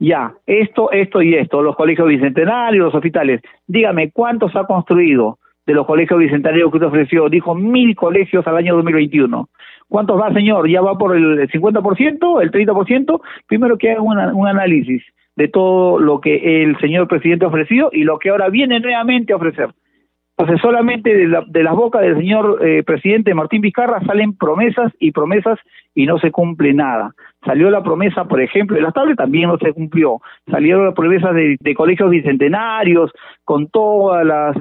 Ya, 0.00 0.34
esto, 0.46 0.90
esto 0.90 1.22
y 1.22 1.34
esto, 1.34 1.62
los 1.62 1.76
colegios 1.76 2.08
bicentenarios, 2.08 2.86
los 2.86 2.94
hospitales. 2.94 3.42
Dígame, 3.68 4.10
¿cuántos 4.10 4.56
ha 4.56 4.64
construido 4.64 5.38
de 5.66 5.74
los 5.74 5.86
colegios 5.86 6.18
bicentenarios 6.18 6.70
que 6.70 6.78
usted 6.78 6.88
ofreció? 6.88 7.28
Dijo 7.28 7.54
mil 7.54 7.94
colegios 7.94 8.44
al 8.48 8.56
año 8.56 8.74
2021. 8.74 9.48
¿Cuántos 9.88 10.20
va, 10.20 10.32
señor? 10.32 10.68
¿Ya 10.68 10.80
va 10.80 10.98
por 10.98 11.14
el 11.14 11.48
50%, 11.48 12.42
el 12.42 12.50
30%? 12.50 13.20
Primero 13.46 13.78
que 13.78 13.90
haga 13.92 14.02
un 14.02 14.48
análisis 14.48 15.02
de 15.36 15.48
todo 15.48 15.98
lo 15.98 16.20
que 16.20 16.62
el 16.62 16.78
señor 16.78 17.08
presidente 17.08 17.46
ofreció 17.46 17.90
y 17.92 18.04
lo 18.04 18.18
que 18.18 18.30
ahora 18.30 18.48
viene 18.48 18.80
nuevamente 18.80 19.32
a 19.32 19.36
ofrecer. 19.36 19.70
Entonces, 20.36 20.62
solamente 20.62 21.14
de, 21.14 21.28
la, 21.28 21.44
de 21.46 21.62
las 21.62 21.74
bocas 21.74 22.00
del 22.02 22.16
señor 22.16 22.66
eh, 22.66 22.82
presidente 22.82 23.34
Martín 23.34 23.60
Vizcarra 23.60 24.00
salen 24.06 24.36
promesas 24.36 24.90
y 24.98 25.12
promesas 25.12 25.58
y 25.94 26.06
no 26.06 26.18
se 26.18 26.30
cumple 26.30 26.72
nada. 26.72 27.12
Salió 27.44 27.70
la 27.70 27.82
promesa, 27.82 28.24
por 28.26 28.40
ejemplo, 28.40 28.76
de 28.76 28.82
las 28.82 28.92
tablas 28.92 29.16
también 29.16 29.48
no 29.48 29.56
se 29.58 29.72
cumplió. 29.72 30.20
Salieron 30.50 30.84
las 30.84 30.94
promesas 30.94 31.34
de, 31.34 31.74
colegios 31.74 32.10
bicentenarios, 32.10 33.10
con 33.44 33.68
toda 33.68 34.22
la, 34.24 34.52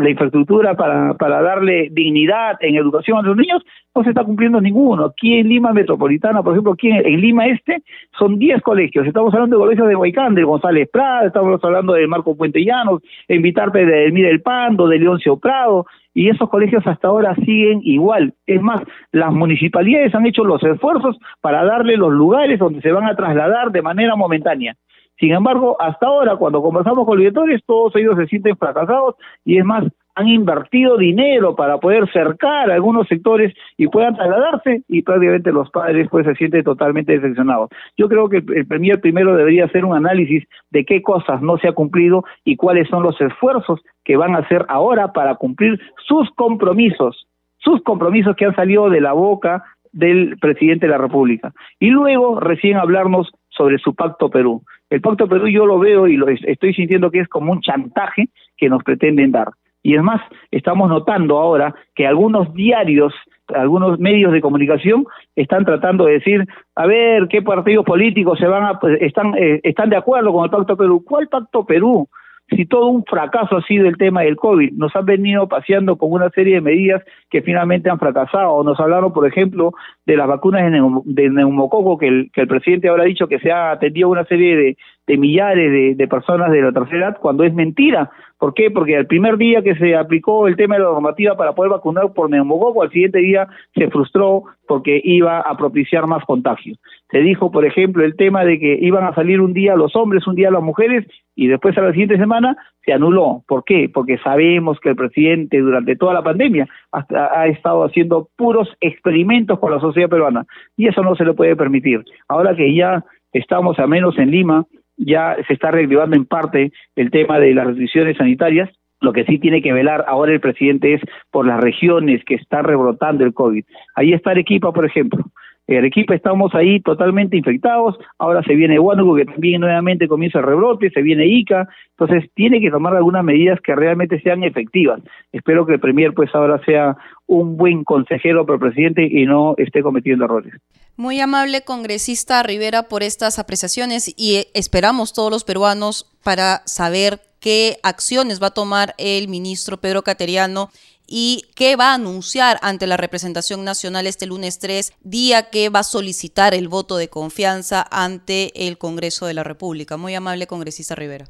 la, 0.00 0.10
infraestructura 0.10 0.74
para, 0.74 1.14
para 1.14 1.42
darle 1.42 1.88
dignidad 1.92 2.56
en 2.60 2.76
educación 2.76 3.18
a 3.18 3.22
los 3.22 3.36
niños, 3.36 3.62
no 3.94 4.02
se 4.02 4.10
está 4.10 4.24
cumpliendo 4.24 4.60
ninguno. 4.60 5.04
Aquí 5.04 5.38
en 5.38 5.48
Lima 5.48 5.72
Metropolitana, 5.72 6.42
por 6.42 6.52
ejemplo, 6.52 6.72
aquí 6.72 6.90
en, 6.90 7.20
Lima 7.20 7.46
Este, 7.46 7.82
son 8.18 8.38
10 8.38 8.62
colegios. 8.62 9.06
Estamos 9.06 9.32
hablando 9.34 9.56
de 9.56 9.62
colegios 9.62 9.88
de 9.88 9.96
Huaycán, 9.96 10.34
de 10.34 10.44
González 10.44 10.88
Prado, 10.90 11.26
estamos 11.26 11.62
hablando 11.62 11.92
de 11.92 12.06
Marco 12.06 12.36
Puente 12.36 12.64
Llanos, 12.64 13.02
en 13.28 13.42
Vitarpe 13.42 13.84
de 13.84 14.06
Elmira 14.06 14.30
El 14.30 14.40
Pando, 14.40 14.88
de 14.88 14.98
Leoncio 14.98 15.36
Prado, 15.38 15.86
y 16.14 16.30
esos 16.30 16.48
colegios 16.48 16.86
hasta 16.86 17.08
ahora 17.08 17.34
siguen 17.34 17.80
igual. 17.82 18.34
Es 18.46 18.62
más, 18.62 18.80
las 19.10 19.32
municipalidades 19.32 20.14
han 20.14 20.26
hecho 20.26 20.44
los 20.44 20.62
esfuerzos 20.62 21.18
para 21.40 21.64
darle 21.64 21.96
los 21.96 22.12
lugares 22.12 22.58
donde 22.58 22.80
se 22.80 22.92
van 22.92 23.06
a 23.06 23.16
trasladar 23.16 23.72
de 23.72 23.82
manera 23.82 24.14
momentánea. 24.14 24.76
Sin 25.18 25.32
embargo, 25.32 25.76
hasta 25.80 26.06
ahora, 26.06 26.36
cuando 26.36 26.62
conversamos 26.62 27.04
con 27.04 27.16
los 27.16 27.22
directores, 27.22 27.62
todos 27.66 27.94
ellos 27.96 28.16
se 28.16 28.26
sienten 28.26 28.56
fracasados 28.56 29.16
y 29.44 29.58
es 29.58 29.64
más, 29.64 29.84
han 30.14 30.28
invertido 30.28 30.96
dinero 30.96 31.56
para 31.56 31.78
poder 31.78 32.10
cercar 32.12 32.70
algunos 32.70 33.08
sectores 33.08 33.52
y 33.76 33.88
puedan 33.88 34.14
trasladarse 34.14 34.82
y 34.88 35.02
prácticamente 35.02 35.52
los 35.52 35.70
padres 35.70 36.08
pues 36.10 36.26
se 36.26 36.34
sienten 36.36 36.62
totalmente 36.62 37.12
decepcionados. 37.12 37.70
Yo 37.96 38.08
creo 38.08 38.28
que 38.28 38.38
el 38.54 38.66
premier 38.66 39.00
primero 39.00 39.36
debería 39.36 39.64
hacer 39.64 39.84
un 39.84 39.96
análisis 39.96 40.44
de 40.70 40.84
qué 40.84 41.02
cosas 41.02 41.42
no 41.42 41.58
se 41.58 41.68
ha 41.68 41.72
cumplido 41.72 42.24
y 42.44 42.56
cuáles 42.56 42.88
son 42.88 43.02
los 43.02 43.20
esfuerzos 43.20 43.80
que 44.04 44.16
van 44.16 44.34
a 44.34 44.38
hacer 44.38 44.64
ahora 44.68 45.12
para 45.12 45.34
cumplir 45.34 45.80
sus 46.06 46.30
compromisos, 46.36 47.26
sus 47.58 47.82
compromisos 47.82 48.36
que 48.36 48.44
han 48.44 48.54
salido 48.54 48.90
de 48.90 49.00
la 49.00 49.12
boca 49.12 49.64
del 49.92 50.36
presidente 50.38 50.86
de 50.86 50.92
la 50.92 50.98
República. 50.98 51.52
Y 51.78 51.88
luego 51.90 52.40
recién 52.40 52.76
hablarnos 52.76 53.30
sobre 53.48 53.78
su 53.78 53.94
pacto 53.94 54.28
Perú. 54.28 54.62
El 54.90 55.00
pacto 55.00 55.28
Perú 55.28 55.48
yo 55.48 55.66
lo 55.66 55.78
veo 55.78 56.06
y 56.06 56.16
lo 56.16 56.28
estoy 56.28 56.74
sintiendo 56.74 57.10
que 57.10 57.20
es 57.20 57.28
como 57.28 57.52
un 57.52 57.60
chantaje 57.60 58.28
que 58.56 58.68
nos 58.68 58.82
pretenden 58.82 59.32
dar. 59.32 59.48
Y 59.84 59.94
es 59.94 60.02
más, 60.02 60.20
estamos 60.50 60.88
notando 60.88 61.38
ahora 61.38 61.74
que 61.94 62.06
algunos 62.06 62.52
diarios, 62.54 63.12
algunos 63.48 64.00
medios 64.00 64.32
de 64.32 64.40
comunicación 64.40 65.04
están 65.36 65.66
tratando 65.66 66.06
de 66.06 66.14
decir, 66.14 66.46
a 66.74 66.86
ver, 66.86 67.28
qué 67.28 67.42
partidos 67.42 67.84
políticos 67.84 68.38
se 68.38 68.46
van 68.46 68.64
a, 68.64 68.80
pues, 68.80 69.00
están, 69.02 69.34
eh, 69.36 69.60
están 69.62 69.90
de 69.90 69.96
acuerdo 69.96 70.32
con 70.32 70.44
el 70.44 70.50
Pacto 70.50 70.74
Perú. 70.74 71.04
¿Cuál 71.04 71.28
Pacto 71.28 71.66
Perú? 71.66 72.08
Si 72.50 72.66
todo 72.66 72.88
un 72.88 73.04
fracaso 73.04 73.56
ha 73.56 73.62
sido 73.62 73.88
el 73.88 73.96
tema 73.96 74.22
del 74.22 74.36
COVID. 74.36 74.72
Nos 74.72 74.94
han 74.94 75.06
venido 75.06 75.48
paseando 75.48 75.96
con 75.96 76.12
una 76.12 76.30
serie 76.30 76.56
de 76.56 76.60
medidas 76.60 77.02
que 77.30 77.42
finalmente 77.42 77.90
han 77.90 77.98
fracasado. 77.98 78.62
Nos 78.62 78.78
hablaron, 78.78 79.12
por 79.12 79.26
ejemplo, 79.26 79.72
de 80.06 80.16
las 80.16 80.28
vacunas 80.28 80.62
de, 81.04 81.30
neumococo, 81.30 81.98
que 81.98 82.08
el, 82.08 82.30
que 82.32 82.42
el 82.42 82.48
presidente 82.48 82.88
ahora 82.88 83.04
ha 83.04 83.06
dicho 83.06 83.28
que 83.28 83.38
se 83.38 83.50
ha 83.50 83.72
atendido 83.72 84.08
una 84.08 84.24
serie 84.26 84.56
de, 84.56 84.76
de 85.06 85.16
millares 85.16 85.70
de, 85.70 85.94
de, 85.94 86.08
personas 86.08 86.50
de 86.50 86.62
la 86.62 86.72
tercera 86.72 87.08
edad, 87.08 87.18
cuando 87.20 87.44
es 87.44 87.54
mentira. 87.54 88.10
¿Por 88.38 88.52
qué? 88.52 88.70
Porque 88.70 88.94
el 88.94 89.06
primer 89.06 89.38
día 89.38 89.62
que 89.62 89.74
se 89.76 89.96
aplicó 89.96 90.46
el 90.46 90.56
tema 90.56 90.74
de 90.74 90.82
la 90.82 90.90
normativa 90.90 91.36
para 91.36 91.54
poder 91.54 91.70
vacunar 91.70 92.12
por 92.12 92.28
neumococo, 92.28 92.82
al 92.82 92.90
siguiente 92.90 93.20
día 93.20 93.48
se 93.74 93.88
frustró 93.88 94.44
porque 94.68 95.00
iba 95.02 95.40
a 95.40 95.56
propiciar 95.56 96.06
más 96.06 96.24
contagios. 96.24 96.78
Se 97.10 97.18
dijo, 97.18 97.50
por 97.50 97.64
ejemplo, 97.64 98.04
el 98.04 98.16
tema 98.16 98.44
de 98.44 98.58
que 98.58 98.78
iban 98.80 99.04
a 99.04 99.14
salir 99.14 99.40
un 99.40 99.52
día 99.52 99.76
los 99.76 99.94
hombres, 99.96 100.26
un 100.26 100.34
día 100.34 100.50
las 100.50 100.62
mujeres, 100.62 101.06
y 101.36 101.48
después 101.48 101.76
a 101.76 101.82
la 101.82 101.90
siguiente 101.90 102.16
semana 102.16 102.56
se 102.84 102.92
anuló. 102.92 103.42
¿Por 103.46 103.64
qué? 103.64 103.90
Porque 103.92 104.18
sabemos 104.18 104.78
que 104.80 104.90
el 104.90 104.96
presidente 104.96 105.58
durante 105.58 105.96
toda 105.96 106.14
la 106.14 106.22
pandemia 106.22 106.68
ha 106.92 107.46
estado 107.48 107.84
haciendo 107.84 108.28
puros 108.36 108.68
experimentos 108.80 109.58
con 109.58 109.72
la 109.72 109.80
sociedad 109.80 110.08
peruana, 110.08 110.44
y 110.76 110.88
eso 110.88 111.02
no 111.02 111.14
se 111.16 111.24
le 111.24 111.34
puede 111.34 111.56
permitir. 111.56 112.04
Ahora 112.28 112.54
que 112.54 112.74
ya 112.74 113.04
estamos 113.32 113.78
a 113.78 113.86
menos 113.86 114.18
en 114.18 114.30
Lima, 114.30 114.64
ya 114.96 115.36
se 115.46 115.54
está 115.54 115.70
reactivando 115.70 116.16
en 116.16 116.24
parte 116.24 116.72
el 116.96 117.10
tema 117.10 117.38
de 117.38 117.54
las 117.54 117.66
restricciones 117.66 118.16
sanitarias. 118.16 118.70
Lo 119.00 119.12
que 119.12 119.24
sí 119.24 119.38
tiene 119.38 119.60
que 119.60 119.72
velar 119.72 120.04
ahora 120.06 120.32
el 120.32 120.40
presidente 120.40 120.94
es 120.94 121.02
por 121.30 121.46
las 121.46 121.60
regiones 121.60 122.24
que 122.24 122.36
están 122.36 122.64
rebrotando 122.64 123.24
el 123.24 123.34
COVID. 123.34 123.64
Ahí 123.96 124.12
está 124.12 124.30
Arequipa, 124.30 124.72
por 124.72 124.86
ejemplo. 124.86 125.24
En 125.66 125.78
Arequipa 125.78 126.14
estamos 126.14 126.54
ahí 126.54 126.80
totalmente 126.80 127.38
infectados, 127.38 127.96
ahora 128.18 128.42
se 128.42 128.54
viene 128.54 128.78
Huánuco 128.78 129.16
que 129.16 129.24
también 129.24 129.62
nuevamente 129.62 130.06
comienza 130.08 130.40
el 130.40 130.44
rebrote, 130.44 130.90
se 130.90 131.00
viene 131.00 131.26
Ica, 131.26 131.66
entonces 131.98 132.30
tiene 132.34 132.60
que 132.60 132.70
tomar 132.70 132.94
algunas 132.94 133.24
medidas 133.24 133.58
que 133.64 133.74
realmente 133.74 134.20
sean 134.20 134.44
efectivas. 134.44 135.00
Espero 135.32 135.64
que 135.64 135.74
el 135.74 135.80
Premier 135.80 136.12
pues 136.12 136.34
ahora 136.34 136.60
sea 136.66 136.96
un 137.26 137.56
buen 137.56 137.82
consejero 137.84 138.44
para 138.44 138.56
el 138.56 138.60
presidente 138.60 139.08
y 139.10 139.24
no 139.24 139.54
esté 139.56 139.82
cometiendo 139.82 140.26
errores. 140.26 140.52
Muy 140.96 141.18
amable 141.20 141.62
congresista 141.62 142.42
Rivera 142.42 142.84
por 142.84 143.02
estas 143.02 143.38
apreciaciones 143.38 144.14
y 144.18 144.46
esperamos 144.52 145.14
todos 145.14 145.30
los 145.30 145.44
peruanos 145.44 146.14
para 146.22 146.60
saber 146.66 147.20
qué 147.40 147.76
acciones 147.82 148.42
va 148.42 148.48
a 148.48 148.54
tomar 148.54 148.94
el 148.98 149.28
ministro 149.28 149.78
Pedro 149.78 150.02
Cateriano 150.02 150.68
y 151.06 151.42
qué 151.56 151.76
va 151.76 151.92
a 151.92 151.94
anunciar 151.94 152.56
ante 152.62 152.86
la 152.86 152.96
representación 152.96 153.64
nacional 153.64 154.06
este 154.06 154.26
lunes 154.26 154.58
3, 154.58 154.92
día 155.02 155.50
que 155.50 155.68
va 155.68 155.80
a 155.80 155.84
solicitar 155.84 156.54
el 156.54 156.68
voto 156.68 156.96
de 156.96 157.08
confianza 157.08 157.84
ante 157.90 158.66
el 158.66 158.78
Congreso 158.78 159.26
de 159.26 159.34
la 159.34 159.44
República. 159.44 159.96
Muy 159.96 160.14
amable 160.14 160.46
congresista 160.46 160.94
Rivera. 160.94 161.26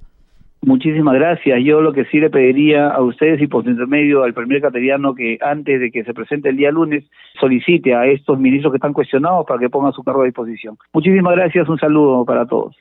Muchísimas 0.62 1.14
gracias. 1.14 1.60
Yo 1.62 1.82
lo 1.82 1.92
que 1.92 2.06
sí 2.06 2.18
le 2.18 2.30
pediría 2.30 2.88
a 2.88 3.02
ustedes 3.02 3.40
y 3.42 3.46
por 3.46 3.64
su 3.64 3.70
intermedio 3.70 4.22
al 4.22 4.32
primer 4.32 4.62
cateriano 4.62 5.14
que 5.14 5.36
antes 5.42 5.78
de 5.78 5.90
que 5.90 6.04
se 6.04 6.14
presente 6.14 6.48
el 6.48 6.56
día 6.56 6.70
lunes 6.70 7.04
solicite 7.38 7.94
a 7.94 8.06
estos 8.06 8.38
ministros 8.38 8.72
que 8.72 8.78
están 8.78 8.94
cuestionados 8.94 9.44
para 9.46 9.60
que 9.60 9.68
pongan 9.68 9.92
su 9.92 10.02
cargo 10.02 10.22
a 10.22 10.24
disposición. 10.24 10.78
Muchísimas 10.94 11.34
gracias. 11.36 11.68
Un 11.68 11.78
saludo 11.78 12.24
para 12.24 12.46
todos. 12.46 12.74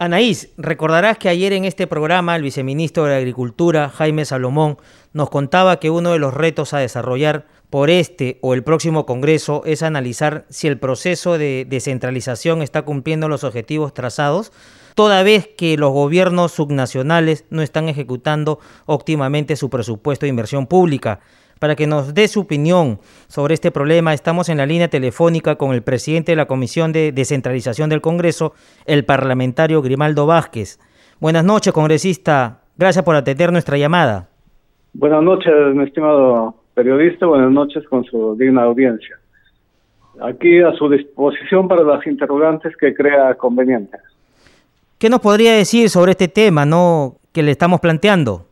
Anaís, 0.00 0.48
recordarás 0.56 1.18
que 1.18 1.28
ayer 1.28 1.52
en 1.52 1.66
este 1.66 1.86
programa 1.86 2.34
el 2.34 2.40
viceministro 2.40 3.04
de 3.04 3.16
Agricultura, 3.16 3.90
Jaime 3.90 4.24
Salomón, 4.24 4.78
nos 5.12 5.28
contaba 5.28 5.78
que 5.78 5.90
uno 5.90 6.12
de 6.12 6.18
los 6.18 6.32
retos 6.32 6.72
a 6.72 6.78
desarrollar 6.78 7.46
por 7.68 7.90
este 7.90 8.38
o 8.40 8.54
el 8.54 8.64
próximo 8.64 9.04
Congreso 9.04 9.60
es 9.66 9.82
analizar 9.82 10.46
si 10.48 10.68
el 10.68 10.78
proceso 10.78 11.36
de 11.36 11.66
descentralización 11.68 12.62
está 12.62 12.80
cumpliendo 12.80 13.28
los 13.28 13.44
objetivos 13.44 13.92
trazados 13.92 14.52
toda 14.94 15.22
vez 15.22 15.50
que 15.56 15.76
los 15.76 15.92
gobiernos 15.92 16.52
subnacionales 16.52 17.44
no 17.50 17.60
están 17.60 17.90
ejecutando 17.90 18.58
óptimamente 18.86 19.54
su 19.54 19.68
presupuesto 19.68 20.24
de 20.24 20.30
inversión 20.30 20.66
pública. 20.66 21.20
Para 21.60 21.76
que 21.76 21.86
nos 21.86 22.14
dé 22.14 22.26
su 22.26 22.40
opinión 22.40 23.00
sobre 23.28 23.52
este 23.52 23.70
problema, 23.70 24.14
estamos 24.14 24.48
en 24.48 24.56
la 24.56 24.64
línea 24.64 24.88
telefónica 24.88 25.56
con 25.56 25.74
el 25.74 25.82
presidente 25.82 26.32
de 26.32 26.36
la 26.36 26.46
Comisión 26.46 26.90
de 26.90 27.12
Descentralización 27.12 27.90
del 27.90 28.00
Congreso, 28.00 28.54
el 28.86 29.04
parlamentario 29.04 29.82
Grimaldo 29.82 30.24
Vázquez. 30.24 30.80
Buenas 31.20 31.44
noches, 31.44 31.74
congresista. 31.74 32.62
Gracias 32.78 33.04
por 33.04 33.14
atender 33.14 33.52
nuestra 33.52 33.76
llamada. 33.76 34.30
Buenas 34.94 35.22
noches, 35.22 35.52
mi 35.74 35.84
estimado 35.84 36.54
periodista. 36.72 37.26
Buenas 37.26 37.52
noches 37.52 37.86
con 37.90 38.04
su 38.04 38.34
digna 38.38 38.62
audiencia. 38.62 39.18
Aquí 40.22 40.62
a 40.62 40.72
su 40.72 40.88
disposición 40.88 41.68
para 41.68 41.82
las 41.82 42.06
interrogantes 42.06 42.74
que 42.78 42.94
crea 42.94 43.34
convenientes. 43.34 44.00
¿Qué 44.96 45.10
nos 45.10 45.20
podría 45.20 45.52
decir 45.52 45.90
sobre 45.90 46.12
este 46.12 46.28
tema 46.28 46.64
no 46.64 47.16
que 47.32 47.42
le 47.42 47.50
estamos 47.50 47.80
planteando? 47.80 48.49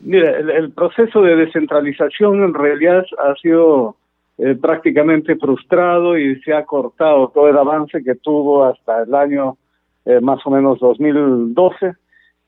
Mira, 0.00 0.38
el, 0.38 0.72
proceso 0.72 1.22
de 1.22 1.36
descentralización 1.36 2.42
en 2.42 2.54
realidad 2.54 3.04
ha 3.18 3.34
sido 3.36 3.96
eh, 4.38 4.54
prácticamente 4.54 5.36
frustrado 5.36 6.16
y 6.18 6.40
se 6.40 6.54
ha 6.54 6.64
cortado 6.64 7.28
todo 7.28 7.48
el 7.48 7.58
avance 7.58 8.02
que 8.02 8.14
tuvo 8.14 8.64
hasta 8.64 9.02
el 9.02 9.14
año 9.14 9.56
eh, 10.06 10.20
más 10.20 10.40
o 10.46 10.50
menos 10.50 10.78
2012. 10.80 11.92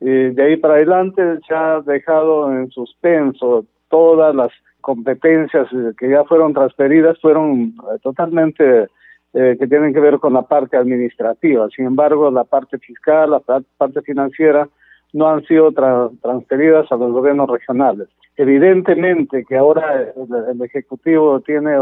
de 0.01 0.43
ahí 0.43 0.57
para 0.57 0.75
adelante 0.75 1.23
se 1.47 1.55
ha 1.55 1.81
dejado 1.83 2.53
en 2.53 2.71
suspenso 2.71 3.67
todas 3.89 4.35
las 4.35 4.51
competencias 4.83 5.69
que 5.97 6.11
ya 6.11 6.25
fueron 6.25 6.53
transferidas, 6.53 7.19
fueron 7.21 7.75
eh, 7.93 7.99
totalmente 8.03 8.89
eh, 9.33 9.57
que 9.59 9.67
tienen 9.67 9.95
que 9.95 10.01
ver 10.01 10.19
con 10.19 10.35
la 10.35 10.43
parte 10.43 10.77
administrativa. 10.77 11.69
Sin 11.75 11.87
embargo, 11.87 12.31
la 12.31 12.45
parte 12.45 12.79
fiscal, 12.79 13.31
la 13.31 13.41
parte 13.41 14.03
financiera 14.03 14.69
no 15.13 15.29
han 15.29 15.45
sido 15.45 15.73
transferidas 15.73 16.91
a 16.91 16.97
los 16.97 17.13
gobiernos 17.13 17.49
regionales. 17.51 18.09
Evidentemente 18.37 19.45
que 19.47 19.57
ahora 19.57 20.13
el, 20.17 20.63
Ejecutivo 20.63 21.41
tiene 21.41 21.77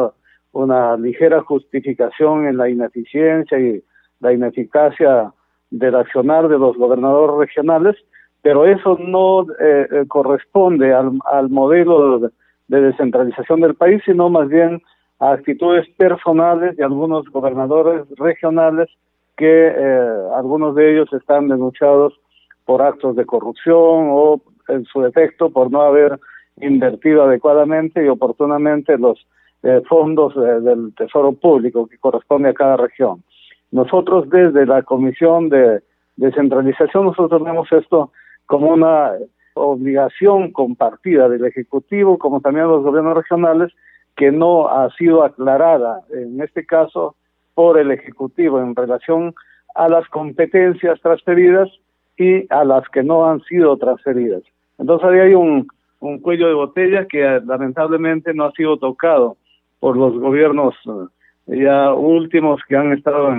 una 0.53 0.97
ligera 0.97 1.43
justificación 1.43 2.47
en 2.47 2.57
la 2.57 2.69
ineficiencia 2.69 3.59
y 3.59 3.83
la 4.19 4.33
ineficacia 4.33 5.33
del 5.71 5.95
accionar 5.95 6.49
de 6.49 6.59
los 6.59 6.77
gobernadores 6.77 7.37
regionales, 7.37 7.97
pero 8.43 8.67
eso 8.67 8.99
no 8.99 9.43
eh, 9.61 9.87
eh, 9.91 10.05
corresponde 10.09 10.93
al, 10.93 11.49
modelo 11.51 12.19
de, 12.19 12.31
descentralización 12.81 13.61
del 13.61 13.75
país, 13.75 14.03
sino 14.05 14.29
más 14.29 14.49
bien 14.49 14.83
a 15.21 15.33
actitudes 15.33 15.89
personales 15.97 16.77
de 16.77 16.85
algunos 16.85 17.29
gobernadores 17.29 18.07
regionales 18.17 18.89
que 19.37 19.69
eh, 19.69 20.09
algunos 20.35 20.75
de 20.75 20.93
ellos 20.93 21.13
están 21.13 21.49
denunciados 21.49 22.19
por 22.71 22.83
actos 22.83 23.17
de 23.17 23.27
corrupción 23.27 24.11
o 24.13 24.41
en 24.69 24.85
su 24.85 25.01
defecto 25.01 25.51
por 25.51 25.73
no 25.73 25.83
haber 25.83 26.21
invertido 26.61 27.25
adecuadamente 27.25 28.05
y 28.05 28.07
oportunamente 28.07 28.97
los 28.97 29.27
eh, 29.65 29.83
fondos 29.89 30.37
eh, 30.37 30.61
del 30.61 30.95
Tesoro 30.95 31.33
Público 31.33 31.89
que 31.89 31.99
corresponde 31.99 32.51
a 32.51 32.55
cada 32.55 32.77
región. 32.77 33.25
Nosotros 33.73 34.31
desde 34.31 34.67
la 34.67 34.85
Comisión 34.85 35.49
de 35.49 35.81
Descentralización, 36.15 37.07
nosotros 37.07 37.43
vemos 37.43 37.67
esto 37.73 38.13
como 38.47 38.71
una 38.71 39.15
obligación 39.55 40.53
compartida 40.53 41.29
del 41.29 41.47
Ejecutivo 41.47 42.19
como 42.19 42.41
también 42.41 42.69
los 42.69 42.85
gobiernos 42.85 43.17
regionales 43.17 43.73
que 44.15 44.31
no 44.31 44.69
ha 44.69 44.89
sido 44.91 45.25
aclarada 45.25 46.03
en 46.11 46.41
este 46.41 46.65
caso 46.65 47.17
por 47.53 47.81
el 47.81 47.91
Ejecutivo 47.91 48.61
en 48.61 48.77
relación 48.77 49.35
a 49.75 49.89
las 49.89 50.07
competencias 50.09 51.01
transferidas 51.01 51.69
y 52.21 52.47
a 52.51 52.65
las 52.65 52.87
que 52.91 53.03
no 53.03 53.27
han 53.27 53.41
sido 53.45 53.79
transferidas. 53.79 54.43
Entonces 54.79 55.09
ahí 55.09 55.21
hay 55.21 55.35
un, 55.35 55.67
cuello 56.21 56.49
de 56.49 56.55
botella 56.55 57.07
que 57.07 57.25
eh, 57.25 57.41
lamentablemente 57.47 58.35
no 58.35 58.45
ha 58.45 58.53
sido 58.53 58.77
tocado 58.77 59.39
por 59.79 59.97
los 59.97 60.19
gobiernos 60.19 60.75
eh, 61.47 61.63
ya 61.65 61.95
últimos 61.95 62.61
que 62.69 62.77
han 62.77 62.93
estado 62.93 63.35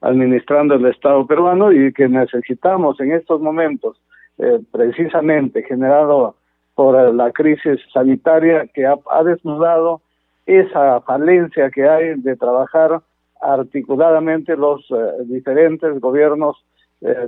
administrando 0.00 0.74
el 0.74 0.86
Estado 0.86 1.26
peruano 1.26 1.72
y 1.72 1.92
que 1.92 2.08
necesitamos 2.08 2.98
en 3.00 3.12
estos 3.12 3.40
momentos, 3.42 4.00
eh, 4.38 4.60
precisamente 4.72 5.62
generado 5.62 6.34
por 6.74 7.14
la 7.14 7.30
crisis 7.32 7.80
sanitaria 7.92 8.66
que 8.72 8.86
ha, 8.86 9.22
desnudado 9.24 10.00
esa 10.46 11.02
falencia 11.02 11.70
que 11.70 11.86
hay 11.86 12.14
de 12.16 12.34
trabajar 12.36 13.02
articuladamente 13.42 14.56
los 14.56 14.86
diferentes 15.26 16.00
gobiernos, 16.00 16.56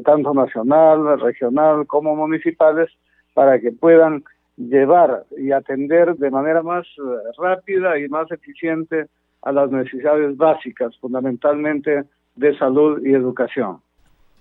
tanto 0.04 0.32
nacional, 0.34 1.20
regional 1.20 1.86
como 1.86 2.14
municipales, 2.14 2.90
para 3.34 3.60
que 3.60 3.72
puedan 3.72 4.24
llevar 4.56 5.24
y 5.36 5.52
atender 5.52 6.14
de 6.16 6.30
manera 6.30 6.62
más 6.62 6.86
eh, 6.86 7.00
rápida 7.38 7.98
y 7.98 8.08
más 8.08 8.30
eficiente 8.30 9.06
a 9.42 9.52
las 9.52 9.70
necesidades 9.70 10.36
básicas, 10.36 10.96
fundamentalmente 11.00 12.04
de 12.36 12.58
salud 12.58 13.04
y 13.04 13.12
educación. 13.12 13.78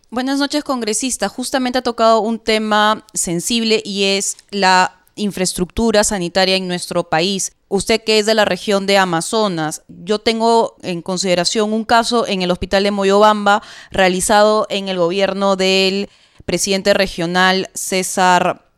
Buenas 0.09 0.39
noches, 0.39 0.63
congresista. 0.63 1.27
Justamente 1.27 1.79
ha 1.79 1.81
tocado 1.81 2.21
un 2.21 2.39
tema 2.39 3.03
sensible 3.13 3.81
y 3.83 4.03
es 4.03 4.37
la 4.51 4.91
infraestructura 5.15 6.03
sanitaria 6.03 6.55
en 6.55 6.67
nuestro 6.67 7.03
país. 7.03 7.55
Usted 7.75 8.03
que 8.03 8.19
es 8.19 8.27
de 8.27 8.35
la 8.35 8.45
región 8.45 8.85
de 8.85 8.99
Amazonas, 8.99 9.81
yo 9.87 10.19
tengo 10.19 10.75
en 10.83 11.01
consideración 11.01 11.73
un 11.73 11.85
caso 11.85 12.27
en 12.27 12.43
el 12.43 12.51
hospital 12.51 12.83
de 12.83 12.91
Moyobamba 12.91 13.63
realizado 13.89 14.67
en 14.69 14.89
el 14.89 14.99
gobierno 14.99 15.55
del 15.55 16.07
presidente 16.45 16.93
regional 16.93 17.71
César 17.73 18.69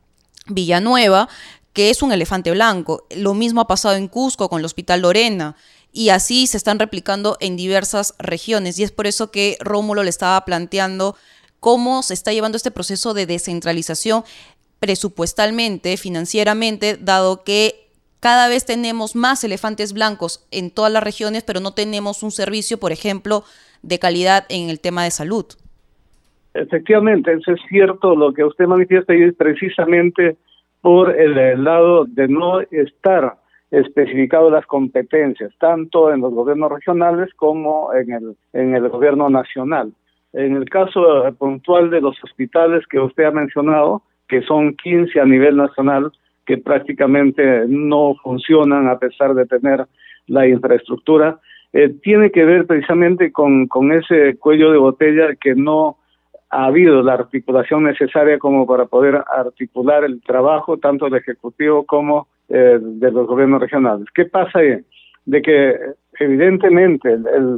Villanueva, 0.47 1.27
que 1.73 1.89
es 1.89 2.03
un 2.03 2.13
elefante 2.13 2.51
blanco. 2.51 3.05
Lo 3.13 3.33
mismo 3.33 3.59
ha 3.59 3.67
pasado 3.67 3.95
en 3.95 4.07
Cusco 4.07 4.47
con 4.47 4.59
el 4.59 4.65
Hospital 4.65 5.01
Lorena. 5.01 5.57
Y 5.91 6.07
así 6.07 6.47
se 6.47 6.55
están 6.55 6.79
replicando 6.79 7.35
en 7.41 7.57
diversas 7.57 8.13
regiones. 8.17 8.79
Y 8.79 8.83
es 8.83 8.93
por 8.93 9.07
eso 9.07 9.29
que 9.29 9.57
Rómulo 9.59 10.03
le 10.03 10.09
estaba 10.09 10.45
planteando 10.45 11.17
cómo 11.59 12.01
se 12.01 12.13
está 12.13 12.31
llevando 12.31 12.55
este 12.55 12.71
proceso 12.71 13.13
de 13.13 13.25
descentralización 13.25 14.23
presupuestalmente, 14.79 15.97
financieramente, 15.97 16.97
dado 16.97 17.43
que 17.43 17.84
cada 18.20 18.47
vez 18.47 18.66
tenemos 18.66 19.16
más 19.16 19.43
elefantes 19.43 19.93
blancos 19.93 20.47
en 20.51 20.72
todas 20.72 20.91
las 20.91 21.03
regiones, 21.03 21.43
pero 21.43 21.59
no 21.59 21.74
tenemos 21.74 22.24
un 22.24 22.32
servicio, 22.32 22.80
por 22.80 22.91
ejemplo, 22.91 23.43
de 23.82 23.99
calidad 23.99 24.45
en 24.49 24.70
el 24.70 24.80
tema 24.80 25.03
de 25.03 25.11
salud. 25.11 25.45
Efectivamente, 26.53 27.34
eso 27.34 27.51
es 27.51 27.59
cierto, 27.68 28.16
lo 28.16 28.34
que 28.34 28.43
usted 28.43 28.66
manifiesta 28.66 29.13
y 29.13 29.24
es 29.24 29.36
precisamente 29.36 30.38
por 30.82 31.20
el, 31.20 31.63
lado 31.63 32.05
de 32.05 32.28
no 32.28 32.61
estar 32.61 33.36
especificado 33.72 34.49
las 34.49 34.66
competencias, 34.66 35.51
tanto 35.59 36.13
en 36.13 36.22
los 36.22 36.34
gobiernos 36.34 36.72
regionales 36.72 37.34
como 37.36 37.93
en 37.93 38.13
el, 38.13 38.36
en 38.53 38.76
el 38.76 38.88
gobierno 38.89 39.30
nacional. 39.30 39.91
En 40.32 40.55
el 40.55 40.70
caso 40.70 41.01
puntual 41.38 41.89
de 41.89 42.01
los 42.01 42.24
hospitales 42.24 42.86
que 42.88 42.99
usted 42.99 43.26
ha 43.26 43.32
mencionado, 43.32 44.03
que 44.28 44.41
son 44.43 44.76
15 44.76 45.20
a 45.20 45.26
nivel 45.26 45.57
nacional, 45.57 46.11
que 46.45 46.57
prácticamente 46.57 47.65
no 47.67 48.15
funcionan 48.21 48.87
a 48.87 48.99
pesar 48.99 49.33
de 49.33 49.45
tener 49.45 49.85
la 50.27 50.47
infraestructura, 50.47 51.39
eh, 51.73 51.89
tiene 52.01 52.31
que 52.31 52.45
ver 52.45 52.65
precisamente 52.65 53.31
con, 53.31 53.67
con 53.67 53.91
ese 53.91 54.37
cuello 54.37 54.71
de 54.71 54.77
botella 54.77 55.35
que 55.35 55.55
no 55.55 55.97
ha 56.49 56.65
habido 56.65 57.01
la 57.01 57.13
articulación 57.13 57.83
necesaria 57.83 58.39
como 58.39 58.65
para 58.65 58.85
poder 58.85 59.21
articular 59.35 60.03
el 60.03 60.21
trabajo 60.21 60.77
tanto 60.77 61.05
del 61.05 61.15
Ejecutivo 61.15 61.85
como 61.85 62.27
eh, 62.47 62.79
de 62.79 63.11
los 63.11 63.27
gobiernos 63.27 63.59
regionales. 63.59 64.07
¿Qué 64.13 64.25
pasa 64.25 64.59
ahí? 64.59 64.77
De 65.25 65.41
que 65.41 65.75
evidentemente 66.19 67.17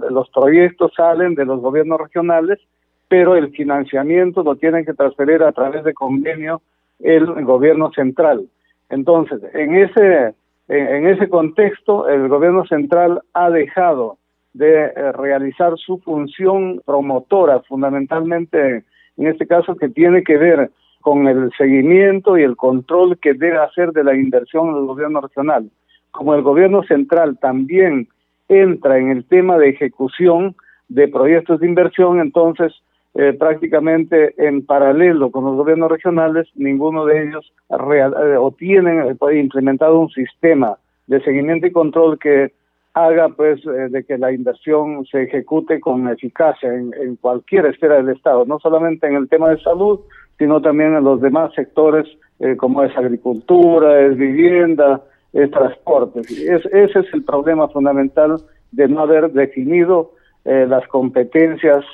los 0.09 0.29
proyectos 0.29 0.93
salen 0.95 1.35
de 1.35 1.45
los 1.45 1.59
gobiernos 1.59 1.99
regionales, 1.99 2.59
pero 3.07 3.35
el 3.35 3.51
financiamiento 3.51 4.41
lo 4.43 4.55
tienen 4.55 4.85
que 4.85 4.93
transferir 4.93 5.43
a 5.43 5.51
través 5.51 5.83
de 5.83 5.93
convenio 5.93 6.61
el 6.99 7.25
gobierno 7.43 7.91
central. 7.91 8.47
Entonces, 8.89 9.41
en 9.53 9.75
ese, 9.75 10.33
en 10.67 11.07
ese 11.07 11.29
contexto, 11.29 12.07
el 12.07 12.27
gobierno 12.27 12.65
central 12.65 13.21
ha 13.33 13.49
dejado 13.49 14.17
de 14.53 14.85
eh, 14.85 15.11
realizar 15.11 15.77
su 15.77 15.99
función 15.99 16.81
promotora, 16.85 17.61
fundamentalmente 17.61 18.83
en 19.17 19.27
este 19.27 19.45
caso 19.45 19.75
que 19.75 19.89
tiene 19.89 20.23
que 20.23 20.38
ver 20.38 20.71
con 21.01 21.27
el 21.27 21.51
seguimiento 21.57 22.38
y 22.38 22.43
el 22.43 22.55
control 22.55 23.17
que 23.19 23.33
debe 23.33 23.59
hacer 23.59 23.91
de 23.91 24.03
la 24.03 24.15
inversión 24.15 24.73
del 24.73 24.85
gobierno 24.85 25.21
regional. 25.21 25.69
Como 26.11 26.33
el 26.33 26.41
gobierno 26.41 26.83
central 26.83 27.38
también 27.39 28.07
entra 28.49 28.97
en 28.97 29.11
el 29.11 29.25
tema 29.25 29.57
de 29.57 29.69
ejecución 29.69 30.55
de 30.89 31.07
proyectos 31.07 31.59
de 31.59 31.67
inversión, 31.67 32.19
entonces 32.19 32.73
eh, 33.16 33.34
prácticamente 33.34 34.34
en 34.38 34.66
paralelo 34.66 35.32
con 35.32 35.45
los 35.45 35.55
gobiernos 35.55 35.91
regionales, 35.91 36.47
ninguno 36.55 37.05
de 37.05 37.24
ellos 37.24 37.51
real, 37.70 38.14
eh, 38.14 38.38
o 38.38 38.51
tienen 38.51 39.18
implementado 39.34 39.99
un 39.99 40.10
sistema 40.10 40.78
de 41.08 41.22
seguimiento 41.22 41.68
y 41.68 41.72
control 41.72 42.20
que 42.20 42.51
haga 42.97 43.30
pues 43.30 43.64
eh, 43.66 43.89
de 43.89 44.03
que 44.03 44.18
la 44.18 44.32
inversión 44.32 45.05
se 45.05 45.24
ejecute 45.24 45.80
con 45.80 46.08
eficacia 46.08 46.74
en, 46.74 47.16
cualquier 47.18 47.68
esfera 47.68 47.97
del 47.97 48.10
Estado, 48.10 48.45
no 48.45 48.60
solamente 48.60 49.05
en 49.05 49.16
el 49.16 49.30
tema 49.30 49.49
de 49.49 49.62
salud, 49.62 49.99
sino 50.39 50.62
también 50.62 50.95
en 50.95 51.03
los 51.03 51.22
demás 51.22 51.53
sectores 51.53 52.08
eh, 52.39 52.55
como 52.58 52.84
es 52.84 52.95
agricultura, 52.97 54.01
es 54.01 54.18
vivienda, 54.18 55.01
es 55.32 55.51
transporte. 55.51 56.22
ese 56.22 56.99
es 56.99 57.14
el 57.14 57.24
problema 57.24 57.68
fundamental 57.68 58.38
de 58.72 58.88
no 58.88 59.01
haber 59.01 59.32
definido 59.32 60.14
eh, 60.45 60.66
las 60.68 60.88
competencias 60.88 61.86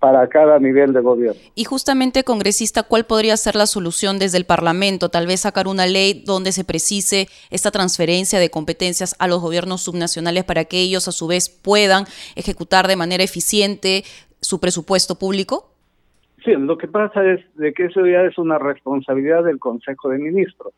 para 0.00 0.26
cada 0.28 0.58
nivel 0.58 0.94
de 0.94 1.00
gobierno. 1.00 1.40
Y 1.54 1.64
justamente, 1.64 2.24
congresista, 2.24 2.82
¿cuál 2.82 3.04
podría 3.04 3.36
ser 3.36 3.54
la 3.54 3.66
solución 3.66 4.18
desde 4.18 4.38
el 4.38 4.46
Parlamento? 4.46 5.10
Tal 5.10 5.26
vez 5.26 5.40
sacar 5.40 5.68
una 5.68 5.86
ley 5.86 6.24
donde 6.26 6.52
se 6.52 6.64
precise 6.64 7.28
esta 7.50 7.70
transferencia 7.70 8.38
de 8.38 8.50
competencias 8.50 9.14
a 9.18 9.28
los 9.28 9.40
gobiernos 9.40 9.82
subnacionales 9.82 10.44
para 10.44 10.64
que 10.64 10.80
ellos 10.80 11.06
a 11.06 11.12
su 11.12 11.26
vez 11.26 11.50
puedan 11.50 12.04
ejecutar 12.34 12.88
de 12.88 12.96
manera 12.96 13.22
eficiente 13.22 14.02
su 14.40 14.58
presupuesto 14.58 15.18
público? 15.18 15.74
Sí, 16.44 16.52
lo 16.52 16.78
que 16.78 16.88
pasa 16.88 17.22
es 17.24 17.40
de 17.56 17.74
que 17.74 17.84
eso 17.84 18.06
ya 18.06 18.22
es 18.22 18.38
una 18.38 18.58
responsabilidad 18.58 19.44
del 19.44 19.58
Consejo 19.58 20.08
de 20.08 20.18
Ministros. 20.18 20.72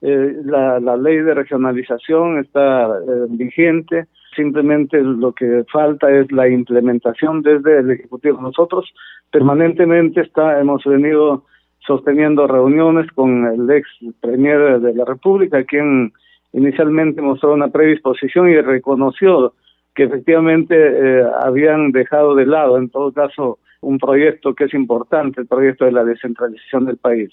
Eh, 0.00 0.36
la, 0.44 0.96
ley 0.96 1.18
de 1.18 1.34
regionalización 1.34 2.38
está 2.38 2.86
eh, 2.86 3.26
vigente, 3.28 4.06
simplemente 4.34 5.00
lo 5.00 5.32
que 5.32 5.64
falta 5.72 6.10
es 6.10 6.30
la 6.32 6.48
implementación 6.48 7.42
desde 7.42 7.78
el 7.78 7.90
Ejecutivo. 7.90 8.40
Nosotros 8.40 8.92
permanentemente 9.30 10.20
está, 10.20 10.60
hemos 10.60 10.84
venido 10.84 11.44
sosteniendo 11.86 12.46
reuniones 12.46 13.10
con 13.12 13.46
el 13.46 13.70
ex 13.70 13.88
premier 14.20 14.80
de 14.80 14.94
la 14.94 15.04
República, 15.04 15.64
quien 15.64 16.12
inicialmente 16.52 17.20
mostró 17.22 17.54
una 17.54 17.68
predisposición 17.68 18.50
y 18.50 18.60
reconoció 18.60 19.54
que 19.94 20.04
efectivamente 20.04 20.74
eh, 20.76 21.24
habían 21.40 21.92
dejado 21.92 22.34
de 22.34 22.46
lado, 22.46 22.78
en 22.78 22.88
todo 22.88 23.12
caso, 23.12 23.58
un 23.80 23.98
proyecto 23.98 24.54
que 24.54 24.64
es 24.64 24.74
importante, 24.74 25.40
el 25.40 25.46
proyecto 25.46 25.84
de 25.84 25.92
la 25.92 26.04
descentralización 26.04 26.86
del 26.86 26.96
país. 26.96 27.30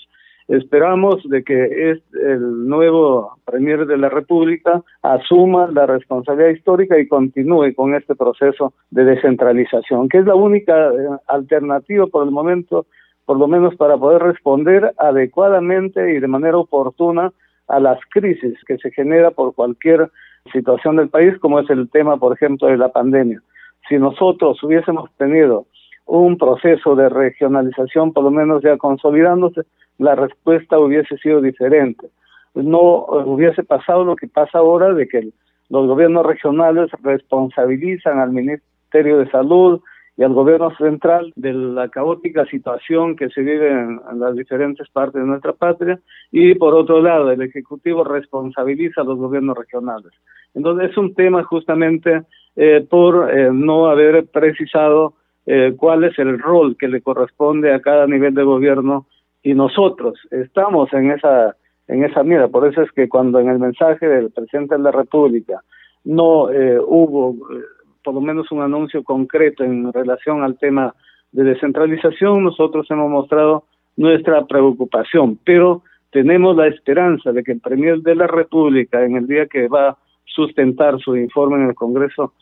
Esperamos 0.49 1.21
de 1.29 1.43
que 1.43 1.91
es 1.91 1.99
el 2.13 2.67
nuevo 2.67 3.37
Premier 3.45 3.85
de 3.85 3.97
la 3.97 4.09
República 4.09 4.83
asuma 5.03 5.69
la 5.71 5.85
responsabilidad 5.85 6.49
histórica 6.49 6.99
y 6.99 7.07
continúe 7.07 7.73
con 7.75 7.93
este 7.93 8.15
proceso 8.15 8.73
de 8.89 9.05
descentralización, 9.05 10.09
que 10.09 10.17
es 10.17 10.25
la 10.25 10.35
única 10.35 10.89
eh, 10.89 10.93
alternativa 11.27 12.07
por 12.07 12.25
el 12.25 12.31
momento, 12.31 12.87
por 13.25 13.37
lo 13.37 13.47
menos 13.47 13.75
para 13.75 13.97
poder 13.97 14.23
responder 14.23 14.91
adecuadamente 14.97 16.15
y 16.15 16.19
de 16.19 16.27
manera 16.27 16.57
oportuna 16.57 17.31
a 17.67 17.79
las 17.79 17.99
crisis 18.09 18.57
que 18.65 18.77
se 18.79 18.89
genera 18.91 19.29
por 19.29 19.53
cualquier 19.53 20.09
situación 20.51 20.95
del 20.95 21.09
país, 21.09 21.37
como 21.39 21.59
es 21.59 21.69
el 21.69 21.89
tema, 21.91 22.17
por 22.17 22.33
ejemplo, 22.33 22.67
de 22.67 22.77
la 22.77 22.89
pandemia. 22.91 23.39
Si 23.87 23.97
nosotros 23.97 24.61
hubiésemos 24.63 25.11
tenido 25.17 25.65
un 26.09 26.37
proceso 26.37 26.95
de 26.95 27.07
regionalización, 27.07 28.13
por 28.13 28.23
lo 28.23 28.31
menos 28.31 28.63
ya 28.63 28.77
consolidándose, 28.77 29.61
la 29.99 30.15
respuesta 30.15 30.79
hubiese 30.79 31.17
sido 31.17 31.39
diferente. 31.39 32.07
No 32.55 33.05
hubiese 33.05 33.63
pasado 33.63 34.03
lo 34.03 34.15
que 34.15 34.27
pasa 34.27 34.57
ahora 34.57 34.93
de 34.93 35.07
que 35.07 35.29
los 35.69 35.87
gobiernos 35.87 36.25
regionales 36.25 36.89
responsabilizan 37.03 38.19
al 38.19 38.31
Ministerio 38.31 39.19
de 39.19 39.29
Salud 39.29 39.81
y 40.17 40.23
al 40.23 40.33
gobierno 40.33 40.75
central 40.77 41.31
de 41.35 41.53
la 41.53 41.89
caótica 41.89 42.43
situación 42.47 43.15
que 43.15 43.29
se 43.29 43.41
vive 43.41 43.69
en, 43.69 44.01
las 44.15 44.35
diferentes 44.35 44.89
partes 44.89 45.21
de 45.21 45.27
nuestra 45.27 45.53
patria 45.53 45.99
y 46.31 46.55
por 46.55 46.73
otro 46.73 47.01
lado 47.01 47.31
el 47.31 47.41
Ejecutivo 47.43 48.03
responsabiliza 48.03 49.01
a 49.01 49.03
los 49.05 49.17
gobiernos 49.19 49.55
regionales. 49.55 50.11
Entonces 50.55 50.89
es 50.89 50.97
un 50.97 51.13
tema 51.13 51.43
justamente 51.43 52.23
eh, 52.55 52.85
por 52.89 53.29
eh, 53.31 53.49
no 53.53 53.85
haber 53.85 54.25
precisado 54.25 55.13
eh, 55.51 55.73
cuál 55.75 56.03
es 56.03 56.19
el 56.19 56.37
rol 56.37 56.77
que 56.77 56.87
le 56.87 57.01
corresponde 57.01 57.73
a 57.73 57.81
cada 57.81 58.05
nivel 58.05 58.35
de 58.35 58.43
gobierno 58.43 59.07
y 59.41 59.55
nosotros 59.55 60.19
estamos 60.29 60.93
en 60.93 61.09
esa 61.09 61.55
en 61.87 62.03
esa 62.03 62.21
mira. 62.21 62.49
Por 62.49 62.67
eso 62.67 62.83
es 62.83 62.91
que 62.91 63.09
cuando 63.09 63.39
en 63.39 63.49
el 63.49 63.57
mensaje 63.57 64.07
del 64.07 64.29
presidente 64.29 64.75
de 64.75 64.83
la 64.83 64.91
República 64.91 65.63
no 66.03 66.51
eh, 66.51 66.77
hubo 66.79 67.33
eh, 67.51 67.63
por 68.03 68.13
lo 68.13 68.21
menos 68.21 68.51
un 68.51 68.61
anuncio 68.61 69.03
concreto 69.03 69.63
en 69.63 69.91
relación 69.91 70.43
al 70.43 70.55
tema 70.59 70.93
de 71.31 71.43
descentralización, 71.43 72.43
nosotros 72.43 72.85
hemos 72.91 73.09
mostrado 73.09 73.63
nuestra 73.97 74.45
preocupación, 74.45 75.39
pero 75.43 75.81
tenemos 76.11 76.55
la 76.55 76.67
esperanza 76.67 77.31
de 77.31 77.43
que 77.43 77.53
el 77.53 77.59
Premier 77.59 78.01
de 78.01 78.13
la 78.13 78.27
República, 78.27 79.03
en 79.03 79.15
el 79.15 79.25
día 79.25 79.47
que 79.47 79.67
va 79.67 79.89
a 79.89 79.97
sustentar 80.25 80.99
su 80.99 81.15
informe 81.17 81.55
en 81.55 81.69
el 81.69 81.75
Congreso 81.75 82.33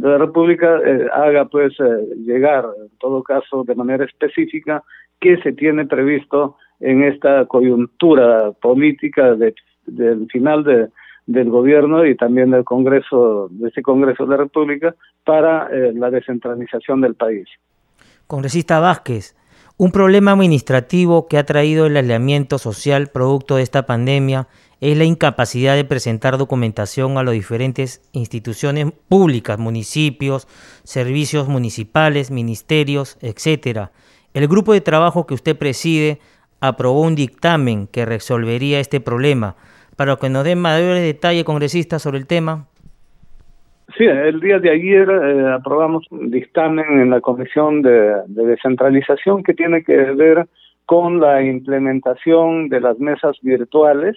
de 0.00 0.08
la 0.08 0.18
República, 0.18 0.78
eh, 0.84 1.06
haga 1.12 1.46
pues 1.46 1.74
llegar, 2.16 2.64
en 2.80 2.96
todo 2.98 3.22
caso, 3.22 3.64
de 3.64 3.74
manera 3.74 4.04
específica, 4.04 4.82
qué 5.20 5.36
se 5.42 5.52
tiene 5.52 5.86
previsto 5.86 6.56
en 6.80 7.02
esta 7.04 7.46
coyuntura 7.46 8.52
política 8.52 9.34
del 9.34 10.26
final 10.30 10.64
de, 10.64 10.88
del 11.26 11.50
gobierno 11.50 12.06
y 12.06 12.16
también 12.16 12.50
del 12.50 12.64
Congreso, 12.64 13.48
de 13.50 13.68
este 13.68 13.82
Congreso 13.82 14.24
de 14.24 14.30
la 14.30 14.36
República, 14.36 14.94
para 15.24 15.68
eh, 15.72 15.92
la 15.94 16.10
descentralización 16.10 17.00
del 17.00 17.14
país. 17.14 17.48
Congresista 18.26 18.80
Vázquez, 18.80 19.36
un 19.78 19.90
problema 19.90 20.32
administrativo 20.32 21.28
que 21.28 21.36
ha 21.36 21.44
traído 21.44 21.86
el 21.86 21.96
aislamiento 21.96 22.58
social 22.58 23.08
producto 23.08 23.56
de 23.56 23.62
esta 23.62 23.84
pandemia 23.84 24.48
es 24.80 24.96
la 24.96 25.04
incapacidad 25.04 25.74
de 25.74 25.84
presentar 25.84 26.38
documentación 26.38 27.18
a 27.18 27.22
las 27.22 27.34
diferentes 27.34 28.00
instituciones 28.12 28.92
públicas, 29.08 29.58
municipios, 29.58 30.48
servicios 30.84 31.48
municipales, 31.48 32.30
ministerios, 32.30 33.18
etcétera. 33.20 33.92
El 34.32 34.48
grupo 34.48 34.72
de 34.72 34.80
trabajo 34.80 35.26
que 35.26 35.34
usted 35.34 35.56
preside 35.56 36.20
aprobó 36.60 37.02
un 37.02 37.14
dictamen 37.14 37.86
que 37.86 38.06
resolvería 38.06 38.80
este 38.80 39.00
problema. 39.00 39.56
Para 39.96 40.16
que 40.16 40.28
nos 40.28 40.44
dé 40.44 40.56
mayores 40.56 41.02
detalles, 41.02 41.44
congresista, 41.44 41.98
sobre 41.98 42.18
el 42.18 42.26
tema. 42.26 42.66
Sí, 43.96 44.04
el 44.04 44.40
día 44.40 44.58
de 44.58 44.70
ayer 44.70 45.08
eh, 45.08 45.52
aprobamos 45.54 46.04
un 46.10 46.30
dictamen 46.30 47.00
en 47.00 47.08
la 47.08 47.22
Comisión 47.22 47.80
de, 47.80 48.22
Descentralización 48.26 49.42
que 49.42 49.54
tiene 49.54 49.82
que 49.84 49.96
ver 49.96 50.46
con 50.84 51.18
la 51.18 51.42
implementación 51.42 52.68
de 52.68 52.80
las 52.80 52.98
mesas 52.98 53.38
virtuales 53.40 54.14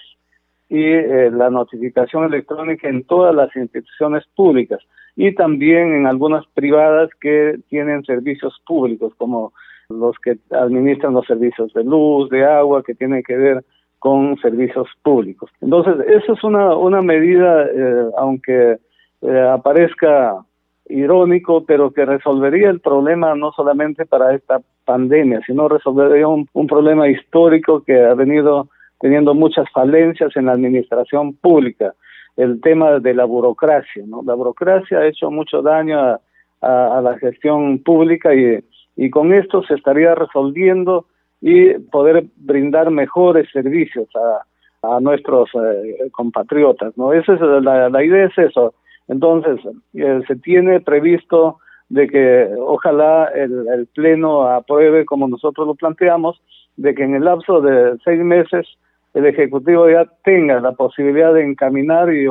y 0.67 0.84
eh, 0.84 1.32
la 1.32 1.49
notificación 1.49 2.25
electrónica 2.25 2.89
en 2.89 3.05
todas 3.05 3.34
las 3.34 3.55
instituciones 3.55 4.25
públicas 4.36 4.80
y 5.15 5.34
también 5.34 5.93
en 5.93 6.07
algunas 6.07 6.45
privadas 6.53 7.09
que 7.21 7.59
tienen 7.69 8.03
servicios 8.03 8.61
públicos 8.67 9.13
como 9.17 9.53
los 9.88 10.17
que 10.19 10.38
administran 10.51 11.13
los 11.13 11.25
servicios 11.25 11.73
de 11.73 11.86
luz, 11.86 12.30
de 12.30 12.43
agua, 12.43 12.84
que 12.84 12.95
tienen 12.95 13.23
que 13.23 13.38
ver 13.38 13.63
con 13.97 14.38
servicios 14.38 14.89
públicos. 15.03 15.49
Entonces, 15.61 15.95
eso 16.07 16.34
es 16.34 16.43
una, 16.43 16.75
una 16.75 17.01
medida, 17.01 17.65
eh, 17.65 18.05
aunque 18.17 18.77
eh, 19.22 19.49
aparezca 19.51 20.43
irónico, 20.88 21.65
pero 21.65 21.91
que 21.91 22.05
resolvería 22.05 22.70
el 22.70 22.80
problema 22.80 23.36
no 23.36 23.51
solamente 23.51 24.05
para 24.05 24.34
esta 24.34 24.59
pandemia, 24.86 25.41
sino 25.45 25.67
resolvería 25.67 26.28
un, 26.28 26.47
un 26.53 26.67
problema 26.67 27.07
histórico 27.07 27.84
que 27.84 28.03
ha 28.03 28.15
venido 28.15 28.70
teniendo 28.99 29.34
muchas 29.34 29.70
falencias 29.72 30.36
en 30.36 30.47
la 30.47 30.53
administración 30.53 31.36
pública, 31.36 31.93
el 32.38 32.59
tema 32.59 32.99
de 32.99 33.13
la 33.13 33.26
burocracia. 33.26 34.03
¿no? 34.05 34.24
La 34.24 34.34
burocracia 34.34 34.99
ha 34.99 35.07
hecho 35.07 35.30
mucho 35.30 35.61
daño 35.61 35.99
a, 35.99 36.20
a 36.61 37.01
la 37.01 37.17
gestión 37.20 37.80
pública 37.80 38.32
y 38.34 39.09
con 39.09 39.32
esto 39.32 39.63
se 39.63 39.76
estaría 39.76 40.15
resolviendo 40.15 41.05
y 41.41 41.74
poder 41.91 42.26
brindar 42.36 42.91
mejores 42.91 43.49
servicios 43.51 44.09
a, 44.15 44.95
a 44.95 44.99
nuestros 44.99 45.49
eh, 45.55 46.09
compatriotas, 46.11 46.97
¿no? 46.97 47.13
Esa 47.13 47.34
es 47.34 47.41
la 47.41 48.03
idea 48.03 48.26
es 48.26 48.38
eso. 48.38 48.74
Entonces, 49.10 49.60
eh, 49.93 50.22
se 50.28 50.36
tiene 50.38 50.80
previsto 50.80 51.57
de 51.89 52.07
que 52.07 52.49
ojalá 52.57 53.26
el, 53.36 53.88
Pleno 53.93 54.43
apruebe 54.43 55.05
como 55.05 55.28
nosotros 55.28 55.68
lo 55.68 55.76
planteamos, 55.76 56.41
de 56.78 56.95
que 56.95 57.03
en 57.03 57.16
el 57.16 57.26
lapso 57.26 57.60
de 57.60 57.97
seis 58.05 58.22
meses 58.22 58.68
el 59.14 59.26
Ejecutivo 59.26 59.89
ya 59.89 60.05
tenga 60.24 60.62
la 60.62 60.72
posibilidad 60.74 61.34
de 61.34 61.43
encaminar 61.43 62.14
y, 62.14 62.28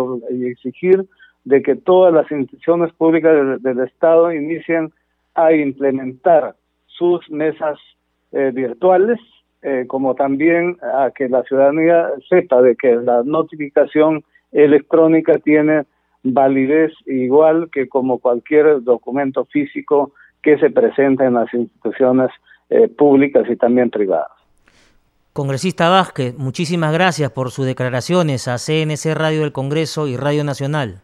exigir 0.46 1.04
de 1.44 1.62
que 1.62 1.74
todas 1.74 2.14
las 2.14 2.30
instituciones 2.30 2.92
públicas 2.92 3.34
del, 3.34 3.60
del 3.60 3.84
Estado 3.86 4.32
inicien 4.32 4.92
a 5.34 5.52
implementar 5.52 6.54
sus 6.86 7.28
mesas 7.30 7.78
eh, 8.32 8.50
virtuales, 8.52 9.18
eh, 9.62 9.84
como 9.88 10.14
también 10.14 10.76
a 10.82 11.10
que 11.10 11.28
la 11.28 11.42
ciudadanía 11.44 12.10
sepa 12.28 12.60
de 12.60 12.76
que 12.76 12.96
la 12.96 13.22
notificación 13.24 14.22
electrónica 14.52 15.38
tiene 15.38 15.84
validez 16.22 16.92
igual 17.06 17.68
que 17.72 17.88
como 17.88 18.18
cualquier 18.18 18.82
documento 18.82 19.44
físico 19.46 20.12
que 20.42 20.58
se 20.58 20.70
presenta 20.70 21.26
en 21.26 21.34
las 21.34 21.52
instituciones 21.52 22.30
eh, 22.70 22.88
públicas 22.88 23.44
y 23.48 23.56
también 23.56 23.90
privadas. 23.90 24.30
Congresista 25.32 25.88
Vázquez, 25.88 26.36
muchísimas 26.36 26.92
gracias 26.92 27.30
por 27.30 27.50
sus 27.50 27.64
declaraciones 27.66 28.48
a 28.48 28.56
CNC 28.58 29.14
Radio 29.14 29.42
del 29.42 29.52
Congreso 29.52 30.08
y 30.08 30.16
Radio 30.16 30.42
Nacional. 30.42 31.00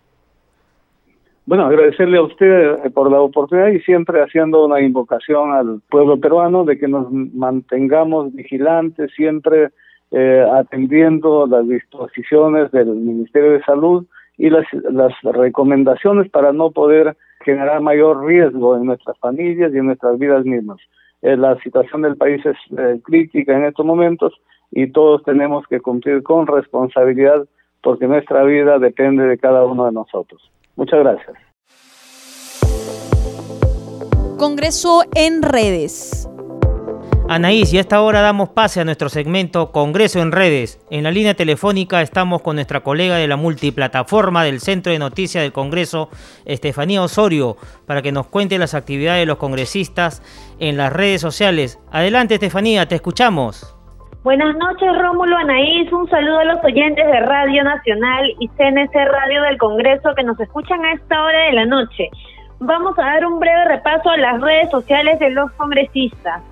Bueno, 1.47 1.67
agradecerle 1.67 2.19
a 2.19 2.23
usted 2.23 2.85
eh, 2.85 2.91
por 2.91 3.11
la 3.11 3.21
oportunidad 3.21 3.69
y 3.69 3.81
siempre 3.81 4.23
haciendo 4.23 4.65
una 4.65 4.81
invocación 4.81 5.53
al 5.53 5.81
pueblo 5.91 6.19
peruano 6.19 6.65
de 6.65 6.79
que 6.79 6.89
nos 6.89 7.13
mantengamos 7.13 8.35
vigilantes, 8.35 9.13
siempre 9.15 9.69
eh, 10.11 10.47
atendiendo 10.53 11.47
las 11.47 11.69
disposiciones 11.69 12.73
del 12.73 12.87
Ministerio 12.87 13.53
de 13.53 13.63
Salud 13.63 14.07
y 14.37 14.51
las, 14.51 14.65
las 14.73 15.13
recomendaciones 15.23 16.31
para 16.31 16.53
no 16.53 16.71
poder 16.71 17.17
generar 17.45 17.81
mayor 17.81 18.25
riesgo 18.25 18.77
en 18.77 18.87
nuestras 18.87 19.19
familias 19.19 19.73
y 19.73 19.79
en 19.79 19.87
nuestras 19.87 20.19
vidas 20.19 20.45
mismas. 20.45 20.79
Eh, 21.23 21.37
la 21.37 21.57
situación 21.61 22.03
del 22.03 22.17
país 22.17 22.45
es 22.45 22.57
crítica 23.05 23.57
en 23.57 23.65
estos 23.65 23.87
momentos 23.87 24.35
y 24.71 24.91
todos 24.91 25.23
tenemos 25.23 25.67
que 25.69 25.81
cumplir 25.81 26.23
con 26.23 26.47
responsabilidad 26.47 27.47
porque 27.83 28.07
nuestra 28.07 28.43
vida 28.45 28.79
depende 28.79 29.25
de 29.25 29.39
cada 29.39 29.65
uno 29.65 29.87
de 29.87 29.93
nosotros. 29.93 30.51
Muchas 30.77 31.01
gracias. 31.01 31.37
Congreso 34.39 35.03
en 35.15 35.43
redes. 35.43 36.29
Anaís, 37.27 37.73
y 37.73 37.79
a 37.79 37.81
esta 37.81 38.03
hora 38.03 38.21
damos 38.21 38.51
pase 38.51 38.83
a 38.83 38.85
nuestro 38.85 39.09
segmento 39.09 39.73
Congreso 39.73 40.21
en 40.21 40.31
redes. 40.31 40.79
En 40.91 41.05
la 41.05 41.11
línea 41.11 41.33
telefónica 41.33 42.03
estamos 42.03 42.43
con 42.43 42.57
nuestra 42.57 42.81
colega 42.81 43.17
de 43.17 43.27
la 43.27 43.37
multiplataforma 43.37 44.45
del 44.45 44.61
Centro 44.61 44.93
de 44.93 44.99
Noticias 44.99 45.43
del 45.43 45.53
Congreso, 45.53 46.11
Estefanía 46.45 47.03
Osorio, 47.03 47.57
para 47.87 48.03
que 48.03 48.13
nos 48.13 48.27
cuente 48.27 48.59
las 48.59 48.75
actividades 48.75 49.23
de 49.23 49.27
los 49.27 49.39
congresistas 49.39 50.23
en 50.61 50.77
las 50.77 50.93
redes 50.93 51.23
sociales. 51.23 51.81
Adelante, 51.91 52.35
Estefanía, 52.35 52.87
te 52.87 52.97
escuchamos. 52.97 53.75
Buenas 54.23 54.55
noches, 54.57 54.89
Rómulo 55.01 55.39
Anaís. 55.39 55.91
Un 55.93 56.09
saludo 56.11 56.41
a 56.41 56.45
los 56.45 56.63
oyentes 56.63 57.07
de 57.07 57.21
Radio 57.21 57.65
Nacional 57.65 58.35
y 58.39 58.49
CNC 58.49 58.93
Radio 58.93 59.43
del 59.45 59.57
Congreso 59.57 60.15
que 60.15 60.25
nos 60.25 60.39
escuchan 60.39 60.85
a 60.85 60.93
esta 60.93 61.25
hora 61.25 61.47
de 61.47 61.53
la 61.53 61.65
noche. 61.65 62.11
Vamos 62.61 62.99
a 62.99 63.03
dar 63.03 63.27
un 63.27 63.41
breve 63.41 63.65
repaso 63.65 64.11
a 64.11 64.17
las 64.19 64.41
redes 64.43 64.71
sociales 64.71 65.19
de 65.19 65.31
los 65.31 65.51
congresistas. 65.53 66.43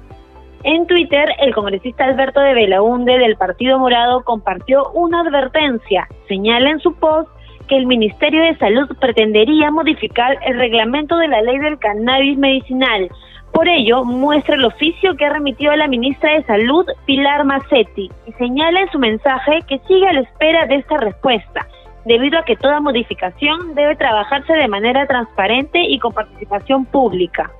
En 0.64 0.86
Twitter, 0.86 1.28
el 1.40 1.52
congresista 1.52 2.04
Alberto 2.04 2.40
de 2.40 2.54
Belaunde 2.54 3.18
del 3.18 3.36
Partido 3.36 3.80
Morado 3.80 4.22
compartió 4.22 4.90
una 4.92 5.22
advertencia. 5.22 6.06
Señala 6.28 6.70
en 6.70 6.78
su 6.78 6.94
post 6.94 7.28
que 7.66 7.76
el 7.76 7.86
Ministerio 7.86 8.44
de 8.44 8.56
Salud 8.58 8.88
pretendería 9.00 9.72
modificar 9.72 10.38
el 10.46 10.58
reglamento 10.58 11.18
de 11.18 11.26
la 11.26 11.42
ley 11.42 11.58
del 11.58 11.80
cannabis 11.80 12.38
medicinal. 12.38 13.08
Por 13.52 13.68
ello, 13.68 14.04
muestra 14.04 14.54
el 14.54 14.64
oficio 14.64 15.16
que 15.16 15.24
ha 15.24 15.32
remitido 15.32 15.72
a 15.72 15.76
la 15.76 15.88
ministra 15.88 16.32
de 16.32 16.44
Salud, 16.44 16.86
Pilar 17.06 17.44
Macetti, 17.44 18.08
y 18.28 18.32
señala 18.34 18.82
en 18.82 18.90
su 18.90 19.00
mensaje 19.00 19.62
que 19.66 19.80
sigue 19.88 20.06
a 20.06 20.12
la 20.12 20.20
espera 20.20 20.66
de 20.66 20.76
esta 20.76 20.96
respuesta, 20.96 21.66
debido 22.04 22.38
a 22.38 22.44
que 22.44 22.56
toda 22.56 22.78
modificación 22.78 23.74
debe 23.74 23.96
trabajarse 23.96 24.52
de 24.52 24.68
manera 24.68 25.08
transparente 25.08 25.80
y 25.82 25.98
con 25.98 26.12
participación 26.12 26.84
pública. 26.84 27.50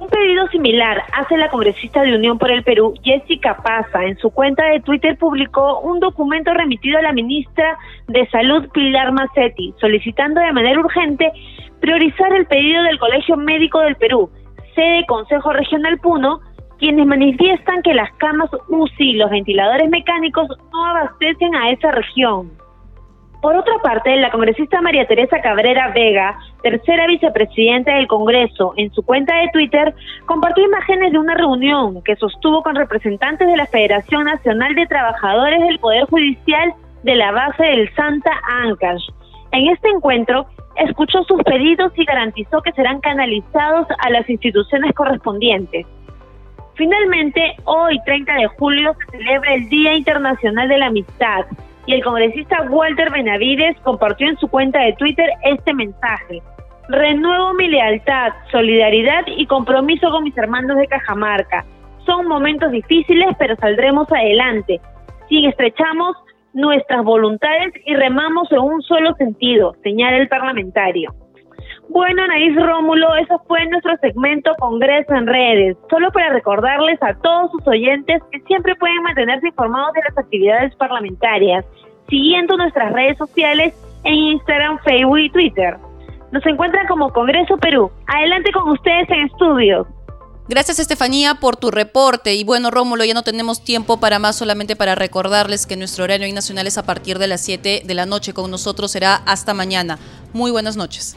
Un 0.00 0.08
pedido 0.08 0.48
similar 0.48 1.04
hace 1.12 1.36
la 1.36 1.50
congresista 1.50 2.00
de 2.00 2.16
Unión 2.16 2.38
por 2.38 2.50
el 2.50 2.62
Perú, 2.62 2.94
Jessica 3.02 3.58
Paza. 3.62 4.02
En 4.06 4.16
su 4.16 4.30
cuenta 4.30 4.64
de 4.64 4.80
Twitter 4.80 5.18
publicó 5.18 5.80
un 5.80 6.00
documento 6.00 6.54
remitido 6.54 6.98
a 6.98 7.02
la 7.02 7.12
ministra 7.12 7.76
de 8.08 8.26
Salud, 8.30 8.70
Pilar 8.72 9.12
Macetti, 9.12 9.74
solicitando 9.78 10.40
de 10.40 10.52
manera 10.54 10.80
urgente 10.80 11.30
priorizar 11.80 12.32
el 12.32 12.46
pedido 12.46 12.82
del 12.84 12.98
Colegio 12.98 13.36
Médico 13.36 13.80
del 13.80 13.96
Perú, 13.96 14.30
sede 14.74 15.04
Consejo 15.06 15.52
Regional 15.52 15.98
Puno, 15.98 16.40
quienes 16.78 17.06
manifiestan 17.06 17.82
que 17.82 17.92
las 17.92 18.10
camas 18.14 18.48
UCI 18.70 19.10
y 19.10 19.16
los 19.16 19.30
ventiladores 19.30 19.90
mecánicos 19.90 20.48
no 20.72 20.86
abastecen 20.86 21.54
a 21.54 21.72
esa 21.72 21.90
región. 21.90 22.59
Por 23.40 23.56
otra 23.56 23.78
parte, 23.82 24.14
la 24.16 24.30
congresista 24.30 24.82
María 24.82 25.06
Teresa 25.06 25.40
Cabrera 25.40 25.92
Vega, 25.94 26.38
tercera 26.62 27.06
vicepresidenta 27.06 27.94
del 27.94 28.06
Congreso, 28.06 28.74
en 28.76 28.92
su 28.92 29.02
cuenta 29.02 29.34
de 29.34 29.48
Twitter, 29.48 29.94
compartió 30.26 30.62
imágenes 30.62 31.12
de 31.12 31.18
una 31.18 31.34
reunión 31.34 32.02
que 32.02 32.16
sostuvo 32.16 32.62
con 32.62 32.74
representantes 32.74 33.48
de 33.48 33.56
la 33.56 33.64
Federación 33.64 34.24
Nacional 34.24 34.74
de 34.74 34.86
Trabajadores 34.86 35.60
del 35.62 35.78
Poder 35.78 36.04
Judicial 36.04 36.74
de 37.02 37.14
la 37.14 37.32
base 37.32 37.62
del 37.64 37.94
Santa 37.94 38.30
Ancash. 38.62 39.08
En 39.52 39.70
este 39.70 39.88
encuentro, 39.88 40.46
escuchó 40.76 41.24
sus 41.24 41.42
pedidos 41.42 41.92
y 41.96 42.04
garantizó 42.04 42.60
que 42.60 42.72
serán 42.72 43.00
canalizados 43.00 43.86
a 44.00 44.10
las 44.10 44.28
instituciones 44.28 44.92
correspondientes. 44.94 45.86
Finalmente, 46.74 47.56
hoy 47.64 47.98
30 48.04 48.34
de 48.34 48.46
julio 48.48 48.94
se 48.98 49.18
celebra 49.18 49.54
el 49.54 49.68
Día 49.70 49.94
Internacional 49.94 50.68
de 50.68 50.78
la 50.78 50.86
Amistad 50.86 51.46
y 51.86 51.94
el 51.94 52.04
congresista 52.04 52.62
Walter 52.68 53.10
Benavides 53.10 53.76
compartió 53.82 54.28
en 54.28 54.36
su 54.38 54.48
cuenta 54.48 54.80
de 54.80 54.92
Twitter 54.94 55.28
este 55.44 55.74
mensaje. 55.74 56.42
Renuevo 56.88 57.54
mi 57.54 57.68
lealtad, 57.68 58.32
solidaridad 58.50 59.24
y 59.26 59.46
compromiso 59.46 60.10
con 60.10 60.24
mis 60.24 60.36
hermanos 60.36 60.76
de 60.76 60.86
Cajamarca. 60.88 61.64
Son 62.04 62.26
momentos 62.26 62.72
difíciles, 62.72 63.28
pero 63.38 63.54
saldremos 63.56 64.10
adelante. 64.10 64.80
Si 65.28 65.46
estrechamos 65.46 66.16
nuestras 66.52 67.04
voluntades 67.04 67.72
y 67.86 67.94
remamos 67.94 68.50
en 68.50 68.58
un 68.58 68.82
solo 68.82 69.14
sentido, 69.14 69.74
señala 69.82 70.16
el 70.16 70.28
parlamentario. 70.28 71.14
Bueno, 71.92 72.22
Anaís 72.22 72.54
Rómulo, 72.54 73.16
eso 73.16 73.42
fue 73.48 73.66
nuestro 73.66 73.96
segmento 74.00 74.52
Congreso 74.60 75.12
en 75.12 75.26
Redes. 75.26 75.76
Solo 75.90 76.12
para 76.12 76.32
recordarles 76.32 77.02
a 77.02 77.14
todos 77.14 77.50
sus 77.50 77.66
oyentes 77.66 78.22
que 78.30 78.38
siempre 78.42 78.76
pueden 78.76 79.02
mantenerse 79.02 79.48
informados 79.48 79.92
de 79.94 80.02
las 80.08 80.16
actividades 80.16 80.72
parlamentarias, 80.76 81.64
siguiendo 82.08 82.56
nuestras 82.56 82.92
redes 82.92 83.18
sociales 83.18 83.74
en 84.04 84.14
Instagram, 84.14 84.78
Facebook 84.84 85.18
y 85.18 85.30
Twitter. 85.30 85.78
Nos 86.30 86.46
encuentran 86.46 86.86
como 86.86 87.12
Congreso 87.12 87.56
Perú. 87.56 87.90
Adelante 88.06 88.52
con 88.52 88.68
ustedes 88.68 89.10
en 89.10 89.26
estudio. 89.26 89.88
Gracias 90.48 90.78
Estefanía 90.78 91.34
por 91.40 91.56
tu 91.56 91.72
reporte 91.72 92.34
y 92.34 92.44
bueno 92.44 92.70
Rómulo, 92.70 93.04
ya 93.04 93.14
no 93.14 93.24
tenemos 93.24 93.64
tiempo 93.64 93.98
para 93.98 94.20
más, 94.20 94.36
solamente 94.36 94.76
para 94.76 94.94
recordarles 94.94 95.66
que 95.66 95.76
nuestro 95.76 96.04
horario 96.04 96.32
nacional 96.32 96.68
es 96.68 96.78
a 96.78 96.84
partir 96.84 97.18
de 97.18 97.26
las 97.26 97.40
7 97.40 97.82
de 97.84 97.94
la 97.94 98.06
noche, 98.06 98.32
con 98.32 98.48
nosotros 98.48 98.92
será 98.92 99.16
hasta 99.26 99.54
mañana. 99.54 99.98
Muy 100.32 100.52
buenas 100.52 100.76
noches. 100.76 101.16